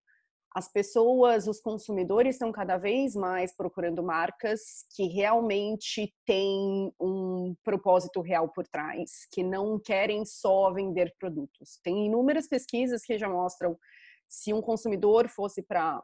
as 0.56 0.72
pessoas, 0.72 1.46
os 1.46 1.60
consumidores 1.60 2.36
estão 2.36 2.50
cada 2.50 2.78
vez 2.78 3.14
mais 3.14 3.54
procurando 3.54 4.02
marcas 4.02 4.86
que 4.96 5.06
realmente 5.06 6.14
têm 6.24 6.90
um 6.98 7.54
propósito 7.62 8.22
real 8.22 8.48
por 8.48 8.66
trás, 8.66 9.28
que 9.30 9.42
não 9.42 9.78
querem 9.78 10.24
só 10.24 10.72
vender 10.72 11.14
produtos. 11.20 11.78
Tem 11.84 12.06
inúmeras 12.06 12.48
pesquisas 12.48 13.02
que 13.02 13.18
já 13.18 13.28
mostram 13.28 13.78
se 14.26 14.54
um 14.54 14.62
consumidor 14.62 15.28
fosse 15.28 15.60
para 15.60 16.02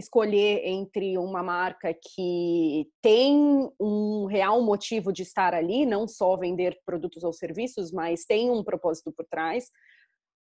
escolher 0.00 0.62
entre 0.64 1.16
uma 1.16 1.42
marca 1.42 1.94
que 1.94 2.88
tem 3.00 3.70
um 3.78 4.26
real 4.26 4.60
motivo 4.62 5.12
de 5.12 5.22
estar 5.22 5.54
ali, 5.54 5.86
não 5.86 6.08
só 6.08 6.36
vender 6.36 6.76
produtos 6.84 7.22
ou 7.22 7.32
serviços, 7.32 7.92
mas 7.92 8.24
tem 8.24 8.50
um 8.50 8.64
propósito 8.64 9.12
por 9.12 9.24
trás, 9.26 9.70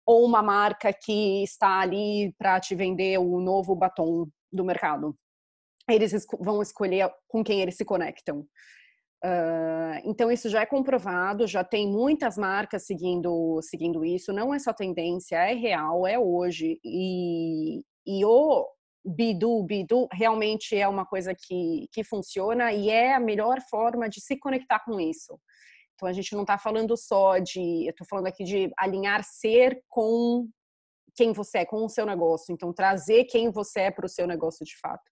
ou 0.06 0.26
uma 0.26 0.42
marca 0.42 0.94
que 0.94 1.44
está 1.44 1.82
ali 1.82 2.34
para 2.38 2.60
te 2.62 2.74
vender 2.74 3.18
o 3.18 3.42
novo 3.42 3.76
batom 3.76 4.28
do 4.52 4.64
mercado. 4.64 5.14
Eles 5.90 6.26
vão 6.40 6.62
escolher 6.62 7.12
com 7.28 7.44
quem 7.44 7.62
eles 7.62 7.76
se 7.76 7.84
conectam. 7.84 8.48
Uh, 9.24 9.98
então 10.04 10.32
isso 10.32 10.48
já 10.48 10.62
é 10.62 10.66
comprovado, 10.66 11.48
já 11.48 11.64
tem 11.64 11.88
muitas 11.88 12.38
marcas 12.38 12.86
seguindo 12.86 13.60
seguindo 13.62 14.06
isso. 14.06 14.32
Não 14.32 14.54
é 14.54 14.60
só 14.60 14.72
tendência, 14.72 15.36
é 15.36 15.54
real, 15.54 16.06
é 16.06 16.18
hoje. 16.18 16.80
E, 16.84 17.82
e 18.06 18.24
o 18.26 18.66
Bidu, 19.08 19.64
Bidu 19.64 20.08
realmente 20.12 20.76
é 20.76 20.88
uma 20.88 21.06
coisa 21.06 21.34
que, 21.34 21.88
que 21.92 22.04
funciona 22.04 22.74
e 22.74 22.90
é 22.90 23.16
a 23.16 23.20
melhor 23.20 23.62
forma 23.70 24.10
de 24.10 24.20
se 24.20 24.38
conectar 24.38 24.80
com 24.80 25.00
isso. 25.00 25.40
Então 25.96 26.08
a 26.08 26.14
gente 26.14 26.34
não 26.34 26.42
está 26.42 26.58
falando 26.58 26.96
só 26.98 27.40
de, 27.40 27.86
eu 27.86 27.92
estou 27.92 28.06
falando 28.08 28.28
aqui 28.28 28.44
de 28.44 28.72
alinhar 28.78 29.24
ser 29.24 29.82
com 29.88 30.48
quem 31.16 31.34
você 31.34 31.60
é, 31.60 31.66
com 31.66 31.84
o 31.86 31.90
seu 31.90 32.06
negócio. 32.06 32.54
Então 32.54 32.74
trazer 32.74 33.24
quem 33.26 33.50
você 33.50 33.82
é 33.82 33.92
para 33.92 34.06
o 34.06 34.10
seu 34.10 34.28
negócio 34.28 34.66
de 34.66 34.78
fato. 34.78 35.10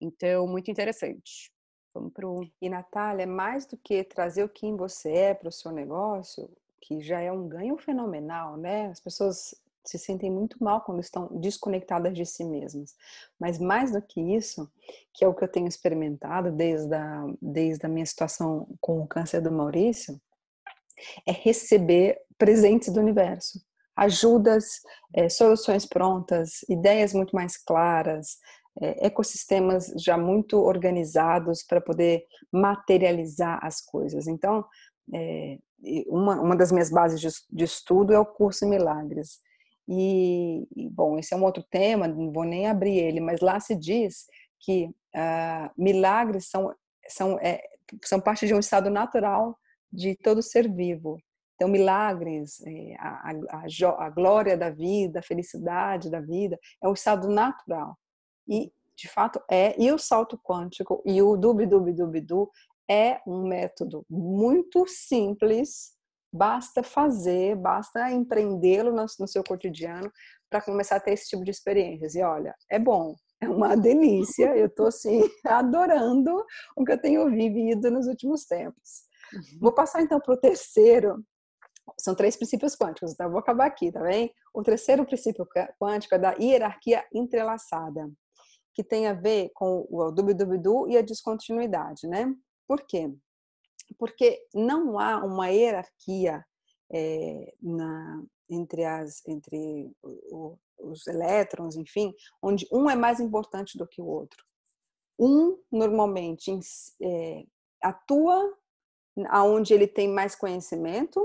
Então 0.00 0.46
muito 0.46 0.70
interessante. 0.70 1.52
Vamos 1.92 2.12
pro. 2.12 2.48
E 2.62 2.68
Natália, 2.68 3.26
mais 3.26 3.66
do 3.66 3.76
que 3.76 4.04
trazer 4.04 4.44
o 4.44 4.48
quem 4.48 4.76
você 4.76 5.12
é 5.12 5.34
para 5.34 5.48
o 5.48 5.52
seu 5.52 5.72
negócio, 5.72 6.48
que 6.80 7.00
já 7.00 7.20
é 7.20 7.32
um 7.32 7.48
ganho 7.48 7.76
fenomenal, 7.76 8.56
né? 8.56 8.86
As 8.86 9.00
pessoas 9.00 9.54
se 9.84 9.98
sentem 9.98 10.30
muito 10.30 10.62
mal 10.62 10.82
quando 10.82 11.00
estão 11.00 11.28
desconectadas 11.40 12.14
de 12.14 12.24
si 12.26 12.44
mesmas. 12.44 12.94
Mas 13.38 13.58
mais 13.58 13.92
do 13.92 14.02
que 14.02 14.20
isso, 14.20 14.70
que 15.12 15.24
é 15.24 15.28
o 15.28 15.34
que 15.34 15.42
eu 15.42 15.48
tenho 15.48 15.66
experimentado 15.66 16.52
desde 16.52 16.94
a, 16.94 17.26
desde 17.40 17.86
a 17.86 17.88
minha 17.88 18.06
situação 18.06 18.68
com 18.80 19.00
o 19.00 19.06
câncer 19.06 19.40
do 19.40 19.50
Maurício, 19.50 20.20
é 21.26 21.32
receber 21.32 22.18
presentes 22.36 22.92
do 22.92 23.00
universo. 23.00 23.60
Ajudas, 23.96 24.80
é, 25.14 25.28
soluções 25.28 25.84
prontas, 25.86 26.64
ideias 26.68 27.12
muito 27.12 27.34
mais 27.34 27.56
claras, 27.56 28.38
é, 28.80 29.06
ecossistemas 29.06 29.92
já 29.96 30.16
muito 30.16 30.58
organizados 30.58 31.62
para 31.62 31.80
poder 31.80 32.24
materializar 32.52 33.58
as 33.62 33.80
coisas. 33.80 34.26
Então, 34.26 34.64
é, 35.12 35.58
uma, 36.06 36.40
uma 36.40 36.56
das 36.56 36.70
minhas 36.70 36.90
bases 36.90 37.20
de, 37.20 37.28
de 37.50 37.64
estudo 37.64 38.12
é 38.12 38.18
o 38.18 38.26
curso 38.26 38.68
Milagres. 38.68 39.40
E, 39.92 40.68
e, 40.76 40.88
bom, 40.88 41.18
esse 41.18 41.34
é 41.34 41.36
um 41.36 41.42
outro 41.42 41.64
tema, 41.68 42.06
não 42.06 42.30
vou 42.30 42.44
nem 42.44 42.68
abrir 42.68 42.96
ele, 42.96 43.18
mas 43.18 43.40
lá 43.40 43.58
se 43.58 43.74
diz 43.74 44.26
que 44.60 44.84
uh, 44.86 45.70
milagres 45.76 46.48
são, 46.48 46.72
são, 47.08 47.36
é, 47.40 47.60
são 48.04 48.20
parte 48.20 48.46
de 48.46 48.54
um 48.54 48.60
estado 48.60 48.88
natural 48.88 49.58
de 49.92 50.14
todo 50.14 50.42
ser 50.42 50.72
vivo. 50.72 51.18
Então, 51.56 51.68
milagres, 51.68 52.62
é, 52.64 52.94
a, 53.00 53.32
a, 53.50 54.06
a, 54.06 54.10
glória 54.10 54.56
da 54.56 54.70
vida, 54.70 55.18
a 55.18 55.22
felicidade 55.24 56.08
da 56.08 56.20
vida, 56.20 56.56
é 56.80 56.88
um 56.88 56.92
estado 56.92 57.28
natural. 57.28 57.98
E, 58.48 58.72
de 58.96 59.08
fato, 59.08 59.42
é. 59.50 59.74
E 59.76 59.90
o 59.90 59.98
salto 59.98 60.38
quântico 60.38 61.02
e 61.04 61.20
o 61.20 61.36
dubi-dubi-dubi-du 61.36 62.48
é 62.88 63.20
um 63.26 63.48
método 63.48 64.06
muito 64.08 64.86
simples 64.86 65.98
Basta 66.32 66.82
fazer, 66.82 67.56
basta 67.56 68.10
empreendê-lo 68.10 68.92
no, 68.92 69.04
no 69.18 69.28
seu 69.28 69.42
cotidiano 69.42 70.10
para 70.48 70.60
começar 70.62 70.96
a 70.96 71.00
ter 71.00 71.12
esse 71.12 71.28
tipo 71.28 71.44
de 71.44 71.50
experiências. 71.50 72.14
E 72.14 72.22
olha, 72.22 72.54
é 72.70 72.78
bom, 72.78 73.14
é 73.40 73.48
uma 73.48 73.74
delícia. 73.76 74.56
Eu 74.56 74.66
estou 74.66 74.88
assim 74.88 75.22
adorando 75.44 76.44
o 76.76 76.84
que 76.84 76.92
eu 76.92 77.00
tenho 77.00 77.30
vivido 77.30 77.90
nos 77.90 78.06
últimos 78.06 78.44
tempos. 78.44 79.02
Uhum. 79.32 79.58
Vou 79.60 79.72
passar 79.72 80.02
então 80.02 80.20
para 80.20 80.34
o 80.34 80.36
terceiro. 80.36 81.24
São 81.98 82.14
três 82.14 82.36
princípios 82.36 82.76
quânticos, 82.76 83.12
então 83.12 83.26
eu 83.26 83.32
vou 83.32 83.40
acabar 83.40 83.66
aqui, 83.66 83.90
tá 83.90 84.00
bem? 84.00 84.32
O 84.54 84.62
terceiro 84.62 85.04
princípio 85.04 85.46
quântico 85.80 86.14
é 86.14 86.18
da 86.18 86.36
hierarquia 86.38 87.04
entrelaçada, 87.12 88.08
que 88.72 88.84
tem 88.84 89.08
a 89.08 89.12
ver 89.12 89.50
com 89.54 89.86
o 89.90 90.10
dubidubidu 90.12 90.88
e 90.88 90.96
a 90.96 91.02
descontinuidade, 91.02 92.06
né? 92.06 92.32
Por 92.68 92.86
quê? 92.86 93.12
Porque 93.98 94.46
não 94.54 94.98
há 94.98 95.24
uma 95.24 95.48
hierarquia 95.48 96.44
é, 96.92 97.54
na, 97.60 98.22
entre, 98.48 98.84
as, 98.84 99.26
entre 99.26 99.92
o, 100.02 100.56
os 100.78 101.06
elétrons, 101.06 101.76
enfim, 101.76 102.14
onde 102.42 102.66
um 102.72 102.88
é 102.88 102.96
mais 102.96 103.20
importante 103.20 103.76
do 103.76 103.86
que 103.86 104.00
o 104.00 104.06
outro. 104.06 104.44
Um, 105.18 105.58
normalmente, 105.70 106.50
é, 107.02 107.44
atua 107.82 108.56
aonde 109.28 109.74
ele 109.74 109.86
tem 109.86 110.08
mais 110.08 110.34
conhecimento 110.34 111.20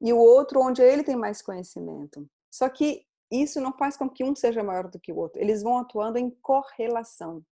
e 0.00 0.12
o 0.12 0.18
outro 0.18 0.60
onde 0.60 0.82
ele 0.82 1.04
tem 1.04 1.14
mais 1.14 1.40
conhecimento. 1.40 2.28
Só 2.50 2.68
que 2.68 3.06
isso 3.30 3.60
não 3.60 3.72
faz 3.72 3.96
com 3.96 4.10
que 4.10 4.24
um 4.24 4.34
seja 4.34 4.62
maior 4.62 4.88
do 4.88 4.98
que 4.98 5.12
o 5.12 5.16
outro. 5.16 5.40
Eles 5.40 5.62
vão 5.62 5.78
atuando 5.78 6.18
em 6.18 6.30
correlação 6.42 7.44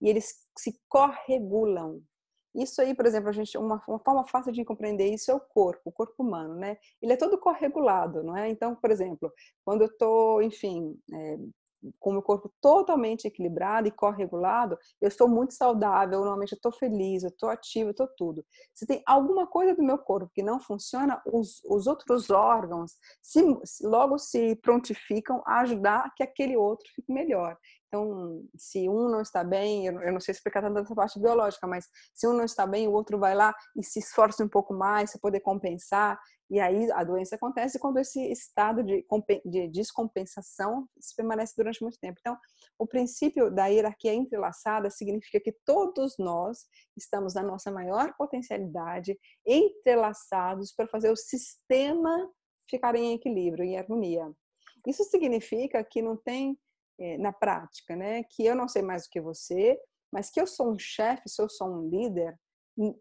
e 0.00 0.08
eles 0.08 0.46
se 0.56 0.80
corregulam. 0.88 2.00
Isso 2.54 2.80
aí, 2.80 2.94
por 2.94 3.06
exemplo, 3.06 3.28
a 3.28 3.32
gente 3.32 3.56
uma, 3.58 3.82
uma, 3.86 3.98
forma 3.98 4.24
fácil 4.26 4.52
de 4.52 4.64
compreender 4.64 5.12
isso 5.12 5.30
é 5.30 5.34
o 5.34 5.40
corpo, 5.40 5.82
o 5.84 5.92
corpo 5.92 6.22
humano, 6.22 6.54
né? 6.54 6.76
Ele 7.00 7.12
é 7.12 7.16
todo 7.16 7.38
corregulado, 7.38 8.22
não 8.22 8.36
é? 8.36 8.48
Então, 8.48 8.74
por 8.74 8.90
exemplo, 8.90 9.32
quando 9.64 9.82
eu 9.82 9.88
estou, 9.88 10.42
enfim, 10.42 10.98
é, 11.12 11.38
com 11.98 12.10
o 12.10 12.12
meu 12.14 12.22
corpo 12.22 12.52
totalmente 12.60 13.26
equilibrado 13.26 13.88
e 13.88 13.92
corregulado, 13.92 14.78
eu 15.00 15.08
estou 15.08 15.28
muito 15.28 15.54
saudável, 15.54 16.18
normalmente 16.18 16.52
eu 16.52 16.56
estou 16.56 16.72
feliz, 16.72 17.22
eu 17.22 17.28
estou 17.28 17.48
ativo, 17.48 17.88
eu 17.88 17.92
estou 17.92 18.08
tudo. 18.16 18.44
Se 18.74 18.86
tem 18.86 19.02
alguma 19.06 19.46
coisa 19.46 19.74
do 19.74 19.82
meu 19.82 19.98
corpo 19.98 20.30
que 20.34 20.42
não 20.42 20.60
funciona, 20.60 21.20
os, 21.26 21.62
os 21.64 21.86
outros 21.86 22.30
órgãos 22.30 22.92
se, 23.22 23.40
logo 23.82 24.18
se 24.18 24.56
prontificam 24.56 25.42
a 25.46 25.60
ajudar 25.60 26.12
que 26.16 26.22
aquele 26.22 26.56
outro 26.56 26.88
fique 26.94 27.12
melhor. 27.12 27.56
Então, 27.88 28.44
se 28.54 28.88
um 28.88 29.08
não 29.08 29.22
está 29.22 29.42
bem, 29.42 29.86
eu 29.86 30.12
não 30.12 30.20
sei 30.20 30.32
explicar 30.32 30.60
tanto 30.60 30.78
essa 30.78 30.94
parte 30.94 31.18
biológica, 31.18 31.66
mas 31.66 31.86
se 32.14 32.28
um 32.28 32.34
não 32.34 32.44
está 32.44 32.66
bem, 32.66 32.86
o 32.86 32.92
outro 32.92 33.18
vai 33.18 33.34
lá 33.34 33.54
e 33.74 33.82
se 33.82 33.98
esforça 33.98 34.44
um 34.44 34.48
pouco 34.48 34.74
mais 34.74 35.12
para 35.12 35.20
poder 35.20 35.40
compensar. 35.40 36.20
E 36.50 36.58
aí 36.60 36.90
a 36.92 37.04
doença 37.04 37.36
acontece 37.36 37.78
quando 37.78 37.98
esse 37.98 38.20
estado 38.30 38.82
de, 38.82 39.04
de 39.44 39.68
descompensação 39.68 40.88
se 40.98 41.14
permanece 41.14 41.54
durante 41.56 41.82
muito 41.82 41.98
tempo. 41.98 42.18
Então, 42.20 42.38
o 42.78 42.86
princípio 42.86 43.50
da 43.50 43.66
hierarquia 43.66 44.14
entrelaçada 44.14 44.88
significa 44.88 45.38
que 45.40 45.52
todos 45.64 46.16
nós 46.18 46.66
estamos 46.96 47.34
na 47.34 47.42
nossa 47.42 47.70
maior 47.70 48.14
potencialidade, 48.16 49.18
entrelaçados 49.46 50.72
para 50.72 50.88
fazer 50.88 51.10
o 51.10 51.16
sistema 51.16 52.30
ficar 52.68 52.94
em 52.94 53.14
equilíbrio, 53.14 53.64
em 53.64 53.78
harmonia. 53.78 54.30
Isso 54.86 55.04
significa 55.04 55.82
que 55.82 56.00
não 56.00 56.16
tem 56.16 56.58
é, 56.98 57.18
na 57.18 57.32
prática, 57.32 57.96
né? 57.96 58.22
Que 58.24 58.44
eu 58.44 58.54
não 58.54 58.68
sei 58.68 58.82
mais 58.82 59.04
do 59.04 59.10
que 59.10 59.20
você, 59.20 59.78
mas 60.12 60.30
que 60.30 60.40
eu 60.40 60.46
sou 60.46 60.72
um 60.72 60.78
chefe, 60.78 61.28
se 61.28 61.40
eu 61.40 61.48
sou 61.48 61.68
um 61.68 61.88
líder, 61.88 62.38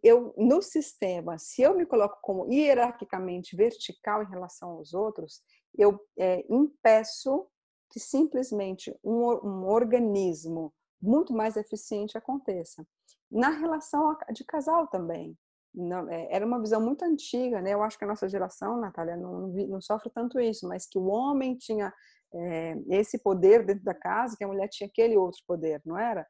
eu 0.01 0.34
no 0.38 0.61
sistema, 0.61 1.38
se 1.38 1.61
eu 1.61 1.75
me 1.75 1.86
coloco 1.86 2.17
como 2.21 2.51
hierarquicamente 2.51 3.55
vertical 3.55 4.23
em 4.23 4.30
relação 4.30 4.71
aos 4.71 4.93
outros, 4.93 5.41
eu 5.78 5.99
é, 6.17 6.45
impeço 6.49 7.47
que 7.89 7.99
simplesmente 7.99 8.93
um, 9.03 9.23
um 9.47 9.67
organismo 9.67 10.73
muito 11.01 11.34
mais 11.34 11.55
eficiente 11.55 12.17
aconteça. 12.17 12.86
Na 13.30 13.49
relação 13.49 14.17
de 14.32 14.43
casal 14.43 14.88
também. 14.88 15.38
Não, 15.73 16.09
é, 16.09 16.28
era 16.32 16.45
uma 16.45 16.59
visão 16.59 16.82
muito 16.82 17.05
antiga, 17.05 17.61
né? 17.61 17.73
Eu 17.73 17.84
acho 17.84 17.97
que 17.99 18.03
a 18.03 18.07
nossa 18.07 18.28
geração, 18.28 18.80
Natália, 18.80 19.15
não, 19.15 19.47
não, 19.47 19.80
sofre 19.80 20.09
tanto 20.09 20.39
isso, 20.39 20.67
mas 20.67 20.88
que 20.88 20.97
o 20.97 21.05
homem 21.05 21.55
tinha 21.55 21.93
é, 22.34 22.75
esse 22.89 23.21
poder 23.21 23.63
dentro 23.63 23.84
da 23.84 23.93
casa, 23.93 24.36
que 24.36 24.43
a 24.43 24.47
mulher 24.47 24.67
tinha 24.69 24.88
aquele 24.88 25.15
outro 25.15 25.39
poder, 25.45 25.82
não 25.86 25.97
era? 25.97 26.25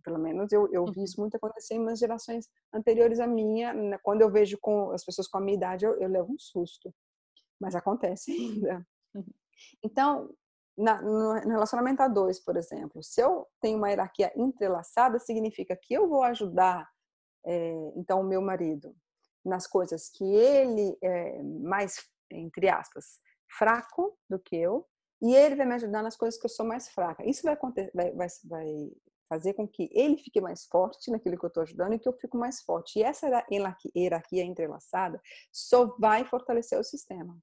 Pelo 0.00 0.18
menos 0.18 0.52
eu, 0.52 0.68
eu 0.72 0.84
vi 0.86 1.04
isso 1.04 1.20
muito 1.20 1.36
acontecer 1.36 1.74
em 1.74 1.80
umas 1.80 1.98
gerações 1.98 2.48
anteriores 2.72 3.20
à 3.20 3.26
minha. 3.26 3.72
Né, 3.72 3.98
quando 4.02 4.22
eu 4.22 4.30
vejo 4.30 4.58
com 4.60 4.90
as 4.90 5.04
pessoas 5.04 5.28
com 5.28 5.38
a 5.38 5.40
minha 5.40 5.56
idade, 5.56 5.84
eu, 5.84 5.94
eu 6.00 6.08
levo 6.08 6.32
um 6.32 6.38
susto. 6.38 6.92
Mas 7.60 7.74
acontece 7.74 8.32
ainda. 8.32 8.86
Então, 9.82 10.30
na, 10.76 11.00
no, 11.02 11.32
relacionamento 11.32 12.02
a 12.02 12.08
dois, 12.08 12.40
por 12.40 12.56
exemplo, 12.56 13.02
se 13.02 13.20
eu 13.20 13.46
tenho 13.60 13.76
uma 13.76 13.88
hierarquia 13.88 14.32
entrelaçada, 14.36 15.18
significa 15.18 15.76
que 15.76 15.92
eu 15.94 16.08
vou 16.08 16.22
ajudar, 16.22 16.88
é, 17.44 17.92
então, 17.96 18.20
o 18.20 18.24
meu 18.24 18.40
marido 18.40 18.94
nas 19.44 19.66
coisas 19.66 20.08
que 20.08 20.24
ele 20.24 20.96
é 21.02 21.42
mais, 21.42 21.96
entre 22.30 22.68
aspas, 22.68 23.20
fraco 23.58 24.16
do 24.28 24.38
que 24.38 24.56
eu, 24.56 24.86
e 25.22 25.34
ele 25.34 25.54
vai 25.54 25.66
me 25.66 25.74
ajudar 25.74 26.02
nas 26.02 26.16
coisas 26.16 26.40
que 26.40 26.46
eu 26.46 26.50
sou 26.50 26.64
mais 26.64 26.88
fraca. 26.88 27.28
Isso 27.28 27.42
vai, 27.42 27.54
acontecer, 27.54 27.90
vai, 27.94 28.10
vai, 28.12 28.28
vai 28.44 28.92
fazer 29.30 29.54
com 29.54 29.66
que 29.66 29.88
ele 29.92 30.18
fique 30.18 30.40
mais 30.40 30.66
forte 30.66 31.08
naquilo 31.08 31.38
que 31.38 31.44
eu 31.44 31.48
estou 31.48 31.62
ajudando 31.62 31.94
e 31.94 32.00
que 32.00 32.08
eu 32.08 32.12
fico 32.12 32.36
mais 32.36 32.60
forte. 32.62 32.98
E 32.98 33.02
essa 33.04 33.28
hierarquia 33.96 34.44
entrelaçada 34.44 35.22
só 35.52 35.96
vai 36.00 36.24
fortalecer 36.24 36.76
o 36.76 36.82
sistema. 36.82 37.38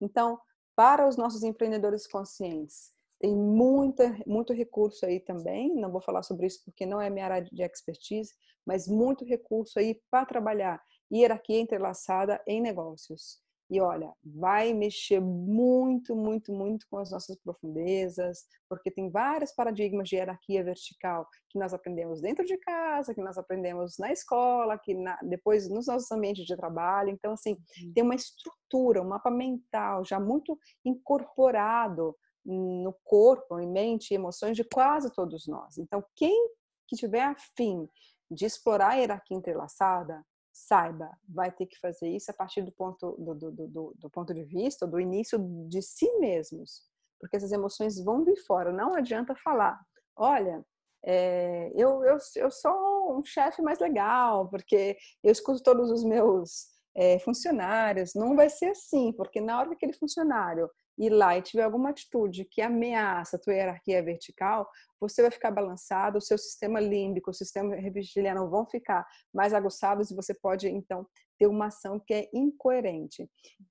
Então, 0.00 0.40
para 0.74 1.06
os 1.06 1.18
nossos 1.18 1.42
empreendedores 1.42 2.06
conscientes, 2.06 2.90
tem 3.18 3.36
muita, 3.36 4.18
muito 4.26 4.54
recurso 4.54 5.04
aí 5.04 5.20
também. 5.20 5.74
Não 5.74 5.92
vou 5.92 6.00
falar 6.00 6.22
sobre 6.22 6.46
isso 6.46 6.62
porque 6.64 6.86
não 6.86 7.00
é 7.00 7.10
minha 7.10 7.26
área 7.26 7.42
de 7.42 7.62
expertise, 7.62 8.32
mas 8.64 8.88
muito 8.88 9.22
recurso 9.22 9.78
aí 9.78 10.00
para 10.10 10.24
trabalhar 10.24 10.82
hierarquia 11.12 11.60
entrelaçada 11.60 12.42
em 12.46 12.62
negócios. 12.62 13.42
E 13.68 13.80
olha, 13.80 14.12
vai 14.24 14.72
mexer 14.72 15.20
muito, 15.20 16.14
muito, 16.14 16.52
muito 16.52 16.86
com 16.88 16.98
as 16.98 17.10
nossas 17.10 17.36
profundezas, 17.36 18.44
porque 18.68 18.90
tem 18.90 19.10
vários 19.10 19.52
paradigmas 19.52 20.08
de 20.08 20.16
hierarquia 20.16 20.62
vertical 20.62 21.26
que 21.50 21.58
nós 21.58 21.74
aprendemos 21.74 22.20
dentro 22.20 22.44
de 22.44 22.56
casa, 22.58 23.12
que 23.12 23.20
nós 23.20 23.36
aprendemos 23.36 23.98
na 23.98 24.12
escola, 24.12 24.78
que 24.78 24.94
na, 24.94 25.18
depois 25.22 25.68
nos 25.68 25.88
nossos 25.88 26.10
ambientes 26.12 26.44
de 26.44 26.56
trabalho. 26.56 27.10
Então, 27.10 27.32
assim, 27.32 27.52
uhum. 27.52 27.92
tem 27.92 28.04
uma 28.04 28.14
estrutura, 28.14 29.02
um 29.02 29.08
mapa 29.08 29.30
mental 29.30 30.04
já 30.04 30.20
muito 30.20 30.56
incorporado 30.84 32.16
no 32.44 32.96
corpo, 33.02 33.58
em 33.58 33.68
mente 33.68 34.12
e 34.12 34.14
emoções 34.14 34.56
de 34.56 34.62
quase 34.62 35.12
todos 35.12 35.48
nós. 35.48 35.76
Então, 35.78 36.04
quem 36.14 36.50
que 36.86 36.94
tiver 36.94 37.22
afim 37.22 37.88
de 38.30 38.46
explorar 38.46 38.90
a 38.90 38.94
hierarquia 38.94 39.36
entrelaçada, 39.36 40.24
saiba, 40.56 41.10
vai 41.28 41.52
ter 41.52 41.66
que 41.66 41.78
fazer 41.78 42.08
isso 42.08 42.30
a 42.30 42.34
partir 42.34 42.62
do 42.62 42.72
ponto, 42.72 43.14
do, 43.18 43.34
do, 43.34 43.50
do, 43.52 43.94
do 43.96 44.10
ponto 44.10 44.32
de 44.32 44.42
vista, 44.42 44.86
do 44.86 44.98
início 44.98 45.38
de 45.68 45.82
si 45.82 46.10
mesmos. 46.18 46.82
Porque 47.20 47.36
essas 47.36 47.52
emoções 47.52 48.02
vão 48.02 48.24
vir 48.24 48.36
fora. 48.46 48.72
Não 48.72 48.94
adianta 48.94 49.34
falar, 49.34 49.78
olha, 50.16 50.64
é, 51.04 51.70
eu, 51.74 52.02
eu, 52.04 52.16
eu 52.36 52.50
sou 52.50 53.18
um 53.18 53.22
chefe 53.22 53.60
mais 53.60 53.78
legal, 53.78 54.48
porque 54.48 54.96
eu 55.22 55.30
escuto 55.30 55.62
todos 55.62 55.90
os 55.90 56.02
meus 56.02 56.68
é, 56.94 57.18
funcionários. 57.18 58.14
Não 58.14 58.34
vai 58.34 58.48
ser 58.48 58.70
assim, 58.70 59.12
porque 59.12 59.42
na 59.42 59.58
hora 59.58 59.68
que 59.68 59.74
aquele 59.74 59.92
funcionário 59.92 60.70
ir 60.98 61.10
lá 61.10 61.36
e 61.36 61.42
tiver 61.42 61.62
alguma 61.62 61.90
atitude 61.90 62.44
que 62.44 62.62
ameaça 62.62 63.36
a 63.36 63.40
tua 63.40 63.54
hierarquia 63.54 64.02
vertical, 64.02 64.68
você 64.98 65.22
vai 65.22 65.30
ficar 65.30 65.50
balançado, 65.50 66.18
o 66.18 66.20
seu 66.20 66.38
sistema 66.38 66.80
límbico, 66.80 67.30
o 67.30 67.34
sistema 67.34 67.74
reptiliano 67.74 68.48
vão 68.48 68.66
ficar 68.66 69.06
mais 69.32 69.52
aguçados 69.52 70.10
e 70.10 70.14
você 70.14 70.34
pode, 70.34 70.68
então, 70.68 71.06
ter 71.38 71.46
uma 71.46 71.66
ação 71.66 72.00
que 72.00 72.14
é 72.14 72.30
incoerente. 72.32 73.30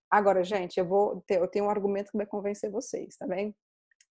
Agora, 0.09 0.43
gente, 0.43 0.79
eu 0.79 0.87
vou 0.87 1.23
ter, 1.25 1.39
eu 1.39 1.47
tenho 1.47 1.65
um 1.65 1.69
argumento 1.69 2.11
que 2.11 2.17
vai 2.17 2.27
convencer 2.27 2.69
vocês, 2.69 3.17
tá 3.17 3.25
bem? 3.25 3.55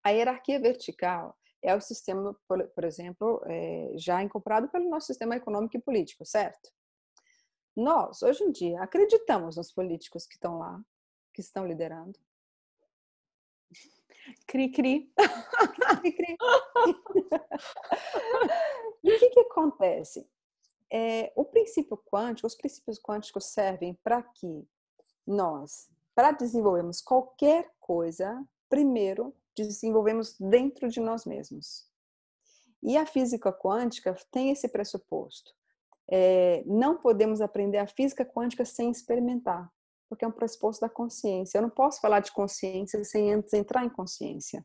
A 0.03 0.11
hierarquia 0.11 0.61
vertical 0.61 1.37
é 1.63 1.75
o 1.75 1.81
sistema, 1.81 2.37
por, 2.47 2.67
por 2.69 2.85
exemplo, 2.85 3.41
é, 3.47 3.93
já 3.97 4.23
incorporado 4.23 4.69
pelo 4.69 4.91
nosso 4.91 5.07
sistema 5.07 5.37
econômico 5.37 5.77
e 5.77 5.81
político, 5.81 6.27
certo? 6.27 6.71
Nós, 7.77 8.23
hoje 8.23 8.45
em 8.45 8.53
dia, 8.53 8.83
acreditamos 8.83 9.57
nos 9.57 9.73
políticos 9.73 10.27
que 10.27 10.35
estão 10.35 10.59
lá, 10.59 10.81
que 11.33 11.41
estão 11.41 11.67
liderando, 11.67 12.19
Cri-cri. 14.47 15.13
Cri-cri. 16.01 16.37
e 19.03 19.13
o 19.13 19.19
que, 19.19 19.31
que 19.31 19.41
acontece? 19.41 20.29
É, 20.91 21.33
o 21.35 21.45
princípio 21.45 21.97
quântico, 21.97 22.47
os 22.47 22.55
princípios 22.55 23.01
quânticos 23.01 23.47
servem 23.47 23.95
para 24.03 24.23
que 24.23 24.67
nós, 25.27 25.89
para 26.15 26.31
desenvolvermos 26.33 27.01
qualquer 27.01 27.73
coisa, 27.81 28.43
primeiro 28.69 29.35
desenvolvemos 29.57 30.37
dentro 30.39 30.89
de 30.89 31.01
nós 31.01 31.25
mesmos. 31.25 31.89
E 32.83 32.97
a 32.97 33.07
física 33.07 33.53
quântica 33.53 34.15
tem 34.31 34.51
esse 34.51 34.69
pressuposto. 34.69 35.53
É, 36.07 36.63
não 36.67 36.99
podemos 36.99 37.41
aprender 37.41 37.79
a 37.79 37.87
física 37.87 38.25
quântica 38.25 38.65
sem 38.65 38.91
experimentar 38.91 39.73
porque 40.09 40.25
é 40.25 40.29
um 40.29 40.33
pressuposto 40.33 40.81
da 40.81 40.89
consciência. 40.89 41.59
Eu 41.59 41.63
não 41.63 41.71
posso 41.71 42.01
falar 42.01 42.21
de 42.21 42.33
consciência 42.33 43.03
sem 43.05 43.33
antes 43.33 43.53
entrar 43.53 43.85
em 43.85 43.89
consciência. 43.89 44.65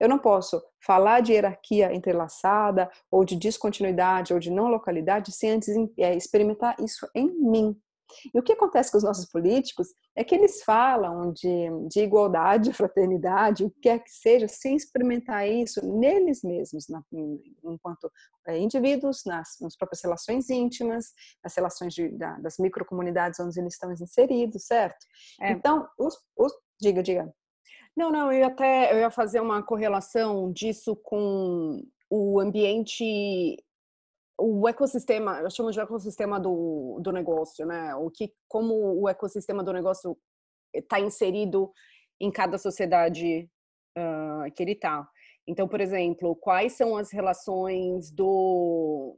Eu 0.00 0.08
não 0.08 0.18
posso 0.18 0.60
falar 0.84 1.20
de 1.20 1.32
hierarquia 1.32 1.94
entrelaçada, 1.94 2.90
ou 3.10 3.24
de 3.24 3.36
descontinuidade, 3.36 4.34
ou 4.34 4.40
de 4.40 4.50
não 4.50 4.68
localidade, 4.68 5.30
sem 5.30 5.52
antes 5.52 5.68
é, 5.98 6.16
experimentar 6.16 6.74
isso 6.80 7.08
em 7.14 7.30
mim. 7.30 7.76
E 8.34 8.38
o 8.38 8.42
que 8.42 8.52
acontece 8.52 8.90
com 8.90 8.98
os 8.98 9.04
nossos 9.04 9.26
políticos 9.26 9.88
é 10.16 10.24
que 10.24 10.34
eles 10.34 10.62
falam 10.62 11.32
de, 11.32 11.68
de 11.88 12.00
igualdade, 12.00 12.72
fraternidade, 12.74 13.64
o 13.64 13.70
que 13.70 13.80
quer 13.80 13.98
que 14.00 14.10
seja, 14.10 14.48
sem 14.48 14.76
experimentar 14.76 15.48
isso 15.48 15.84
neles 15.86 16.42
mesmos, 16.42 16.88
na, 16.88 17.02
enquanto 17.64 18.10
é, 18.46 18.58
indivíduos, 18.58 19.22
nas, 19.24 19.56
nas, 19.60 19.76
próprias 19.76 20.02
relações 20.02 20.50
íntimas, 20.50 21.12
nas 21.42 21.54
relações 21.54 21.94
de, 21.94 22.08
da, 22.10 22.38
das 22.38 22.58
microcomunidades 22.58 23.38
onde 23.40 23.58
eles 23.60 23.74
estão 23.74 23.92
inseridos, 23.92 24.64
certo? 24.64 25.06
É. 25.40 25.52
Então, 25.52 25.88
os, 25.98 26.16
os, 26.36 26.52
diga, 26.80 27.02
diga. 27.02 27.32
Não, 27.96 28.10
não, 28.10 28.32
eu 28.32 28.40
ia 28.40 28.46
até 28.46 28.92
eu 28.92 28.98
ia 28.98 29.10
fazer 29.10 29.40
uma 29.40 29.62
correlação 29.62 30.50
disso 30.50 30.96
com 30.96 31.82
o 32.10 32.40
ambiente 32.40 33.56
o 34.38 34.68
ecossistema, 34.68 35.40
eu 35.40 35.50
chamo 35.50 35.70
de 35.70 35.80
ecossistema 35.80 36.40
do, 36.40 36.98
do 37.00 37.12
negócio, 37.12 37.66
né? 37.66 37.94
O 37.94 38.10
que, 38.10 38.32
como 38.48 39.00
o 39.00 39.08
ecossistema 39.08 39.62
do 39.62 39.72
negócio 39.72 40.16
está 40.74 40.98
inserido 40.98 41.70
em 42.20 42.30
cada 42.30 42.58
sociedade 42.58 43.48
uh, 43.96 44.52
que 44.54 44.62
ele 44.62 44.72
está. 44.72 45.06
Então, 45.46 45.68
por 45.68 45.80
exemplo, 45.80 46.36
quais 46.36 46.74
são 46.74 46.96
as 46.96 47.12
relações 47.12 48.10
do, 48.10 49.16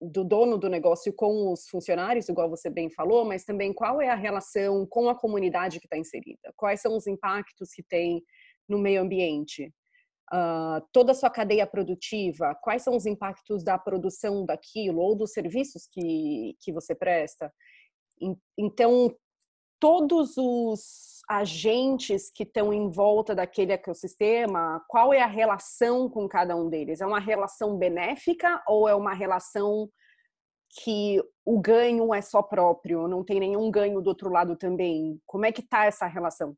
do 0.00 0.24
dono 0.24 0.58
do 0.58 0.68
negócio 0.68 1.12
com 1.12 1.52
os 1.52 1.68
funcionários, 1.68 2.28
igual 2.28 2.48
você 2.48 2.70
bem 2.70 2.90
falou, 2.90 3.24
mas 3.24 3.44
também 3.44 3.72
qual 3.72 4.00
é 4.00 4.08
a 4.08 4.14
relação 4.14 4.86
com 4.86 5.08
a 5.08 5.14
comunidade 5.14 5.80
que 5.80 5.86
está 5.86 5.98
inserida? 5.98 6.52
Quais 6.56 6.80
são 6.80 6.96
os 6.96 7.06
impactos 7.06 7.70
que 7.72 7.82
tem 7.82 8.22
no 8.68 8.78
meio 8.78 9.02
ambiente? 9.02 9.72
Uh, 10.32 10.86
toda 10.92 11.12
a 11.12 11.14
sua 11.14 11.30
cadeia 11.30 11.66
produtiva, 11.66 12.54
quais 12.62 12.82
são 12.82 12.96
os 12.96 13.06
impactos 13.06 13.62
da 13.62 13.78
produção 13.78 14.44
daquilo 14.44 15.00
ou 15.00 15.14
dos 15.14 15.32
serviços 15.32 15.86
que, 15.90 16.56
que 16.60 16.72
você 16.72 16.94
presta. 16.94 17.52
Então, 18.58 19.14
todos 19.78 20.36
os 20.36 21.20
agentes 21.28 22.30
que 22.30 22.44
estão 22.44 22.72
em 22.72 22.88
volta 22.88 23.34
daquele 23.34 23.72
ecossistema, 23.72 24.82
qual 24.88 25.12
é 25.12 25.20
a 25.20 25.26
relação 25.26 26.08
com 26.08 26.28
cada 26.28 26.56
um 26.56 26.68
deles? 26.68 27.00
É 27.00 27.06
uma 27.06 27.20
relação 27.20 27.76
benéfica 27.76 28.62
ou 28.66 28.88
é 28.88 28.94
uma 28.94 29.12
relação 29.12 29.88
que 30.82 31.22
o 31.44 31.60
ganho 31.60 32.12
é 32.12 32.20
só 32.20 32.42
próprio, 32.42 33.08
não 33.08 33.24
tem 33.24 33.40
nenhum 33.40 33.70
ganho 33.70 34.00
do 34.00 34.08
outro 34.08 34.30
lado 34.30 34.56
também? 34.56 35.20
Como 35.26 35.46
é 35.46 35.52
que 35.52 35.60
está 35.60 35.84
essa 35.84 36.06
relação? 36.06 36.56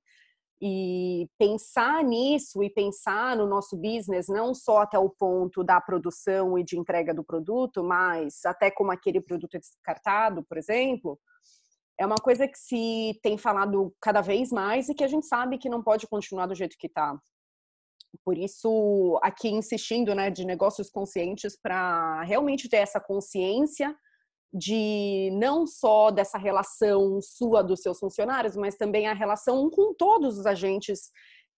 E 0.61 1.29
pensar 1.39 2.03
nisso 2.03 2.63
e 2.65 2.71
pensar 2.71 3.37
no 3.37 3.47
nosso 3.47 3.77
business 3.77 4.27
não 4.29 4.53
só 4.53 4.79
até 4.79 4.99
o 4.99 5.09
ponto 5.09 5.63
da 5.63 5.81
produção 5.81 6.59
e 6.59 6.65
de 6.65 6.77
entrega 6.77 7.15
do 7.15 7.23
produto, 7.23 7.85
mas 7.85 8.45
até 8.45 8.69
como 8.71 8.91
aquele 8.91 9.21
produto 9.21 9.55
é 9.55 9.59
descartado, 9.61 10.45
por 10.45 10.59
exemplo, 10.59 11.19
é 11.99 12.05
uma 12.05 12.17
coisa 12.17 12.47
que 12.47 12.59
se 12.59 13.19
tem 13.23 13.37
falado 13.37 13.95
cada 14.01 14.21
vez 14.21 14.51
mais 14.51 14.89
e 14.89 14.95
que 14.95 15.05
a 15.05 15.09
gente 15.09 15.27
sabe 15.27 15.59
que 15.59 15.69
não 15.69 15.83
pode 15.83 16.07
continuar 16.07 16.47
do 16.47 16.55
jeito 16.55 16.77
que 16.79 16.87
está. 16.87 17.17
Por 18.25 18.39
isso, 18.39 19.19
aqui 19.23 19.49
insistindo, 19.49 20.15
né, 20.15 20.31
de 20.31 20.45
negócios 20.45 20.89
conscientes 20.91 21.57
para 21.61 22.23
realmente 22.23 22.69
ter 22.69 22.79
essa 22.79 23.01
consciência 23.01 23.95
de 24.53 25.31
não 25.33 25.67
só 25.67 26.11
dessa 26.11 26.39
relação 26.39 27.21
sua 27.21 27.63
dos 27.63 27.81
seus 27.81 27.99
funcionários, 27.99 28.57
mas 28.57 28.77
também 28.77 29.07
a 29.07 29.15
relação 29.15 29.69
com 29.71 29.95
todos 29.95 30.39
os 30.39 30.47
agentes 30.47 31.11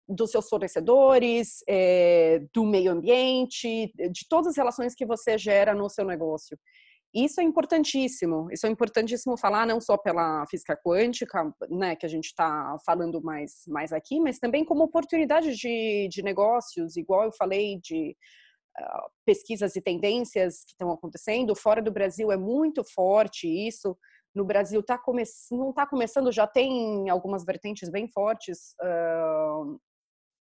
dos 0.08 0.30
seus 0.30 0.48
fornecedores, 0.48 1.62
é, 1.68 2.40
do 2.52 2.66
meio 2.66 2.90
ambiente, 2.90 3.92
de 3.96 4.26
todas 4.28 4.48
as 4.48 4.56
relações 4.56 4.94
que 4.94 5.06
você 5.06 5.38
gera 5.38 5.72
no 5.72 5.88
seu 5.88 6.04
negócio. 6.04 6.58
Isso 7.14 7.40
é 7.40 7.44
importantíssimo. 7.44 8.48
Isso 8.52 8.66
é 8.66 8.70
importantíssimo 8.70 9.36
falar 9.36 9.66
não 9.66 9.80
só 9.80 9.96
pela 9.96 10.44
física 10.48 10.76
quântica, 10.76 11.52
né, 11.68 11.96
que 11.96 12.06
a 12.06 12.08
gente 12.08 12.26
está 12.26 12.76
falando 12.86 13.20
mais, 13.22 13.62
mais 13.66 13.92
aqui, 13.92 14.20
mas 14.20 14.38
também 14.38 14.64
como 14.64 14.84
oportunidade 14.84 15.54
de, 15.56 16.08
de 16.08 16.22
negócios, 16.22 16.96
igual 16.96 17.24
eu 17.24 17.32
falei 17.32 17.80
de 17.82 18.16
pesquisas 19.24 19.76
e 19.76 19.80
tendências 19.80 20.64
que 20.64 20.72
estão 20.72 20.90
acontecendo. 20.90 21.54
Fora 21.54 21.82
do 21.82 21.90
Brasil 21.90 22.30
é 22.32 22.36
muito 22.36 22.82
forte 22.84 23.46
isso. 23.46 23.96
No 24.34 24.44
Brasil 24.44 24.82
tá 24.82 24.96
come 24.96 25.24
não 25.50 25.70
está 25.70 25.86
começando, 25.86 26.30
já 26.30 26.46
tem 26.46 27.10
algumas 27.10 27.44
vertentes 27.44 27.90
bem 27.90 28.08
fortes, 28.08 28.74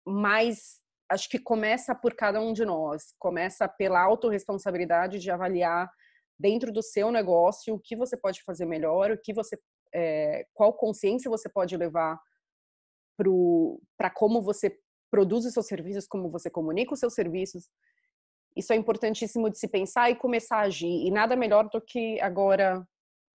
mas 0.07 0.81
acho 1.11 1.29
que 1.29 1.39
começa 1.39 1.95
por 1.95 2.15
cada 2.15 2.41
um 2.41 2.53
de 2.53 2.65
nós. 2.65 3.15
Começa 3.19 3.69
pela 3.69 4.01
autorresponsabilidade 4.01 5.19
de 5.19 5.31
avaliar 5.31 5.91
dentro 6.39 6.73
do 6.73 6.83
seu 6.83 7.11
negócio 7.11 7.75
o 7.75 7.81
que 7.81 7.97
você 7.97 8.17
pode 8.17 8.43
fazer 8.43 8.67
melhor, 8.67 9.11
o 9.11 9.19
que 9.19 9.33
você, 9.33 9.59
é, 9.95 10.47
qual 10.53 10.73
consciência 10.73 11.31
você 11.31 11.49
pode 11.49 11.77
levar 11.77 12.19
para 13.97 14.11
como 14.11 14.43
você 14.43 14.77
produz 15.11 15.45
os 15.45 15.53
seus 15.53 15.67
serviços, 15.67 16.09
como 16.09 16.29
você 16.29 16.51
comunica 16.51 16.93
os 16.93 16.99
seus 16.99 17.15
serviços. 17.15 17.69
Isso 18.57 18.73
é 18.73 18.77
importantíssimo 18.77 19.51
de 19.51 19.59
se 19.59 19.69
pensar 19.69 20.11
e 20.11 20.17
começar 20.17 20.59
a 20.59 20.63
agir. 20.63 21.07
E 21.07 21.11
nada 21.11 21.35
melhor 21.35 21.69
do 21.69 21.81
que 21.81 22.21
agora 22.21 22.87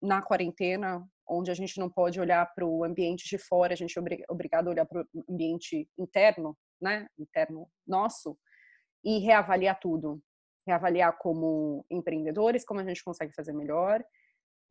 na 0.01 0.21
quarentena, 0.21 1.05
onde 1.27 1.51
a 1.51 1.53
gente 1.53 1.77
não 1.77 1.89
pode 1.89 2.19
olhar 2.19 2.45
para 2.53 2.65
o 2.65 2.83
ambiente 2.83 3.27
de 3.27 3.37
fora, 3.37 3.73
a 3.73 3.75
gente 3.75 3.97
é 3.97 4.01
obrigado 4.29 4.67
a 4.67 4.71
olhar 4.71 4.85
para 4.85 5.01
o 5.01 5.23
ambiente 5.29 5.87
interno, 5.97 6.57
né, 6.81 7.07
interno 7.17 7.67
nosso, 7.85 8.37
e 9.03 9.19
reavaliar 9.19 9.79
tudo. 9.79 10.21
Reavaliar 10.65 11.17
como 11.17 11.85
empreendedores, 11.89 12.63
como 12.63 12.79
a 12.79 12.85
gente 12.85 13.03
consegue 13.03 13.33
fazer 13.33 13.53
melhor, 13.53 14.03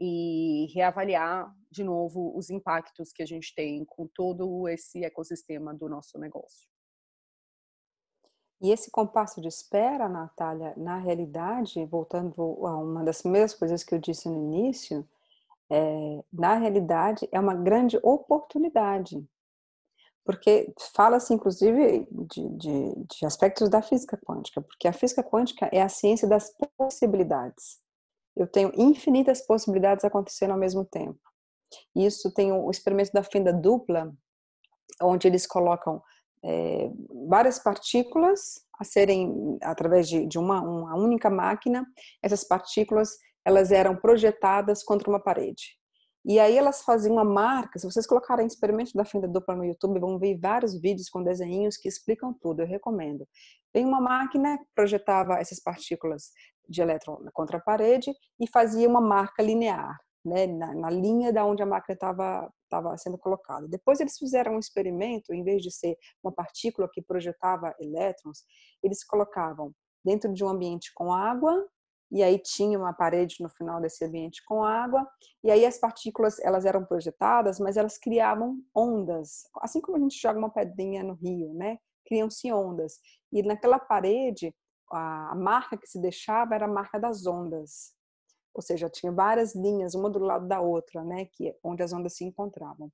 e 0.01 0.67
reavaliar 0.75 1.53
de 1.71 1.83
novo 1.83 2.37
os 2.37 2.51
impactos 2.51 3.13
que 3.13 3.23
a 3.23 3.27
gente 3.27 3.53
tem 3.55 3.85
com 3.85 4.07
todo 4.15 4.69
esse 4.69 5.05
ecossistema 5.05 5.75
do 5.75 5.89
nosso 5.89 6.19
negócio. 6.19 6.69
E 8.61 8.73
esse 8.73 8.91
compasso 8.91 9.41
de 9.41 9.49
espera, 9.49 10.09
Natália, 10.09 10.75
na 10.77 10.99
realidade, 10.99 11.85
voltando 11.87 12.35
a 12.67 12.77
uma 12.77 13.05
das 13.05 13.23
primeiras 13.23 13.55
coisas 13.55 13.85
que 13.85 13.95
eu 13.95 13.99
disse 13.99 14.29
no 14.29 14.37
início, 14.37 15.09
é, 15.71 16.25
na 16.33 16.55
realidade 16.55 17.29
é 17.31 17.39
uma 17.39 17.55
grande 17.55 17.99
oportunidade. 18.03 19.25
Porque 20.25 20.75
fala-se, 20.95 21.33
inclusive, 21.33 22.07
de, 22.11 22.49
de, 22.51 22.95
de 22.97 23.27
aspectos 23.27 23.69
da 23.69 23.81
física 23.81 24.19
quântica, 24.19 24.61
porque 24.61 24.89
a 24.89 24.93
física 24.93 25.23
quântica 25.23 25.71
é 25.73 25.81
a 25.81 25.89
ciência 25.89 26.29
das 26.29 26.53
possibilidades. 26.77 27.79
Eu 28.37 28.47
tenho 28.47 28.73
infinitas 28.77 29.41
possibilidades 29.41 30.05
acontecendo 30.05 30.51
ao 30.51 30.59
mesmo 30.59 30.85
tempo. 30.85 31.19
Isso 31.95 32.33
tem 32.33 32.53
o 32.53 32.71
experimento 32.71 33.13
da 33.13 33.23
fenda 33.23 33.53
dupla, 33.53 34.13
onde 35.03 35.29
eles 35.29 35.47
colocam 35.47 36.03
é, 36.45 36.91
várias 37.29 37.59
partículas 37.59 38.61
a 38.79 38.85
serem 38.85 39.59
através 39.63 40.09
de, 40.09 40.27
de 40.27 40.39
uma, 40.39 40.61
uma 40.61 40.97
única 40.97 41.29
máquina. 41.29 41.87
Essas 42.23 42.45
partículas 42.45 43.11
elas 43.45 43.73
eram 43.73 43.97
projetadas 43.97 44.83
contra 44.85 45.09
uma 45.09 45.21
parede. 45.21 45.79
E 46.25 46.39
aí 46.39 46.59
elas 46.59 46.83
faziam 46.83 47.15
uma 47.15 47.25
marca. 47.25 47.79
Se 47.79 47.87
vocês 47.87 48.07
colocarem 48.07 48.47
experimento 48.47 48.93
da 48.95 49.05
fenda 49.05 49.27
dupla 49.27 49.57
no 49.57 49.65
YouTube, 49.65 50.01
vão 50.01 50.19
ver 50.19 50.39
vários 50.39 50.79
vídeos 50.79 51.09
com 51.09 51.23
desenhos 51.23 51.77
que 51.77 51.89
explicam 51.89 52.35
tudo. 52.41 52.61
Eu 52.61 52.67
recomendo. 52.67 53.27
Tem 53.73 53.85
uma 53.85 54.01
máquina 54.01 54.59
que 54.59 54.65
projetava 54.75 55.39
essas 55.39 55.61
partículas 55.63 56.31
de 56.69 56.83
elétron 56.83 57.19
contra 57.33 57.59
a 57.59 57.61
parede 57.61 58.13
e 58.39 58.47
fazia 58.47 58.89
uma 58.89 59.01
marca 59.01 59.43
linear 59.43 59.97
né, 60.25 60.47
na, 60.47 60.75
na, 60.75 60.91
linha 60.91 61.33
da 61.33 61.45
onde 61.45 61.63
a 61.63 61.67
máquina 61.67 61.95
estava 61.95 62.51
estava 62.69 62.97
sendo 62.97 63.19
colocada. 63.19 63.67
Depois 63.67 63.99
eles 63.99 64.17
fizeram 64.17 64.55
um 64.55 64.59
experimento, 64.59 65.35
em 65.35 65.43
vez 65.43 65.63
de 65.63 65.71
ser 65.71 65.97
uma 66.23 66.33
partícula 66.33 66.89
que 66.93 67.03
projetava 67.03 67.75
elétrons, 67.81 68.45
eles 68.83 69.03
colocavam 69.03 69.75
dentro 70.05 70.33
de 70.33 70.45
um 70.45 70.49
ambiente 70.49 70.93
com 70.95 71.13
água 71.13 71.67
e 72.11 72.23
aí 72.23 72.39
tinha 72.39 72.79
uma 72.79 72.93
parede 72.93 73.37
no 73.41 73.51
final 73.51 73.81
desse 73.81 74.05
ambiente 74.05 74.43
com 74.47 74.63
água 74.63 75.07
e 75.45 75.51
aí 75.51 75.67
as 75.67 75.79
partículas 75.79 76.39
elas 76.41 76.65
eram 76.65 76.85
projetadas, 76.85 77.59
mas 77.59 77.77
elas 77.77 77.99
criavam 77.99 78.59
ondas, 78.75 79.43
assim 79.61 79.81
como 79.81 79.97
a 79.97 80.01
gente 80.01 80.19
joga 80.19 80.39
uma 80.39 80.51
pedrinha 80.51 81.03
no 81.03 81.15
rio, 81.15 81.53
né? 81.55 81.79
Criam-se 82.07 82.51
ondas 82.53 82.99
e 83.31 83.43
naquela 83.43 83.79
parede 83.79 84.55
a 84.91 85.35
marca 85.35 85.77
que 85.77 85.87
se 85.87 86.01
deixava 86.01 86.55
era 86.55 86.65
a 86.65 86.69
marca 86.69 86.99
das 86.99 87.27
ondas 87.27 87.98
ou 88.55 88.63
seja, 88.63 88.89
tinha 88.89 89.13
várias 89.13 89.55
linhas, 89.55 89.95
uma 89.95 90.11
do 90.11 90.19
lado 90.19 90.47
da 90.47 90.61
outra, 90.61 91.05
né, 91.05 91.27
que 91.27 91.55
onde 91.63 91.83
as 91.83 91.93
ondas 91.93 92.15
se 92.15 92.25
encontravam. 92.25 92.91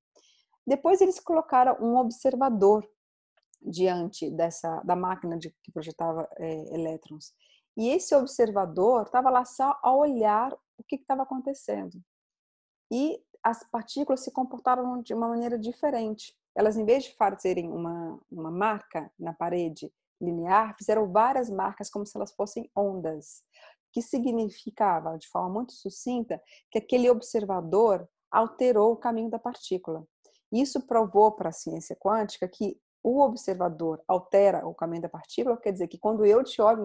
Depois 0.66 1.00
eles 1.00 1.20
colocaram 1.20 1.76
um 1.80 1.96
observador 1.96 2.88
diante 3.60 4.30
dessa 4.30 4.80
da 4.82 4.94
máquina 4.94 5.38
de, 5.38 5.50
que 5.62 5.72
projetava 5.72 6.28
é, 6.36 6.74
elétrons. 6.74 7.32
E 7.76 7.88
esse 7.88 8.14
observador 8.14 9.02
estava 9.02 9.30
lá 9.30 9.44
só 9.44 9.78
a 9.82 9.94
olhar 9.94 10.52
o 10.78 10.84
que 10.86 10.96
estava 10.96 11.22
acontecendo. 11.22 11.98
E 12.90 13.20
as 13.42 13.68
partículas 13.68 14.20
se 14.20 14.30
comportaram 14.30 15.02
de 15.02 15.12
uma 15.12 15.28
maneira 15.28 15.58
diferente. 15.58 16.34
Elas, 16.54 16.76
em 16.76 16.84
vez 16.84 17.04
de 17.04 17.14
fazerem 17.16 17.68
uma, 17.70 18.20
uma 18.30 18.50
marca 18.50 19.10
na 19.18 19.32
parede 19.32 19.92
linear, 20.20 20.76
fizeram 20.76 21.10
várias 21.10 21.50
marcas 21.50 21.90
como 21.90 22.06
se 22.06 22.16
elas 22.16 22.32
fossem 22.32 22.70
ondas 22.76 23.42
que 23.94 24.02
significava, 24.02 25.16
de 25.16 25.28
forma 25.28 25.48
muito 25.48 25.72
sucinta, 25.72 26.42
que 26.68 26.78
aquele 26.78 27.08
observador 27.08 28.08
alterou 28.28 28.92
o 28.92 28.96
caminho 28.96 29.30
da 29.30 29.38
partícula. 29.38 30.04
Isso 30.52 30.84
provou 30.84 31.30
para 31.30 31.50
a 31.50 31.52
ciência 31.52 31.94
quântica 31.94 32.48
que 32.48 32.76
o 33.04 33.20
observador 33.20 34.02
altera 34.08 34.66
o 34.66 34.74
caminho 34.74 35.02
da 35.02 35.08
partícula, 35.08 35.56
quer 35.56 35.72
dizer 35.72 35.86
que 35.86 35.98
quando 35.98 36.26
eu 36.26 36.42
te 36.42 36.60
olho, 36.60 36.84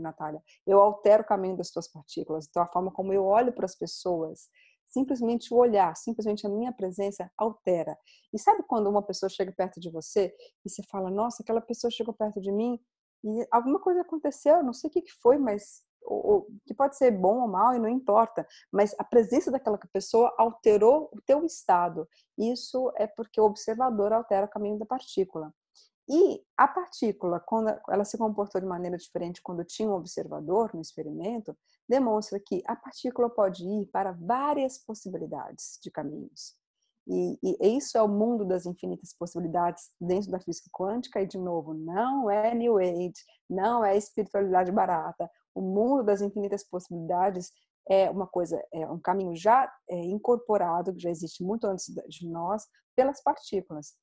Natália, 0.00 0.42
eu 0.66 0.78
altero 0.78 1.22
o 1.22 1.26
caminho 1.26 1.56
das 1.56 1.70
tuas 1.70 1.88
partículas. 1.88 2.46
Então, 2.46 2.62
a 2.62 2.66
forma 2.66 2.90
como 2.90 3.14
eu 3.14 3.24
olho 3.24 3.52
para 3.52 3.64
as 3.64 3.74
pessoas, 3.74 4.50
simplesmente 4.88 5.54
o 5.54 5.56
olhar, 5.56 5.96
simplesmente 5.96 6.46
a 6.46 6.50
minha 6.50 6.70
presença 6.72 7.30
altera. 7.38 7.96
E 8.30 8.38
sabe 8.38 8.62
quando 8.64 8.90
uma 8.90 9.02
pessoa 9.02 9.30
chega 9.30 9.52
perto 9.52 9.80
de 9.80 9.90
você 9.90 10.34
e 10.66 10.68
você 10.68 10.82
fala, 10.82 11.10
nossa, 11.10 11.42
aquela 11.42 11.62
pessoa 11.62 11.90
chegou 11.90 12.12
perto 12.12 12.42
de 12.42 12.52
mim 12.52 12.78
e 13.24 13.46
alguma 13.50 13.80
coisa 13.80 14.02
aconteceu, 14.02 14.62
não 14.62 14.74
sei 14.74 14.90
o 14.90 14.92
que 14.92 15.02
foi, 15.22 15.38
mas 15.38 15.82
ou, 16.04 16.46
que 16.66 16.74
pode 16.74 16.96
ser 16.96 17.10
bom 17.10 17.40
ou 17.40 17.48
mal 17.48 17.74
e 17.74 17.78
não 17.78 17.88
importa, 17.88 18.46
mas 18.70 18.94
a 18.98 19.04
presença 19.04 19.50
daquela 19.50 19.78
pessoa 19.92 20.34
alterou 20.38 21.10
o 21.12 21.20
teu 21.20 21.44
estado. 21.44 22.08
Isso 22.38 22.92
é 22.96 23.06
porque 23.06 23.40
o 23.40 23.44
observador 23.44 24.12
altera 24.12 24.46
o 24.46 24.50
caminho 24.50 24.78
da 24.78 24.86
partícula. 24.86 25.52
E 26.08 26.42
a 26.56 26.66
partícula, 26.66 27.40
quando 27.40 27.68
ela 27.88 28.04
se 28.04 28.18
comportou 28.18 28.60
de 28.60 28.66
maneira 28.66 28.96
diferente 28.96 29.40
quando 29.42 29.64
tinha 29.64 29.88
um 29.88 29.94
observador 29.94 30.70
no 30.74 30.80
experimento, 30.80 31.56
demonstra 31.88 32.40
que 32.40 32.62
a 32.66 32.74
partícula 32.74 33.30
pode 33.30 33.64
ir 33.64 33.86
para 33.86 34.12
várias 34.12 34.78
possibilidades 34.78 35.78
de 35.82 35.90
caminhos. 35.90 36.56
E, 37.06 37.38
e, 37.42 37.76
isso 37.76 37.98
é 37.98 38.02
o 38.02 38.08
mundo 38.08 38.44
das 38.44 38.64
infinitas 38.64 39.12
possibilidades 39.12 39.90
dentro 40.00 40.30
da 40.30 40.38
física 40.38 40.68
quântica, 40.72 41.20
e 41.20 41.26
de 41.26 41.38
novo, 41.38 41.74
não 41.74 42.30
é 42.30 42.54
New 42.54 42.78
Age, 42.78 43.14
não 43.50 43.84
é 43.84 43.96
espiritualidade 43.96 44.70
barata 44.70 45.28
o 45.54 45.60
mundo 45.60 46.02
das 46.02 46.20
infinitas 46.20 46.64
possibilidades 46.64 47.52
é 47.88 48.10
uma 48.10 48.26
coisa, 48.26 48.62
é 48.72 48.86
um 48.86 48.98
caminho 48.98 49.34
já 49.34 49.70
é, 49.88 49.96
incorporado, 49.96 50.92
que 50.94 51.00
já 51.00 51.10
existe 51.10 51.42
muito 51.42 51.66
antes 51.66 51.86
de 52.08 52.28
nós, 52.28 52.66
pelas 52.94 53.22
partículas. 53.22 53.94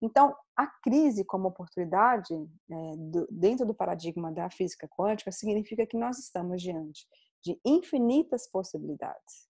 Então, 0.00 0.34
a 0.56 0.66
crise 0.66 1.24
como 1.24 1.48
oportunidade, 1.48 2.32
é, 2.34 2.96
do, 2.96 3.26
dentro 3.30 3.66
do 3.66 3.74
paradigma 3.74 4.32
da 4.32 4.48
física 4.50 4.88
quântica, 4.88 5.32
significa 5.32 5.86
que 5.86 5.96
nós 5.96 6.18
estamos 6.18 6.62
diante 6.62 7.06
de 7.44 7.58
infinitas 7.64 8.48
possibilidades. 8.50 9.48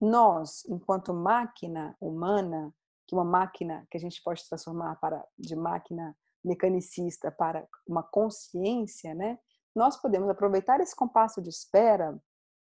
Nós, 0.00 0.64
enquanto 0.68 1.14
máquina 1.14 1.96
humana, 2.00 2.74
que 3.06 3.14
uma 3.14 3.24
máquina 3.24 3.86
que 3.90 3.96
a 3.96 4.00
gente 4.00 4.20
pode 4.22 4.46
transformar 4.48 4.96
para 4.96 5.24
de 5.38 5.54
máquina 5.54 6.16
mecanicista 6.44 7.30
para 7.30 7.66
uma 7.86 8.02
consciência, 8.02 9.14
né? 9.14 9.38
Nós 9.74 9.96
podemos 9.96 10.28
aproveitar 10.28 10.80
esse 10.80 10.94
compasso 10.94 11.40
de 11.40 11.48
espera 11.48 12.20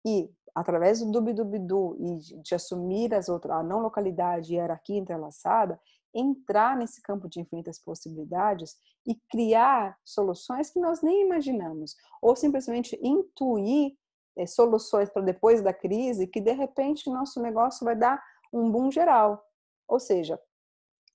e, 0.06 0.30
através 0.54 1.00
do 1.00 1.10
dubidubidu 1.10 1.96
e 1.98 2.42
de 2.42 2.54
assumir 2.54 3.14
as 3.14 3.28
outras, 3.28 3.56
a 3.56 3.62
não 3.62 3.80
localidade 3.80 4.52
e 4.52 4.58
a 4.58 4.62
hierarquia 4.62 4.98
entrelaçada, 4.98 5.80
entrar 6.14 6.76
nesse 6.76 7.02
campo 7.02 7.28
de 7.28 7.40
infinitas 7.40 7.78
possibilidades 7.78 8.76
e 9.06 9.14
criar 9.30 9.96
soluções 10.04 10.70
que 10.70 10.80
nós 10.80 11.02
nem 11.02 11.22
imaginamos, 11.22 11.94
ou 12.20 12.34
simplesmente 12.34 12.98
intuir 13.02 13.92
é, 14.36 14.46
soluções 14.46 15.10
para 15.10 15.22
depois 15.22 15.62
da 15.62 15.72
crise 15.72 16.26
que 16.26 16.40
de 16.40 16.52
repente 16.52 17.10
nosso 17.10 17.40
negócio 17.40 17.84
vai 17.84 17.96
dar 17.96 18.22
um 18.52 18.70
boom 18.70 18.90
geral. 18.90 19.44
Ou 19.86 20.00
seja, 20.00 20.40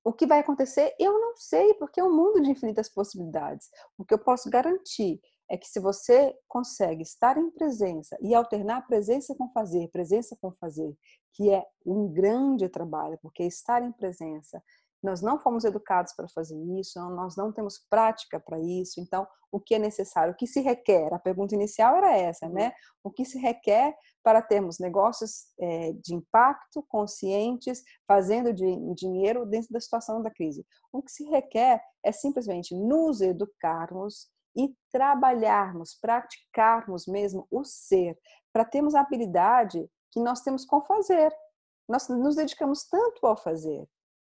o 0.04 0.12
que 0.12 0.28
vai 0.28 0.40
acontecer 0.40 0.94
eu 1.00 1.14
não 1.20 1.36
sei, 1.38 1.74
porque 1.76 2.00
é 2.00 2.04
um 2.04 2.16
mundo 2.16 2.42
de 2.42 2.52
infinitas 2.52 2.90
possibilidades. 2.90 3.70
O 3.98 4.04
que 4.04 4.14
eu 4.14 4.20
posso 4.20 4.50
garantir 4.50 5.22
é 5.50 5.58
que 5.58 5.68
se 5.68 5.80
você 5.80 6.36
consegue 6.48 7.04
estar 7.04 7.38
em 7.38 7.52
presença 7.52 8.18
e 8.22 8.34
alternar 8.34 8.88
presença 8.88 9.36
com 9.36 9.50
fazer, 9.52 9.90
presença 9.90 10.38
com 10.42 10.52
fazer, 10.54 10.96
que 11.34 11.52
é 11.52 11.64
um 11.86 12.12
grande 12.12 12.70
trabalho, 12.70 13.18
porque 13.22 13.44
estar 13.44 13.82
em 13.84 13.92
presença 13.92 14.62
nós 15.04 15.22
não 15.22 15.38
fomos 15.38 15.66
educados 15.66 16.14
para 16.14 16.30
fazer 16.30 16.58
isso, 16.80 16.98
nós 17.10 17.36
não 17.36 17.52
temos 17.52 17.78
prática 17.90 18.40
para 18.40 18.58
isso. 18.58 19.02
Então, 19.02 19.28
o 19.52 19.60
que 19.60 19.76
é 19.76 19.80
necessário? 19.80 20.34
O 20.34 20.36
que 20.36 20.48
se 20.48 20.62
requer? 20.62 21.14
A 21.14 21.20
pergunta 21.20 21.54
inicial 21.54 21.98
era 21.98 22.18
essa, 22.18 22.48
né? 22.48 22.72
O 23.04 23.12
que 23.12 23.26
se 23.26 23.38
requer 23.38 23.96
para 24.24 24.42
termos 24.42 24.80
negócios 24.80 25.48
é, 25.60 25.92
de 25.92 26.16
impacto, 26.16 26.82
conscientes, 26.88 27.84
fazendo 28.08 28.54
de, 28.54 28.66
dinheiro 28.96 29.46
dentro 29.46 29.74
da 29.74 29.82
situação 29.82 30.24
da 30.24 30.32
crise? 30.32 30.66
O 30.92 31.04
que 31.04 31.12
se 31.12 31.26
requer 31.26 31.84
é 32.02 32.12
simplesmente 32.12 32.74
nos 32.74 33.20
educarmos 33.20 34.30
e 34.56 34.74
trabalharmos, 34.92 35.96
praticarmos 35.96 37.08
mesmo 37.08 37.48
o 37.50 37.64
ser, 37.64 38.18
para 38.52 38.66
termos 38.66 38.96
a 38.96 39.02
habilidade 39.02 39.90
que 40.12 40.20
nós 40.20 40.42
temos 40.42 40.66
com 40.66 40.82
fazer. 40.82 41.34
Nós 41.90 42.08
nos 42.08 42.36
dedicamos 42.36 42.86
tanto 42.86 43.26
ao 43.26 43.36
fazer. 43.36 43.88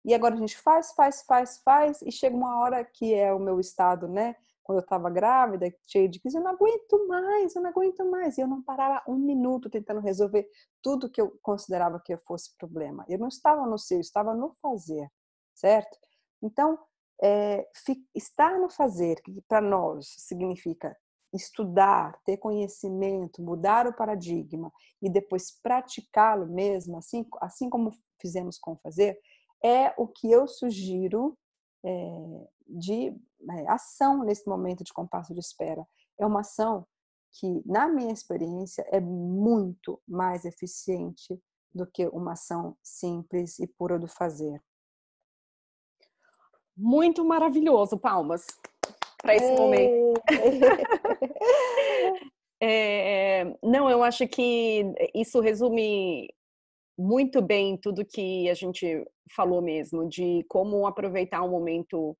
E 0.06 0.14
agora 0.14 0.36
a 0.36 0.38
gente 0.38 0.58
faz, 0.58 0.94
faz, 0.94 1.24
faz, 1.24 1.62
faz, 1.64 2.02
e 2.02 2.12
chega 2.12 2.36
uma 2.36 2.60
hora 2.60 2.84
que 2.84 3.14
é 3.14 3.34
o 3.34 3.40
meu 3.40 3.60
estado, 3.60 4.08
né? 4.08 4.36
Quando 4.62 4.80
eu 4.80 4.84
estava 4.84 5.10
grávida, 5.10 5.74
cheia 5.88 6.08
de 6.08 6.20
crise, 6.20 6.38
eu 6.38 6.44
não 6.44 6.52
aguento 6.52 7.08
mais, 7.08 7.56
eu 7.56 7.62
não 7.62 7.70
aguento 7.70 8.06
mais. 8.06 8.38
E 8.38 8.42
eu 8.42 8.48
não 8.48 8.62
parava 8.62 9.04
um 9.08 9.16
minuto 9.16 9.70
tentando 9.70 10.00
resolver 10.00 10.48
tudo 10.82 11.10
que 11.10 11.20
eu 11.20 11.38
considerava 11.42 12.00
que 12.00 12.16
fosse 12.18 12.56
problema. 12.58 13.06
Eu 13.10 13.20
não 13.20 13.28
estava 13.28 13.66
no 13.66 13.78
ser, 13.78 13.96
eu 13.96 14.02
estava 14.02 14.34
no 14.34 14.54
fazer, 14.62 15.10
certo? 15.54 15.98
Então, 16.42 16.80
é, 17.24 17.66
estar 18.14 18.60
no 18.60 18.70
fazer, 18.70 19.22
que 19.22 19.42
para 19.48 19.62
nós 19.62 20.08
significa 20.18 20.94
estudar, 21.34 22.20
ter 22.26 22.38
conhecimento, 22.38 23.42
mudar 23.42 23.88
o 23.88 23.96
paradigma 23.96 24.72
e 25.02 25.10
depois 25.10 25.58
praticá-lo 25.64 26.46
mesmo, 26.46 26.98
assim, 26.98 27.26
assim 27.42 27.70
como 27.70 27.92
fizemos 28.22 28.60
com 28.60 28.76
fazer, 28.78 29.18
é 29.64 29.94
o 29.98 30.06
que 30.06 30.30
eu 30.30 30.48
sugiro 30.48 31.38
é, 31.86 32.48
de 32.68 33.08
é, 33.50 33.68
ação 33.70 34.24
nesse 34.24 34.48
momento 34.48 34.84
de 34.84 34.94
compasso 34.94 35.34
de 35.34 35.40
espera. 35.40 35.88
É 36.20 36.26
uma 36.26 36.42
ação 36.42 36.86
que, 37.32 37.64
na 37.66 37.88
minha 37.88 38.12
experiência, 38.12 38.86
é 38.92 39.00
muito 39.00 40.00
mais 40.06 40.44
eficiente 40.44 41.42
do 41.74 41.88
que 41.88 42.06
uma 42.10 42.34
ação 42.34 42.78
simples 42.84 43.60
e 43.60 43.66
pura 43.66 43.98
do 43.98 44.08
fazer. 44.08 44.62
Muito 46.76 47.24
maravilhoso, 47.24 47.98
palmas 47.98 48.46
para 49.22 49.36
esse 49.36 49.54
momento. 49.54 50.22
é, 52.62 53.46
não, 53.64 53.90
eu 53.90 54.04
acho 54.04 54.28
que 54.28 54.84
isso 55.16 55.40
resume 55.40 56.28
muito 56.98 57.42
bem 57.42 57.78
tudo 57.78 58.06
que 58.06 58.50
a 58.50 58.54
gente 58.54 59.04
falou 59.36 59.62
mesmo, 59.62 60.08
de 60.08 60.46
como 60.50 60.86
aproveitar 60.86 61.42
o 61.42 61.50
momento 61.50 62.16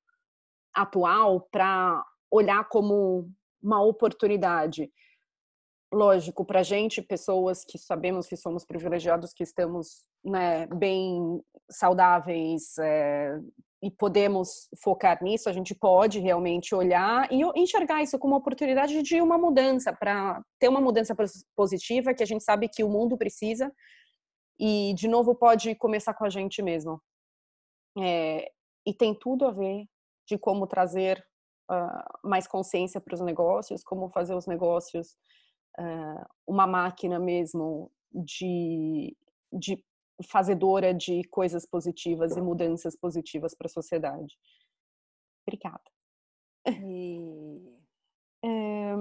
atual 0.74 1.46
para 1.52 2.02
olhar 2.30 2.68
como 2.68 3.30
uma 3.62 3.82
oportunidade. 3.82 4.90
Lógico, 5.94 6.44
para 6.44 6.58
a 6.58 6.62
gente, 6.64 7.00
pessoas 7.00 7.64
que 7.64 7.78
sabemos 7.78 8.26
que 8.26 8.36
somos 8.36 8.64
privilegiados, 8.64 9.32
que 9.32 9.44
estamos 9.44 10.04
né, 10.24 10.66
bem 10.66 11.40
saudáveis 11.70 12.76
é, 12.78 13.38
e 13.80 13.92
podemos 13.92 14.68
focar 14.82 15.22
nisso, 15.22 15.48
a 15.48 15.52
gente 15.52 15.72
pode 15.72 16.18
realmente 16.18 16.74
olhar 16.74 17.30
e 17.30 17.42
enxergar 17.54 18.02
isso 18.02 18.18
como 18.18 18.32
uma 18.32 18.40
oportunidade 18.40 19.00
de 19.02 19.20
uma 19.20 19.38
mudança, 19.38 19.92
para 19.92 20.42
ter 20.58 20.68
uma 20.68 20.80
mudança 20.80 21.14
positiva 21.54 22.12
que 22.12 22.24
a 22.24 22.26
gente 22.26 22.42
sabe 22.42 22.68
que 22.68 22.82
o 22.82 22.88
mundo 22.88 23.16
precisa 23.16 23.72
e, 24.58 24.94
de 24.94 25.06
novo, 25.06 25.32
pode 25.32 25.76
começar 25.76 26.12
com 26.12 26.24
a 26.24 26.30
gente 26.30 26.60
mesmo. 26.60 27.00
É, 27.96 28.50
e 28.84 28.92
tem 28.92 29.14
tudo 29.14 29.46
a 29.46 29.52
ver 29.52 29.84
de 30.26 30.36
como 30.38 30.66
trazer 30.66 31.24
uh, 31.70 32.28
mais 32.28 32.48
consciência 32.48 33.00
para 33.00 33.14
os 33.14 33.20
negócios, 33.20 33.84
como 33.84 34.10
fazer 34.10 34.34
os 34.34 34.48
negócios 34.48 35.16
uh, 35.78 36.26
uma 36.46 36.66
máquina 36.66 37.18
mesmo 37.18 37.90
de, 38.12 39.16
de 39.52 39.82
fazedora 40.22 40.94
de 40.94 41.24
coisas 41.24 41.66
positivas 41.66 42.36
e 42.36 42.40
mudanças 42.40 42.96
positivas 42.96 43.54
para 43.54 43.66
a 43.66 43.70
sociedade. 43.70 44.38
Obrigada. 45.46 45.82
E... 46.66 47.72
É, 48.46 48.92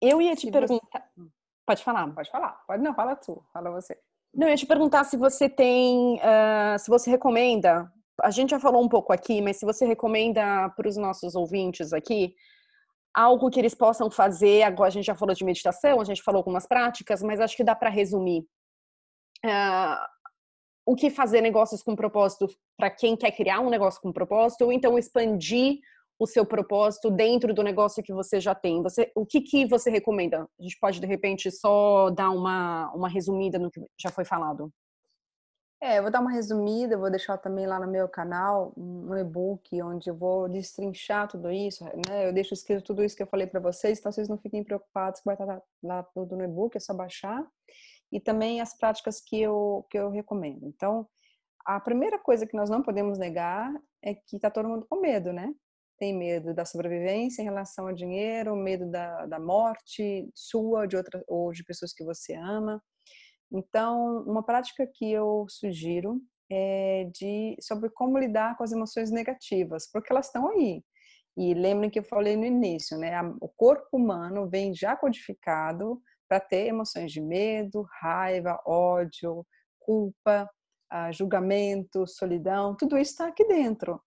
eu 0.00 0.22
ia 0.22 0.34
te 0.34 0.50
perguntar. 0.50 1.10
Você... 1.14 1.30
Pode 1.66 1.84
falar. 1.84 2.14
Pode 2.14 2.30
falar. 2.30 2.52
Pode 2.66 2.82
não, 2.82 2.94
fala 2.94 3.14
tu. 3.14 3.44
Fala 3.52 3.70
você. 3.70 3.98
Não, 4.32 4.46
eu 4.46 4.52
ia 4.52 4.56
te 4.56 4.66
perguntar 4.66 5.04
se 5.04 5.16
você 5.16 5.46
tem, 5.46 6.16
uh, 6.16 6.78
se 6.78 6.88
você 6.88 7.10
recomenda, 7.10 7.92
a 8.22 8.30
gente 8.30 8.50
já 8.50 8.60
falou 8.60 8.82
um 8.82 8.88
pouco 8.88 9.12
aqui, 9.12 9.42
mas 9.42 9.58
se 9.58 9.66
você 9.66 9.84
recomenda 9.84 10.70
para 10.70 10.88
os 10.88 10.96
nossos 10.96 11.34
ouvintes 11.34 11.92
aqui 11.92 12.34
algo 13.16 13.50
que 13.50 13.58
eles 13.58 13.74
possam 13.74 14.10
fazer, 14.10 14.62
agora 14.62 14.88
a 14.88 14.92
gente 14.92 15.06
já 15.06 15.14
falou 15.14 15.34
de 15.34 15.44
meditação, 15.44 15.98
a 15.98 16.04
gente 16.04 16.22
falou 16.22 16.38
algumas 16.38 16.66
práticas, 16.66 17.22
mas 17.22 17.40
acho 17.40 17.56
que 17.56 17.64
dá 17.64 17.74
para 17.74 17.88
resumir. 17.88 18.46
Uh, 19.42 20.06
o 20.84 20.94
que 20.94 21.08
fazer 21.08 21.40
negócios 21.40 21.82
com 21.82 21.96
propósito 21.96 22.46
para 22.76 22.90
quem 22.90 23.16
quer 23.16 23.32
criar 23.32 23.60
um 23.60 23.70
negócio 23.70 24.00
com 24.02 24.12
propósito, 24.12 24.66
ou 24.66 24.72
então 24.72 24.98
expandir 24.98 25.78
o 26.18 26.26
seu 26.26 26.44
propósito 26.44 27.10
dentro 27.10 27.52
do 27.54 27.62
negócio 27.62 28.02
que 28.02 28.12
você 28.12 28.38
já 28.38 28.54
tem. 28.54 28.82
Você, 28.82 29.10
o 29.14 29.24
que, 29.24 29.40
que 29.40 29.66
você 29.66 29.90
recomenda? 29.90 30.46
A 30.58 30.62
gente 30.62 30.78
pode, 30.78 31.00
de 31.00 31.06
repente, 31.06 31.50
só 31.50 32.10
dar 32.10 32.30
uma, 32.30 32.90
uma 32.92 33.08
resumida 33.08 33.58
no 33.58 33.70
que 33.70 33.80
já 33.98 34.10
foi 34.10 34.24
falado. 34.24 34.70
É, 35.86 35.98
eu 35.98 36.02
vou 36.02 36.10
dar 36.10 36.20
uma 36.20 36.32
resumida, 36.32 36.98
vou 36.98 37.08
deixar 37.08 37.38
também 37.38 37.64
lá 37.64 37.78
no 37.78 37.86
meu 37.86 38.08
canal 38.08 38.72
um 38.76 39.16
e-book 39.16 39.80
onde 39.82 40.10
eu 40.10 40.16
vou 40.16 40.48
destrinchar 40.48 41.28
tudo 41.28 41.48
isso, 41.48 41.84
né? 41.84 42.26
Eu 42.28 42.32
deixo 42.32 42.54
escrito 42.54 42.82
tudo 42.82 43.04
isso 43.04 43.14
que 43.14 43.22
eu 43.22 43.26
falei 43.28 43.46
para 43.46 43.60
vocês, 43.60 44.00
então 44.00 44.10
vocês 44.10 44.28
não 44.28 44.36
fiquem 44.36 44.64
preocupados 44.64 45.20
que 45.20 45.26
vai 45.26 45.36
estar 45.36 45.62
lá 45.84 46.02
tudo 46.02 46.34
no 46.34 46.42
e-book, 46.42 46.76
é 46.76 46.80
só 46.80 46.92
baixar. 46.92 47.46
E 48.10 48.18
também 48.18 48.60
as 48.60 48.76
práticas 48.76 49.20
que 49.20 49.40
eu, 49.40 49.86
que 49.88 49.96
eu 49.96 50.10
recomendo. 50.10 50.66
Então, 50.66 51.06
a 51.64 51.78
primeira 51.78 52.18
coisa 52.18 52.46
que 52.46 52.56
nós 52.56 52.68
não 52.68 52.82
podemos 52.82 53.16
negar 53.16 53.72
é 54.02 54.12
que 54.12 54.34
está 54.34 54.50
todo 54.50 54.68
mundo 54.68 54.86
com 54.90 55.00
medo, 55.00 55.32
né? 55.32 55.54
tem 55.98 56.12
medo 56.12 56.52
da 56.52 56.64
sobrevivência 56.64 57.42
em 57.42 57.46
relação 57.46 57.86
ao 57.86 57.94
dinheiro, 57.94 58.56
medo 58.56 58.90
da, 58.90 59.24
da 59.26 59.38
morte 59.38 60.28
sua 60.34 60.86
de 60.86 60.96
outra, 60.96 61.24
ou 61.26 61.52
de 61.52 61.64
pessoas 61.64 61.92
que 61.92 62.04
você 62.04 62.34
ama. 62.34 62.82
Então, 63.52 64.22
uma 64.26 64.42
prática 64.42 64.86
que 64.86 65.10
eu 65.10 65.46
sugiro 65.48 66.20
é 66.50 67.08
de 67.12 67.56
sobre 67.60 67.90
como 67.90 68.18
lidar 68.18 68.56
com 68.56 68.64
as 68.64 68.72
emoções 68.72 69.10
negativas, 69.10 69.90
porque 69.90 70.12
elas 70.12 70.26
estão 70.26 70.48
aí. 70.48 70.82
E 71.36 71.54
lembrem 71.54 71.90
que 71.90 71.98
eu 71.98 72.04
falei 72.04 72.36
no 72.36 72.44
início, 72.44 72.96
né? 72.98 73.12
O 73.40 73.48
corpo 73.48 73.96
humano 73.96 74.48
vem 74.48 74.74
já 74.74 74.96
codificado 74.96 76.00
para 76.28 76.40
ter 76.40 76.66
emoções 76.66 77.12
de 77.12 77.20
medo, 77.20 77.86
raiva, 78.00 78.60
ódio, 78.66 79.46
culpa, 79.78 80.48
ah, 80.90 81.12
julgamento, 81.12 82.06
solidão, 82.06 82.76
tudo 82.76 82.96
isso 82.98 83.12
está 83.12 83.28
aqui 83.28 83.46
dentro 83.46 84.00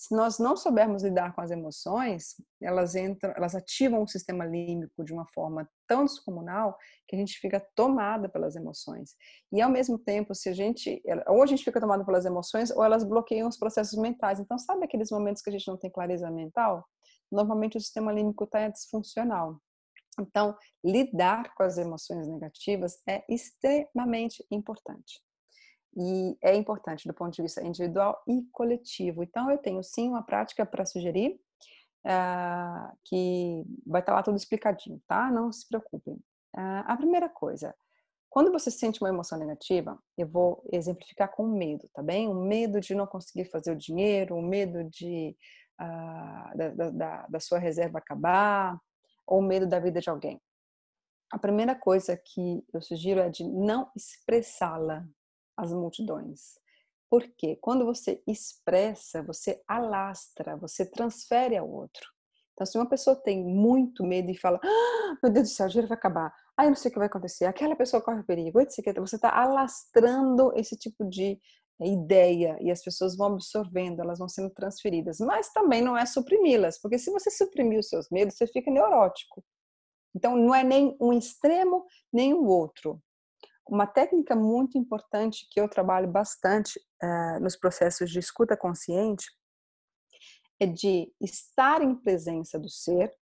se 0.00 0.14
nós 0.14 0.38
não 0.38 0.56
soubermos 0.56 1.02
lidar 1.02 1.34
com 1.34 1.42
as 1.42 1.50
emoções, 1.50 2.34
elas 2.62 2.94
entram, 2.94 3.34
elas 3.36 3.54
ativam 3.54 4.02
o 4.02 4.08
sistema 4.08 4.46
límbico 4.46 5.04
de 5.04 5.12
uma 5.12 5.26
forma 5.26 5.68
tão 5.86 6.06
descomunal 6.06 6.74
que 7.06 7.14
a 7.14 7.18
gente 7.18 7.38
fica 7.38 7.60
tomada 7.74 8.26
pelas 8.26 8.56
emoções. 8.56 9.14
E 9.52 9.60
ao 9.60 9.68
mesmo 9.68 9.98
tempo, 9.98 10.34
se 10.34 10.48
a 10.48 10.54
gente, 10.54 11.02
ou 11.26 11.42
a 11.42 11.46
gente 11.46 11.62
fica 11.62 11.78
tomado 11.78 12.02
pelas 12.06 12.24
emoções, 12.24 12.70
ou 12.70 12.82
elas 12.82 13.04
bloqueiam 13.04 13.46
os 13.46 13.58
processos 13.58 13.98
mentais. 13.98 14.40
Então, 14.40 14.56
sabe 14.56 14.86
aqueles 14.86 15.10
momentos 15.10 15.42
que 15.42 15.50
a 15.50 15.52
gente 15.52 15.68
não 15.68 15.76
tem 15.76 15.90
clareza 15.90 16.30
mental? 16.30 16.82
Normalmente 17.30 17.76
o 17.76 17.80
sistema 17.80 18.10
límbico 18.10 18.44
está 18.44 18.66
disfuncional. 18.68 19.60
Então, 20.18 20.56
lidar 20.82 21.54
com 21.54 21.62
as 21.62 21.76
emoções 21.76 22.26
negativas 22.26 23.02
é 23.06 23.22
extremamente 23.28 24.42
importante 24.50 25.20
e 25.96 26.36
é 26.42 26.54
importante 26.54 27.06
do 27.06 27.14
ponto 27.14 27.34
de 27.34 27.42
vista 27.42 27.64
individual 27.64 28.22
e 28.26 28.42
coletivo. 28.52 29.22
Então, 29.22 29.50
eu 29.50 29.58
tenho 29.58 29.82
sim 29.82 30.08
uma 30.08 30.22
prática 30.22 30.64
para 30.64 30.86
sugerir, 30.86 31.40
uh, 32.06 32.96
que 33.04 33.64
vai 33.86 34.00
estar 34.00 34.12
tá 34.12 34.16
lá 34.16 34.22
tudo 34.22 34.36
explicadinho, 34.36 35.00
tá? 35.06 35.30
Não 35.30 35.50
se 35.52 35.68
preocupem. 35.68 36.14
Uh, 36.56 36.84
a 36.86 36.96
primeira 36.96 37.28
coisa, 37.28 37.74
quando 38.28 38.52
você 38.52 38.70
sente 38.70 39.02
uma 39.02 39.08
emoção 39.08 39.38
negativa, 39.38 39.98
eu 40.16 40.28
vou 40.28 40.62
exemplificar 40.72 41.30
com 41.30 41.46
medo, 41.46 41.88
tá 41.92 42.02
bem? 42.02 42.28
O 42.28 42.34
medo 42.34 42.80
de 42.80 42.94
não 42.94 43.06
conseguir 43.06 43.46
fazer 43.46 43.72
o 43.72 43.76
dinheiro, 43.76 44.36
o 44.36 44.42
medo 44.42 44.84
de 44.84 45.36
uh, 45.80 46.56
da, 46.56 46.90
da, 46.90 47.26
da 47.26 47.40
sua 47.40 47.58
reserva 47.58 47.98
acabar, 47.98 48.78
ou 49.26 49.40
o 49.40 49.42
medo 49.42 49.66
da 49.66 49.80
vida 49.80 50.00
de 50.00 50.08
alguém. 50.08 50.40
A 51.32 51.38
primeira 51.38 51.76
coisa 51.76 52.16
que 52.16 52.64
eu 52.72 52.82
sugiro 52.82 53.20
é 53.20 53.28
de 53.28 53.44
não 53.44 53.90
expressá-la, 53.96 55.06
as 55.60 55.72
multidões. 55.72 56.58
Porque 57.08 57.56
quando 57.56 57.84
você 57.84 58.22
expressa, 58.26 59.22
você 59.22 59.60
alastra, 59.66 60.56
você 60.56 60.86
transfere 60.86 61.56
ao 61.56 61.68
outro. 61.68 62.08
Então, 62.52 62.66
se 62.66 62.78
uma 62.78 62.88
pessoa 62.88 63.16
tem 63.16 63.42
muito 63.42 64.04
medo 64.04 64.30
e 64.30 64.36
fala, 64.36 64.60
ah, 64.62 65.16
meu 65.22 65.32
Deus 65.32 65.48
do 65.48 65.54
céu, 65.54 65.66
o 65.66 65.68
dinheiro 65.70 65.88
vai 65.88 65.96
acabar, 65.96 66.32
ah, 66.56 66.64
eu 66.64 66.68
não 66.68 66.76
sei 66.76 66.90
o 66.90 66.92
que 66.92 66.98
vai 66.98 67.08
acontecer, 67.08 67.46
aquela 67.46 67.74
pessoa 67.74 68.02
corre 68.02 68.22
perigo, 68.22 68.60
etc. 68.60 68.98
Você 69.00 69.16
está 69.16 69.30
alastrando 69.30 70.52
esse 70.54 70.76
tipo 70.76 71.04
de 71.08 71.40
ideia 71.82 72.58
e 72.60 72.70
as 72.70 72.82
pessoas 72.82 73.16
vão 73.16 73.28
absorvendo, 73.28 74.00
elas 74.00 74.18
vão 74.18 74.28
sendo 74.28 74.50
transferidas. 74.50 75.18
Mas 75.20 75.50
também 75.52 75.80
não 75.80 75.96
é 75.96 76.04
suprimi-las, 76.04 76.78
porque 76.78 76.98
se 76.98 77.10
você 77.10 77.30
suprimir 77.30 77.78
os 77.78 77.88
seus 77.88 78.10
medos, 78.10 78.36
você 78.36 78.46
fica 78.46 78.70
neurótico. 78.70 79.42
Então, 80.14 80.36
não 80.36 80.54
é 80.54 80.62
nem 80.62 80.96
um 81.00 81.12
extremo, 81.12 81.86
nem 82.12 82.34
o 82.34 82.44
outro. 82.44 83.00
Uma 83.70 83.86
técnica 83.86 84.34
muito 84.34 84.76
importante 84.76 85.46
que 85.48 85.60
eu 85.60 85.68
trabalho 85.68 86.08
bastante 86.08 86.76
uh, 87.00 87.40
nos 87.40 87.54
processos 87.54 88.10
de 88.10 88.18
escuta 88.18 88.56
consciente 88.56 89.30
é 90.58 90.66
de 90.66 91.14
estar 91.20 91.80
em 91.80 91.94
presença 91.94 92.58
do 92.58 92.68
ser 92.68 93.14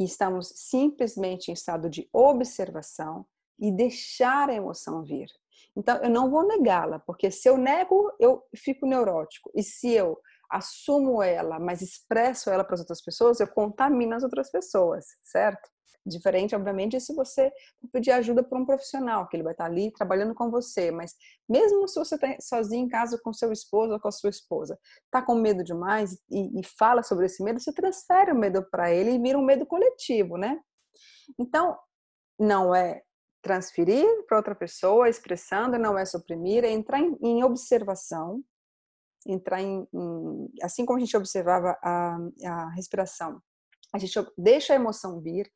e 0.00 0.04
estamos 0.04 0.48
simplesmente 0.56 1.50
em 1.50 1.52
estado 1.52 1.90
de 1.90 2.08
observação 2.14 3.26
e 3.60 3.70
deixar 3.70 4.48
a 4.48 4.54
emoção 4.54 5.04
vir. 5.04 5.28
Então, 5.76 5.98
eu 5.98 6.08
não 6.08 6.30
vou 6.30 6.46
negá-la, 6.46 6.98
porque 7.00 7.30
se 7.30 7.46
eu 7.46 7.58
nego, 7.58 8.10
eu 8.18 8.42
fico 8.56 8.86
neurótico. 8.86 9.50
E 9.54 9.62
se 9.62 9.90
eu 9.90 10.18
assumo 10.50 11.22
ela, 11.22 11.60
mas 11.60 11.82
expresso 11.82 12.48
ela 12.48 12.64
para 12.64 12.74
as 12.74 12.80
outras 12.80 13.02
pessoas, 13.04 13.38
eu 13.38 13.48
contamino 13.48 14.14
as 14.14 14.22
outras 14.22 14.50
pessoas, 14.50 15.04
certo? 15.22 15.70
Diferente, 16.04 16.54
obviamente, 16.56 17.00
se 17.00 17.14
você 17.14 17.52
pedir 17.92 18.10
ajuda 18.10 18.42
para 18.42 18.58
um 18.58 18.66
profissional, 18.66 19.28
que 19.28 19.36
ele 19.36 19.44
vai 19.44 19.52
estar 19.52 19.66
ali 19.66 19.92
trabalhando 19.92 20.34
com 20.34 20.50
você, 20.50 20.90
mas 20.90 21.14
mesmo 21.48 21.86
se 21.86 21.96
você 21.98 22.16
está 22.16 22.36
sozinho 22.40 22.86
em 22.86 22.88
casa 22.88 23.20
com 23.22 23.32
seu 23.32 23.52
esposo 23.52 23.92
ou 23.92 24.00
com 24.00 24.08
a 24.08 24.12
sua 24.12 24.30
esposa, 24.30 24.76
está 25.04 25.22
com 25.22 25.36
medo 25.36 25.62
demais 25.62 26.18
e, 26.28 26.60
e 26.60 26.64
fala 26.76 27.04
sobre 27.04 27.26
esse 27.26 27.42
medo, 27.44 27.60
você 27.60 27.72
transfere 27.72 28.32
o 28.32 28.36
medo 28.36 28.68
para 28.68 28.92
ele 28.92 29.12
e 29.12 29.18
vira 29.18 29.38
um 29.38 29.44
medo 29.44 29.64
coletivo, 29.64 30.36
né? 30.36 30.60
Então, 31.38 31.78
não 32.36 32.74
é 32.74 33.02
transferir 33.40 34.06
para 34.26 34.38
outra 34.38 34.56
pessoa, 34.56 35.08
expressando, 35.08 35.78
não 35.78 35.96
é 35.96 36.04
suprimir, 36.04 36.64
é 36.64 36.70
entrar 36.70 36.98
em, 36.98 37.16
em 37.22 37.44
observação, 37.44 38.42
entrar 39.24 39.60
em, 39.60 39.86
em, 39.92 40.48
assim 40.62 40.84
como 40.84 40.96
a 40.98 41.00
gente 41.00 41.16
observava 41.16 41.78
a, 41.80 42.18
a 42.44 42.70
respiração, 42.70 43.40
a 43.92 43.98
gente 43.98 44.18
deixa 44.38 44.72
a 44.72 44.76
emoção 44.76 45.20
vir, 45.20 45.50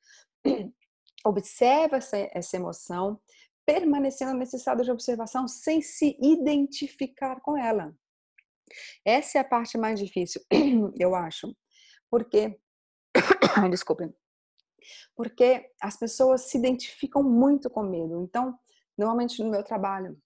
observa 1.24 1.96
essa, 1.96 2.16
essa 2.32 2.56
emoção, 2.56 3.20
permanecendo 3.64 4.34
nesse 4.34 4.56
estado 4.56 4.84
de 4.84 4.90
observação 4.90 5.48
sem 5.48 5.82
se 5.82 6.16
identificar 6.20 7.40
com 7.40 7.56
ela. 7.56 7.94
Essa 9.04 9.38
é 9.38 9.40
a 9.40 9.44
parte 9.44 9.76
mais 9.76 9.98
difícil, 9.98 10.40
eu 10.98 11.14
acho, 11.14 11.54
porque, 12.10 12.58
desculpem, 13.70 14.14
porque 15.14 15.70
as 15.80 15.96
pessoas 15.96 16.42
se 16.42 16.58
identificam 16.58 17.22
muito 17.22 17.68
com 17.70 17.82
medo. 17.82 18.22
Então, 18.22 18.56
normalmente 18.96 19.42
no 19.42 19.50
meu 19.50 19.62
trabalho, 19.62 20.16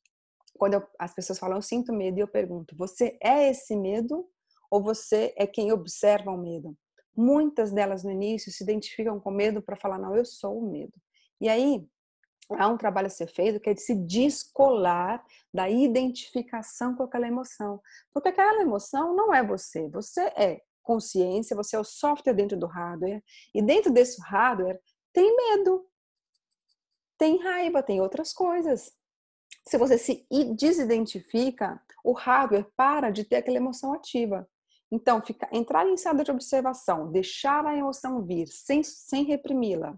quando 0.58 0.74
eu, 0.74 0.86
as 0.98 1.14
pessoas 1.14 1.38
falam 1.38 1.56
eu 1.56 1.62
sinto 1.62 1.92
medo, 1.92 2.18
eu 2.18 2.28
pergunto: 2.28 2.76
você 2.76 3.18
é 3.22 3.50
esse 3.50 3.74
medo 3.74 4.28
ou 4.70 4.82
você 4.82 5.32
é 5.36 5.46
quem 5.46 5.72
observa 5.72 6.30
o 6.30 6.36
medo? 6.36 6.76
Muitas 7.20 7.70
delas 7.70 8.02
no 8.02 8.10
início 8.10 8.50
se 8.50 8.62
identificam 8.64 9.20
com 9.20 9.30
medo 9.30 9.60
para 9.60 9.76
falar, 9.76 9.98
não, 9.98 10.16
eu 10.16 10.24
sou 10.24 10.58
o 10.58 10.70
medo. 10.70 10.94
E 11.38 11.50
aí 11.50 11.86
há 12.52 12.66
um 12.66 12.78
trabalho 12.78 13.08
a 13.08 13.10
ser 13.10 13.26
feito 13.26 13.60
que 13.60 13.68
é 13.68 13.74
de 13.74 13.82
se 13.82 13.94
descolar 13.94 15.22
da 15.52 15.68
identificação 15.68 16.96
com 16.96 17.02
aquela 17.02 17.28
emoção. 17.28 17.78
Porque 18.10 18.30
aquela 18.30 18.62
emoção 18.62 19.14
não 19.14 19.34
é 19.34 19.46
você, 19.46 19.86
você 19.90 20.22
é 20.34 20.62
consciência, 20.82 21.54
você 21.54 21.76
é 21.76 21.78
o 21.78 21.84
software 21.84 22.32
dentro 22.32 22.58
do 22.58 22.66
hardware, 22.66 23.22
e 23.54 23.60
dentro 23.60 23.92
desse 23.92 24.18
hardware 24.22 24.80
tem 25.12 25.36
medo, 25.36 25.86
tem 27.18 27.38
raiva, 27.38 27.82
tem 27.82 28.00
outras 28.00 28.32
coisas. 28.32 28.90
Se 29.68 29.76
você 29.76 29.98
se 29.98 30.26
desidentifica, 30.56 31.78
o 32.02 32.12
hardware 32.12 32.66
para 32.74 33.10
de 33.10 33.24
ter 33.24 33.36
aquela 33.36 33.58
emoção 33.58 33.92
ativa. 33.92 34.48
Então, 34.92 35.22
fica, 35.22 35.48
entrar 35.52 35.86
em 35.86 35.94
estado 35.94 36.24
de 36.24 36.30
observação, 36.30 37.10
deixar 37.12 37.64
a 37.64 37.76
emoção 37.76 38.24
vir, 38.24 38.48
sem, 38.48 38.82
sem 38.82 39.24
reprimi-la, 39.24 39.96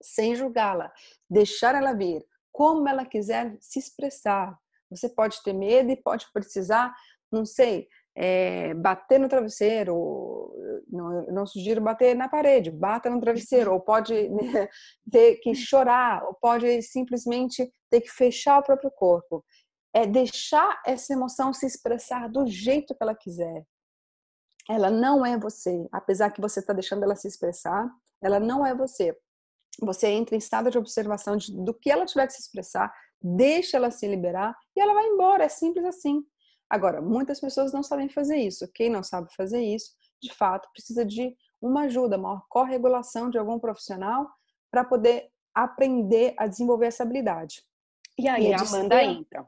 sem 0.00 0.34
julgá-la, 0.34 0.92
deixar 1.28 1.74
ela 1.74 1.92
vir, 1.92 2.24
como 2.50 2.88
ela 2.88 3.04
quiser 3.04 3.56
se 3.60 3.78
expressar. 3.78 4.56
Você 4.90 5.08
pode 5.08 5.42
ter 5.42 5.52
medo 5.52 5.90
e 5.90 5.96
pode 5.96 6.26
precisar, 6.32 6.94
não 7.30 7.44
sei, 7.44 7.88
é, 8.14 8.74
bater 8.74 9.18
no 9.18 9.28
travesseiro, 9.28 10.52
não, 10.88 11.26
não 11.26 11.46
sugiro 11.46 11.80
bater 11.80 12.14
na 12.14 12.28
parede, 12.28 12.70
bata 12.70 13.08
no 13.08 13.20
travesseiro, 13.20 13.72
ou 13.72 13.80
pode 13.80 14.28
né, 14.28 14.68
ter 15.10 15.36
que 15.36 15.54
chorar, 15.54 16.24
ou 16.24 16.34
pode 16.34 16.82
simplesmente 16.82 17.70
ter 17.90 18.00
que 18.00 18.10
fechar 18.10 18.58
o 18.58 18.62
próprio 18.62 18.90
corpo. 18.90 19.44
É 19.94 20.06
deixar 20.06 20.80
essa 20.86 21.12
emoção 21.12 21.52
se 21.52 21.66
expressar 21.66 22.28
do 22.28 22.46
jeito 22.46 22.94
que 22.94 23.02
ela 23.02 23.14
quiser, 23.14 23.64
ela 24.68 24.90
não 24.90 25.24
é 25.24 25.38
você. 25.38 25.88
Apesar 25.92 26.30
que 26.30 26.40
você 26.40 26.60
está 26.60 26.72
deixando 26.72 27.02
ela 27.02 27.16
se 27.16 27.28
expressar, 27.28 27.90
ela 28.22 28.38
não 28.38 28.64
é 28.64 28.74
você. 28.74 29.16
Você 29.80 30.08
entra 30.08 30.34
em 30.34 30.38
estado 30.38 30.70
de 30.70 30.78
observação 30.78 31.36
de, 31.36 31.52
do 31.52 31.74
que 31.74 31.90
ela 31.90 32.04
tiver 32.04 32.26
que 32.26 32.34
se 32.34 32.42
expressar, 32.42 32.92
deixa 33.20 33.76
ela 33.76 33.90
se 33.90 34.06
liberar 34.06 34.56
e 34.76 34.80
ela 34.80 34.94
vai 34.94 35.06
embora. 35.06 35.44
É 35.44 35.48
simples 35.48 35.84
assim. 35.84 36.24
Agora, 36.68 37.00
muitas 37.00 37.40
pessoas 37.40 37.72
não 37.72 37.82
sabem 37.82 38.08
fazer 38.08 38.36
isso. 38.36 38.70
Quem 38.72 38.90
não 38.90 39.02
sabe 39.02 39.32
fazer 39.34 39.62
isso, 39.62 39.92
de 40.22 40.32
fato, 40.32 40.68
precisa 40.72 41.04
de 41.04 41.34
uma 41.60 41.82
ajuda, 41.82 42.18
uma 42.18 42.42
corregulação 42.48 43.30
de 43.30 43.38
algum 43.38 43.58
profissional 43.58 44.28
para 44.70 44.84
poder 44.84 45.30
aprender 45.54 46.34
a 46.38 46.46
desenvolver 46.46 46.86
essa 46.86 47.02
habilidade. 47.02 47.62
E 48.18 48.28
aí, 48.28 48.48
e 48.48 48.54
a 48.54 48.60
Amanda 48.60 49.02
entra. 49.02 49.46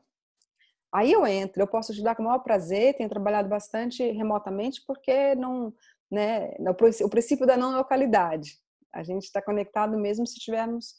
Aí 0.94 1.10
eu 1.10 1.26
entro, 1.26 1.60
eu 1.60 1.66
posso 1.66 1.90
ajudar 1.90 2.14
com 2.14 2.22
o 2.22 2.26
maior 2.26 2.38
prazer, 2.38 2.96
tenho 2.96 3.08
trabalhado 3.08 3.48
bastante 3.48 4.08
remotamente 4.12 4.80
porque 4.86 5.34
não, 5.34 5.74
né, 6.08 6.54
o 7.02 7.08
princípio 7.08 7.44
da 7.44 7.56
não 7.56 7.76
localidade. 7.76 8.58
A 8.92 9.02
gente 9.02 9.24
está 9.24 9.42
conectado 9.42 9.98
mesmo 9.98 10.24
se 10.24 10.38
estivermos 10.38 10.94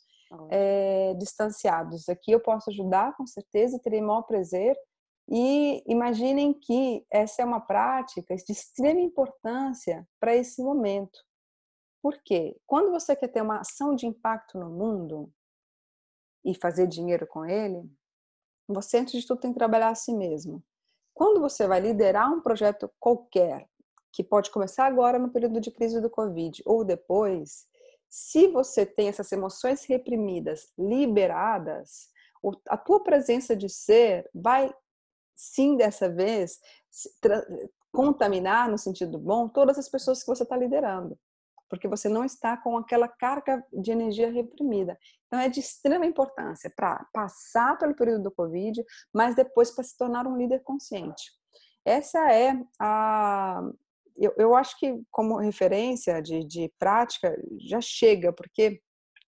é, 0.52 1.14
distanciados. 1.14 2.10
Aqui 2.10 2.32
eu 2.32 2.42
posso 2.42 2.70
ajudar, 2.70 3.16
com 3.16 3.26
certeza, 3.26 3.80
terei 3.80 4.02
o 4.02 4.08
maior 4.08 4.24
prazer. 4.24 4.76
E 5.30 5.82
imaginem 5.88 6.54
que 6.54 7.06
essa 7.10 7.42
é 7.42 7.46
uma 7.46 7.62
prática 7.62 8.36
de 8.36 8.52
extrema 8.52 9.00
importância 9.00 10.06
para 10.20 10.36
esse 10.36 10.62
momento. 10.62 11.18
Por 12.02 12.22
quê? 12.22 12.58
Quando 12.68 12.92
você 12.92 13.16
quer 13.16 13.30
ter 13.30 13.42
uma 13.42 13.62
ação 13.62 13.96
de 13.96 14.06
impacto 14.06 14.60
no 14.60 14.70
mundo 14.70 15.32
e 16.44 16.54
fazer 16.54 16.86
dinheiro 16.86 17.26
com 17.26 17.46
ele, 17.46 17.90
você, 18.68 18.98
antes 18.98 19.20
de 19.20 19.28
tudo, 19.28 19.40
tem 19.40 19.52
que 19.52 19.58
trabalhar 19.58 19.90
a 19.90 19.96
si 19.96 20.14
mesmo. 20.14 20.64
Quando 21.14 21.40
você 21.40 21.68
vai 21.68 21.80
liderar 21.80 22.32
um 22.32 22.42
projeto 22.42 22.92
qualquer, 23.00 23.68
que 24.12 24.24
pode 24.24 24.50
começar 24.50 24.86
agora 24.86 25.20
no 25.20 25.30
período 25.30 25.60
de 25.60 25.72
crise 25.72 26.00
do 26.02 26.10
Covid 26.10 26.62
ou 26.66 26.84
depois, 26.84 27.68
se 28.10 28.48
você 28.48 28.86
tem 28.86 29.10
essas 29.10 29.32
emoções 29.32 29.86
reprimidas 29.86 30.72
liberadas, 30.78 32.10
a 32.70 32.78
tua 32.78 33.04
presença 33.04 33.56
de 33.56 33.68
ser 33.68 34.30
vai, 34.34 34.74
sim, 35.36 35.76
dessa 35.76 36.08
vez, 36.08 36.60
contaminar, 37.92 38.70
no 38.70 38.78
sentido 38.78 39.18
bom, 39.18 39.50
todas 39.50 39.78
as 39.78 39.90
pessoas 39.90 40.22
que 40.22 40.28
você 40.28 40.44
está 40.44 40.56
liderando 40.56 41.18
porque 41.70 41.88
você 41.88 42.08
não 42.08 42.24
está 42.24 42.56
com 42.58 42.78
aquela 42.78 43.08
carga 43.08 43.64
de 43.74 43.92
energia 43.92 44.32
reprimida. 44.32 44.98
Então, 45.28 45.40
é 45.40 45.50
de 45.50 45.60
extrema 45.60 46.06
importância 46.06 46.72
para 46.76 47.06
passar 47.14 47.78
pelo 47.78 47.96
período 47.96 48.24
do 48.24 48.32
Covid, 48.32 48.84
mas 49.14 49.36
depois 49.36 49.72
para 49.72 49.84
se 49.84 49.98
tornar 49.98 50.28
um 50.28 50.38
líder 50.38 50.62
consciente. 50.64 51.24
Essa 51.86 52.32
é 52.32 52.54
a. 52.80 53.62
Eu, 54.18 54.34
eu 54.38 54.56
acho 54.56 54.80
que, 54.80 55.02
como 55.12 55.38
referência 55.38 56.22
de, 56.22 56.44
de 56.46 56.72
prática, 56.80 57.36
já 57.60 57.82
chega, 57.82 58.32
porque 58.32 58.82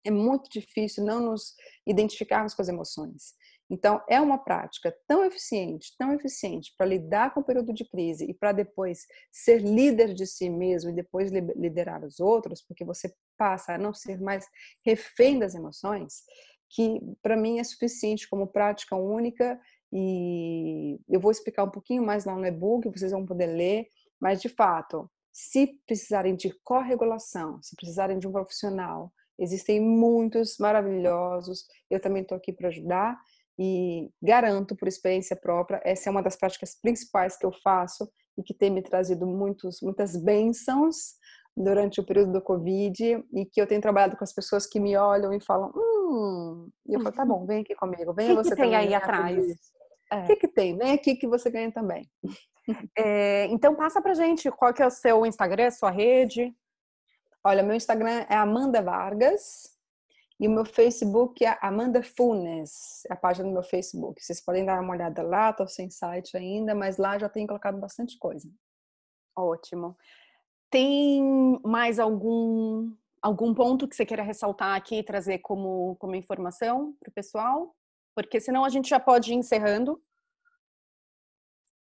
é 0.05 0.11
muito 0.11 0.47
difícil 0.49 1.03
não 1.03 1.19
nos 1.19 1.55
identificarmos 1.87 2.53
com 2.53 2.61
as 2.61 2.69
emoções. 2.69 3.33
Então, 3.69 4.01
é 4.07 4.21
uma 4.21 4.37
prática 4.37 4.95
tão 5.07 5.25
eficiente, 5.25 5.95
tão 5.97 6.13
eficiente 6.13 6.73
para 6.77 6.85
lidar 6.85 7.33
com 7.33 7.39
o 7.39 7.43
período 7.43 7.73
de 7.73 7.83
crise 7.83 8.25
e 8.25 8.33
para 8.33 8.51
depois 8.51 9.07
ser 9.31 9.59
líder 9.61 10.13
de 10.13 10.27
si 10.27 10.49
mesmo 10.49 10.91
e 10.91 10.93
depois 10.93 11.31
liderar 11.31 12.03
os 12.03 12.19
outros, 12.19 12.61
porque 12.61 12.85
você 12.85 13.13
passa 13.37 13.73
a 13.73 13.77
não 13.77 13.93
ser 13.93 14.21
mais 14.21 14.47
refém 14.85 15.39
das 15.39 15.55
emoções, 15.55 16.23
que 16.69 16.99
para 17.23 17.35
mim 17.35 17.59
é 17.59 17.63
suficiente 17.63 18.29
como 18.29 18.47
prática 18.47 18.95
única 18.95 19.59
e 19.91 20.99
eu 21.09 21.19
vou 21.19 21.31
explicar 21.31 21.63
um 21.63 21.71
pouquinho 21.71 22.03
mais 22.03 22.25
lá 22.25 22.35
no 22.35 22.45
e-book, 22.45 22.87
vocês 22.89 23.11
vão 23.11 23.25
poder 23.25 23.47
ler, 23.47 23.87
mas 24.19 24.41
de 24.41 24.49
fato, 24.49 25.09
se 25.31 25.79
precisarem 25.87 26.35
de 26.35 26.53
corregulação, 26.63 27.61
se 27.63 27.75
precisarem 27.75 28.19
de 28.19 28.27
um 28.27 28.31
profissional, 28.31 29.11
existem 29.39 29.79
muitos 29.79 30.57
maravilhosos, 30.59 31.65
eu 31.89 31.99
também 31.99 32.21
estou 32.21 32.37
aqui 32.37 32.53
para 32.53 32.69
ajudar 32.69 33.19
e 33.57 34.09
garanto 34.21 34.75
por 34.75 34.87
experiência 34.87 35.35
própria, 35.35 35.81
essa 35.83 36.09
é 36.09 36.11
uma 36.11 36.21
das 36.21 36.35
práticas 36.35 36.75
principais 36.81 37.37
que 37.37 37.45
eu 37.45 37.51
faço 37.63 38.09
e 38.37 38.43
que 38.43 38.53
tem 38.53 38.69
me 38.69 38.81
trazido 38.81 39.25
muitos, 39.25 39.79
muitas 39.81 40.15
bênçãos 40.17 41.15
durante 41.55 42.01
o 42.01 42.05
período 42.05 42.33
do 42.33 42.41
Covid 42.41 43.23
e 43.33 43.45
que 43.45 43.61
eu 43.61 43.67
tenho 43.67 43.81
trabalhado 43.81 44.17
com 44.17 44.23
as 44.23 44.33
pessoas 44.33 44.67
que 44.67 44.79
me 44.79 44.97
olham 44.97 45.33
e 45.33 45.39
falam, 45.39 45.71
hum, 45.73 46.69
e 46.85 46.93
eu 46.93 47.01
falo, 47.01 47.15
tá 47.15 47.25
bom, 47.25 47.45
vem 47.45 47.61
aqui 47.61 47.73
comigo, 47.75 48.13
vem 48.13 48.35
você 48.35 48.49
que 48.49 48.61
tem 48.61 48.75
aí 48.75 48.93
atrás. 48.93 49.45
O 50.11 50.27
que, 50.27 50.35
que 50.35 50.47
tem? 50.47 50.77
Vem 50.77 50.91
aqui 50.91 51.15
que 51.15 51.27
você 51.27 51.49
ganha 51.49 51.71
também. 51.71 52.09
É, 52.97 53.45
então 53.47 53.75
passa 53.75 54.01
pra 54.01 54.13
gente 54.13 54.49
qual 54.51 54.73
que 54.73 54.81
é 54.81 54.87
o 54.87 54.91
seu 54.91 55.25
Instagram, 55.25 55.71
sua 55.71 55.91
rede. 55.91 56.53
Olha, 57.43 57.63
meu 57.63 57.75
Instagram 57.75 58.25
é 58.29 58.35
Amanda 58.35 58.81
Vargas 58.81 59.74
e 60.39 60.47
o 60.47 60.51
meu 60.51 60.65
Facebook 60.65 61.45
é 61.45 61.57
Amanda 61.61 62.03
Funes, 62.03 63.03
a 63.09 63.15
página 63.15 63.47
do 63.47 63.53
meu 63.53 63.63
Facebook. 63.63 64.21
Vocês 64.21 64.43
podem 64.43 64.65
dar 64.65 64.81
uma 64.81 64.93
olhada 64.93 65.21
lá, 65.23 65.49
estou 65.49 65.67
sem 65.67 65.89
site 65.89 66.35
ainda, 66.35 66.75
mas 66.75 66.97
lá 66.97 67.17
já 67.17 67.29
tenho 67.29 67.47
colocado 67.47 67.79
bastante 67.79 68.17
coisa. 68.17 68.49
Ótimo. 69.35 69.95
Tem 70.69 71.21
mais 71.63 71.99
algum 71.99 72.91
algum 73.21 73.55
ponto 73.55 73.87
que 73.87 73.95
você 73.95 74.05
queira 74.05 74.21
ressaltar 74.21 74.75
aqui, 74.75 75.01
trazer 75.01 75.39
como, 75.39 75.95
como 75.95 76.15
informação 76.15 76.95
para 76.99 77.09
o 77.09 77.13
pessoal? 77.13 77.75
Porque 78.15 78.39
senão 78.39 78.63
a 78.63 78.69
gente 78.69 78.87
já 78.87 78.99
pode 78.99 79.31
ir 79.33 79.35
encerrando. 79.35 79.99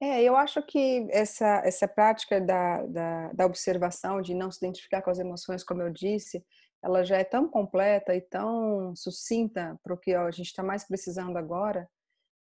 É, 0.01 0.23
eu 0.23 0.37
acho 0.37 0.63
que 0.63 1.07
essa, 1.11 1.61
essa 1.65 1.87
prática 1.87 2.41
da, 2.41 2.87
da, 2.87 3.33
da, 3.33 3.47
observação, 3.47 4.23
de 4.23 4.35
não 4.35 4.51
se 4.51 4.59
identificar 4.59 5.03
com 5.03 5.11
as 5.11 5.19
emoções, 5.19 5.63
como 5.63 5.83
eu 5.83 5.91
disse, 5.91 6.43
ela 6.85 7.03
já 7.03 7.17
é 7.17 7.25
tão 7.25 7.49
completa 7.49 8.15
e 8.15 8.21
tão 8.21 8.95
sucinta 8.95 9.81
para 9.83 9.95
o 9.95 9.97
que 9.97 10.15
a 10.15 10.31
gente 10.31 10.49
está 10.49 10.63
mais 10.63 10.87
precisando 10.87 11.39
agora, 11.39 11.89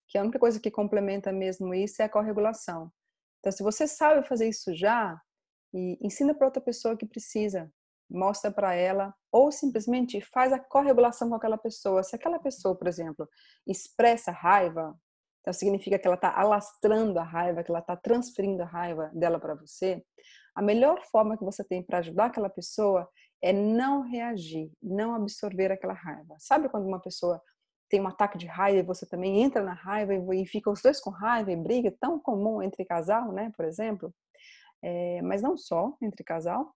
que 0.08 0.18
a 0.18 0.22
única 0.24 0.39
coisa 0.39 0.60
que 0.60 0.72
complementa 0.72 1.32
mesmo 1.32 1.76
isso 1.76 2.02
é 2.02 2.06
a 2.06 2.10
corregulação. 2.10 2.92
Então, 3.39 3.52
se 3.52 3.62
você 3.62 3.86
sabe 3.86 4.28
fazer 4.28 4.50
isso 4.50 4.76
já, 4.76 5.22
e 5.72 5.96
ensina 6.02 6.34
para 6.34 6.48
outra 6.48 6.62
pessoa 6.62 6.98
que 6.98 7.06
precisa, 7.06 7.72
mostra 8.10 8.52
para 8.52 8.74
ela, 8.74 9.14
ou 9.32 9.52
simplesmente 9.52 10.20
faz 10.20 10.52
a 10.52 10.60
corregulação 10.60 11.30
com 11.30 11.36
aquela 11.36 11.58
pessoa. 11.58 12.04
Se 12.04 12.16
aquela 12.16 12.39
pessoa, 12.39 12.76
por 12.76 12.88
exemplo, 12.88 13.30
expressa 13.68 14.32
raiva, 14.32 15.00
então 15.42 15.54
significa 15.54 16.00
que 16.00 16.08
ela 16.08 16.16
está 16.16 16.34
alastrando 16.36 17.20
a 17.20 17.24
raiva, 17.24 17.64
que 17.64 17.70
ela 17.70 17.80
está 17.80 17.96
transferindo 17.96 18.64
a 18.64 18.66
raiva 18.66 19.12
dela 19.14 19.39
para 19.39 19.54
você. 19.54 20.04
A 20.56 20.64
melhor 20.64 21.00
forma 21.12 21.38
que 21.38 21.46
você 21.46 21.64
tem 21.64 21.84
para 21.84 22.00
ajudar 22.00 22.26
aquela 22.26 22.50
pessoa 22.50 23.08
é 23.42 23.52
não 23.52 24.02
reagir, 24.02 24.72
não 24.82 25.16
absorver 25.16 25.72
aquela 25.72 25.94
raiva. 25.94 26.36
Sabe 26.39 26.70
quando 26.70 26.88
uma 26.88 27.00
pessoa 27.00 27.42
tem 27.89 28.00
um 28.00 28.08
ataque 28.08 28.38
de 28.38 28.46
raiva 28.46 28.80
e 28.80 28.84
você 28.84 29.06
também 29.06 29.42
entra 29.42 29.62
na 29.62 29.74
raiva 29.74 30.14
e 30.14 30.46
fica 30.46 30.70
os 30.70 30.82
dois 30.82 31.00
com 31.00 31.10
raiva 31.10 31.52
e 31.52 31.56
briga, 31.56 31.94
tão 32.00 32.20
comum 32.20 32.62
entre 32.62 32.86
casal, 32.86 33.32
né, 33.32 33.52
por 33.56 33.66
exemplo? 33.66 34.14
É, 34.82 35.22
mas 35.22 35.42
não 35.42 35.58
só 35.58 35.96
entre 36.02 36.24
casal, 36.24 36.74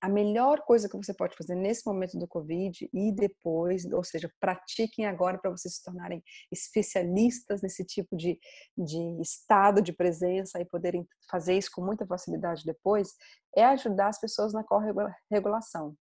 a 0.00 0.08
melhor 0.08 0.60
coisa 0.62 0.88
que 0.88 0.96
você 0.96 1.12
pode 1.12 1.36
fazer 1.36 1.54
nesse 1.54 1.86
momento 1.86 2.18
do 2.18 2.28
Covid 2.28 2.88
e 2.92 3.12
depois, 3.12 3.84
ou 3.86 4.04
seja, 4.04 4.30
pratiquem 4.40 5.06
agora 5.06 5.38
para 5.38 5.50
vocês 5.50 5.76
se 5.76 5.82
tornarem 5.82 6.22
especialistas 6.52 7.62
nesse 7.62 7.84
tipo 7.84 8.16
de, 8.16 8.38
de 8.76 9.20
estado 9.20 9.82
de 9.82 9.92
presença 9.92 10.60
e 10.60 10.64
poderem 10.64 11.06
fazer 11.30 11.54
isso 11.54 11.70
com 11.72 11.84
muita 11.84 12.06
facilidade 12.06 12.64
depois, 12.64 13.08
é 13.56 13.64
ajudar 13.64 14.08
as 14.08 14.20
pessoas 14.20 14.52
na 14.52 14.64
corregulação. 14.64 15.96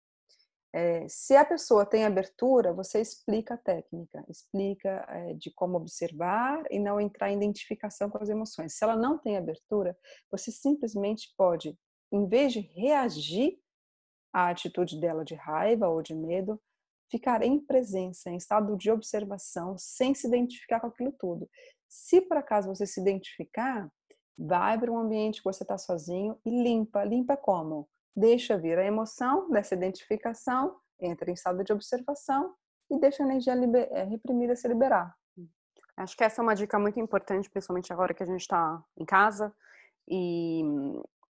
É, 0.75 1.07
se 1.07 1.35
a 1.35 1.45
pessoa 1.45 1.85
tem 1.85 2.03
abertura, 2.03 2.73
você 2.73 2.99
explica 2.99 3.53
a 3.53 3.57
técnica, 3.57 4.25
explica 4.27 5.05
é, 5.07 5.33
de 5.35 5.51
como 5.53 5.77
observar 5.77 6.63
e 6.71 6.79
não 6.79 6.99
entrar 6.99 7.29
em 7.29 7.37
identificação 7.37 8.09
com 8.09 8.17
as 8.17 8.27
emoções. 8.27 8.73
Se 8.75 8.83
ela 8.83 8.95
não 8.95 9.19
tem 9.19 9.37
abertura, 9.37 9.95
você 10.31 10.51
simplesmente 10.51 11.31
pode, 11.37 11.77
em 12.11 12.27
vez 12.27 12.53
de 12.53 12.59
reagir 12.59 13.59
a 14.33 14.49
atitude 14.49 14.99
dela 14.99 15.23
de 15.23 15.35
raiva 15.35 15.87
ou 15.87 16.01
de 16.01 16.15
medo, 16.15 16.59
ficar 17.09 17.43
em 17.43 17.59
presença, 17.59 18.29
em 18.29 18.37
estado 18.37 18.75
de 18.75 18.89
observação, 18.89 19.77
sem 19.77 20.15
se 20.15 20.27
identificar 20.27 20.79
com 20.79 20.87
aquilo 20.87 21.11
tudo. 21.11 21.47
Se 21.87 22.19
por 22.19 22.37
acaso 22.37 22.67
você 22.67 22.87
se 22.87 22.99
identificar, 22.99 23.87
vai 24.35 24.79
para 24.79 24.91
um 24.91 24.97
ambiente 24.97 25.37
que 25.37 25.43
você 25.43 25.63
está 25.63 25.77
sozinho 25.77 26.39
e 26.43 26.49
limpa. 26.49 27.03
Limpa 27.03 27.37
como? 27.37 27.87
Deixa 28.15 28.57
vir 28.57 28.79
a 28.79 28.85
emoção 28.85 29.49
dessa 29.51 29.75
identificação, 29.75 30.75
entra 30.99 31.29
em 31.29 31.33
estado 31.33 31.63
de 31.63 31.71
observação 31.71 32.55
e 32.89 32.99
deixa 32.99 33.23
a 33.23 33.27
energia 33.27 33.53
eh, 33.53 34.03
reprimida 34.05 34.55
se 34.55 34.67
liberar. 34.67 35.15
Acho 35.95 36.17
que 36.17 36.23
essa 36.23 36.41
é 36.41 36.43
uma 36.43 36.55
dica 36.55 36.79
muito 36.79 36.99
importante, 36.99 37.49
principalmente 37.49 37.93
agora 37.93 38.13
que 38.13 38.23
a 38.23 38.25
gente 38.25 38.41
está 38.41 38.83
em 38.97 39.05
casa 39.05 39.53
e 40.07 40.63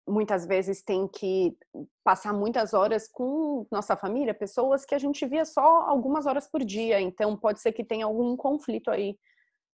muitas 0.08 0.46
vezes 0.46 0.82
tem 0.82 1.08
que 1.08 1.58
passar 2.04 2.34
muitas 2.34 2.74
horas 2.74 3.08
com 3.08 3.66
nossa 3.72 3.96
família, 3.96 4.34
pessoas 4.34 4.86
que 4.86 4.96
a 4.96 5.00
gente 5.00 5.26
via 5.26 5.46
só 5.46 5.84
algumas 5.88 6.26
horas 6.26 6.48
por 6.48 6.64
dia, 6.64 7.00
então 7.00 7.38
pode 7.38 7.62
ser 7.62 7.72
que 7.72 7.84
tenha 7.84 8.06
algum 8.06 8.36
conflito 8.36 8.92
aí 8.92 9.18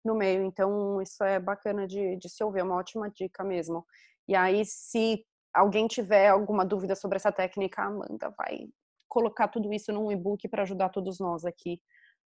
no 0.05 0.15
meio, 0.15 0.43
então 0.43 1.01
isso 1.01 1.23
é 1.23 1.39
bacana 1.39 1.87
de, 1.87 2.15
de 2.17 2.29
se 2.29 2.43
ouvir, 2.43 2.59
é 2.59 2.63
uma 2.63 2.75
ótima 2.75 3.09
dica 3.09 3.43
mesmo. 3.43 3.85
E 4.27 4.35
aí, 4.35 4.63
se 4.63 5.25
alguém 5.53 5.87
tiver 5.87 6.29
alguma 6.29 6.65
dúvida 6.65 6.95
sobre 6.95 7.17
essa 7.17 7.31
técnica, 7.31 7.81
a 7.81 7.87
Amanda 7.87 8.33
vai 8.37 8.67
colocar 9.07 9.47
tudo 9.47 9.73
isso 9.73 9.91
num 9.91 10.11
e-book 10.11 10.47
para 10.47 10.63
ajudar 10.63 10.89
todos 10.89 11.19
nós 11.19 11.43
aqui 11.43 11.81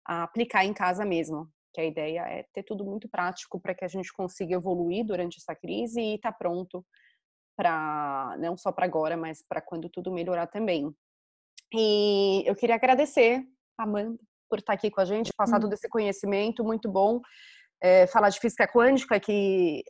a 0.05 0.23
aplicar 0.23 0.65
em 0.65 0.73
casa 0.73 1.05
mesmo. 1.05 1.47
Que 1.73 1.81
a 1.81 1.85
ideia 1.85 2.21
é 2.21 2.45
ter 2.53 2.63
tudo 2.63 2.83
muito 2.83 3.07
prático 3.07 3.59
para 3.59 3.75
que 3.75 3.85
a 3.85 3.87
gente 3.87 4.11
consiga 4.13 4.55
evoluir 4.55 5.05
durante 5.05 5.37
essa 5.37 5.53
crise 5.53 6.01
e 6.01 6.15
estar 6.15 6.31
tá 6.31 6.37
pronto 6.37 6.83
para 7.59 8.37
não 8.39 8.55
só 8.55 8.71
para 8.71 8.85
agora, 8.85 9.17
mas 9.17 9.43
para 9.45 9.59
quando 9.59 9.89
tudo 9.89 10.13
melhorar 10.13 10.47
também. 10.47 10.95
E 11.73 12.41
eu 12.45 12.55
queria 12.55 12.75
agradecer 12.75 13.43
a 13.77 13.83
Amanda 13.83 14.17
por 14.49 14.59
estar 14.59 14.71
aqui 14.71 14.89
com 14.89 15.01
a 15.01 15.05
gente, 15.05 15.33
passar 15.35 15.57
uhum. 15.57 15.63
todo 15.63 15.73
esse 15.73 15.89
conhecimento 15.89 16.63
muito 16.63 16.89
bom, 16.89 17.19
é, 17.83 18.07
falar 18.07 18.29
de 18.29 18.39
física 18.39 18.65
quântica 18.65 19.19
que 19.19 19.83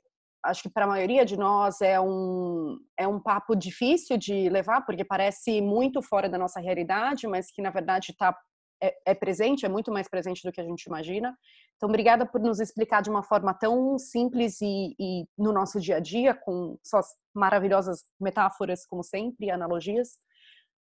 acho 0.44 0.64
que 0.64 0.70
para 0.70 0.86
a 0.86 0.88
maioria 0.88 1.24
de 1.24 1.38
nós 1.38 1.80
é 1.82 2.00
um 2.00 2.80
é 2.98 3.08
um 3.08 3.20
papo 3.20 3.56
difícil 3.56 4.18
de 4.18 4.50
levar 4.50 4.82
porque 4.82 5.06
parece 5.06 5.62
muito 5.62 6.02
fora 6.02 6.28
da 6.28 6.40
nossa 6.40 6.60
realidade, 6.60 7.28
mas 7.28 7.52
que 7.52 7.62
na 7.62 7.70
verdade 7.70 8.12
está 8.12 8.36
é, 8.82 8.96
é, 9.06 9.14
presente, 9.14 9.66
é 9.66 9.70
muito 9.70 9.92
mais 9.92 10.08
presente 10.08 10.44
do 10.44 10.52
que 10.52 10.62
a 10.62 10.64
gente 10.64 10.84
imagina. 10.84 11.38
Então, 11.76 11.90
obrigada 11.90 12.26
por 12.26 12.42
nos 12.42 12.60
explicar 12.60 13.02
de 13.02 13.10
uma 13.10 13.24
forma 13.24 13.54
tão 13.54 13.98
simples 13.98 14.62
e, 14.62 14.96
e 15.00 15.26
no 15.38 15.52
nosso 15.52 15.80
dia 15.80 15.98
a 15.98 16.00
dia, 16.00 16.34
com 16.34 16.78
suas 16.84 17.08
maravilhosas 17.34 18.04
metáforas, 18.20 18.86
como 18.86 19.04
sempre, 19.04 19.52
analogias. 19.52 20.18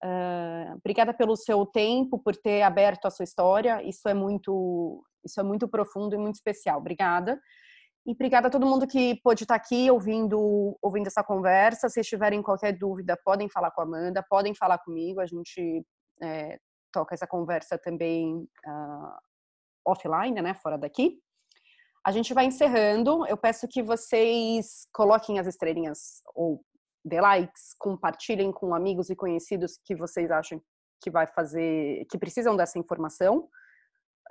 Uh, 0.03 0.77
obrigada 0.77 1.13
pelo 1.13 1.37
seu 1.37 1.67
tempo, 1.67 2.19
por 2.19 2.35
ter 2.35 2.63
aberto 2.63 3.07
a 3.07 3.11
sua 3.11 3.25
história. 3.25 3.83
Isso 3.83 4.09
é 4.09 4.15
muito, 4.15 5.05
isso 5.25 5.39
é 5.41 5.43
muito 5.43 5.69
profundo 5.69 6.15
e 6.15 6.19
muito 6.19 6.37
especial. 6.37 6.79
Obrigada. 6.79 7.39
E 8.07 8.13
obrigada 8.13 8.49
a 8.49 8.51
todo 8.51 8.67
mundo 8.67 8.87
que 8.87 9.21
pôde 9.23 9.45
estar 9.45 9.57
aqui 9.57 9.91
ouvindo, 9.91 10.77
ouvindo 10.81 11.07
essa 11.07 11.23
conversa. 11.23 11.89
Se 11.89 12.01
tiverem 12.01 12.43
qualquer 12.43 12.73
dúvida, 12.73 13.19
podem 13.23 13.49
falar 13.51 13.71
com 13.73 13.83
a 13.83 13.85
Amanda, 13.85 14.25
podem 14.29 14.55
falar 14.55 14.79
comigo. 14.79 15.21
A 15.21 15.27
gente 15.27 15.85
é, 16.23 16.59
toca 16.93 17.15
essa 17.15 17.27
conversa 17.27 17.79
também 17.79 18.49
uh, 18.67 19.19
offline, 19.87 20.41
né, 20.41 20.55
fora 20.55 20.79
daqui. 20.79 21.19
A 22.05 22.13
gente 22.13 22.33
vai 22.33 22.47
encerrando. 22.47 23.27
Eu 23.27 23.37
peço 23.37 23.69
que 23.69 23.83
vocês 23.83 24.87
coloquem 24.93 25.39
as 25.39 25.47
estrelinhas 25.47 26.23
ou 26.35 26.65
dê 27.05 27.21
likes, 27.21 27.75
compartilhem 27.79 28.53
com 28.53 28.75
amigos 28.75 29.11
e 29.11 29.17
conhecidos 29.17 29.79
que 29.85 29.95
vocês 29.95 30.31
acham 30.31 30.61
que 31.03 31.11
vai 31.11 31.27
fazer, 31.27 32.07
que 32.11 32.19
precisam 32.19 32.57
dessa 32.57 32.79
informação. 32.79 33.49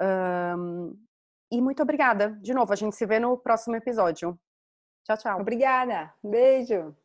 Um, 0.02 0.96
e 1.52 1.62
muito 1.62 1.82
obrigada. 1.82 2.38
De 2.42 2.54
novo, 2.54 2.72
a 2.72 2.76
gente 2.76 2.96
se 2.96 3.06
vê 3.06 3.20
no 3.20 3.38
próximo 3.38 3.76
episódio. 3.76 4.40
Tchau, 5.04 5.18
tchau. 5.18 5.42
Obrigada. 5.42 6.14
Beijo. 6.24 6.96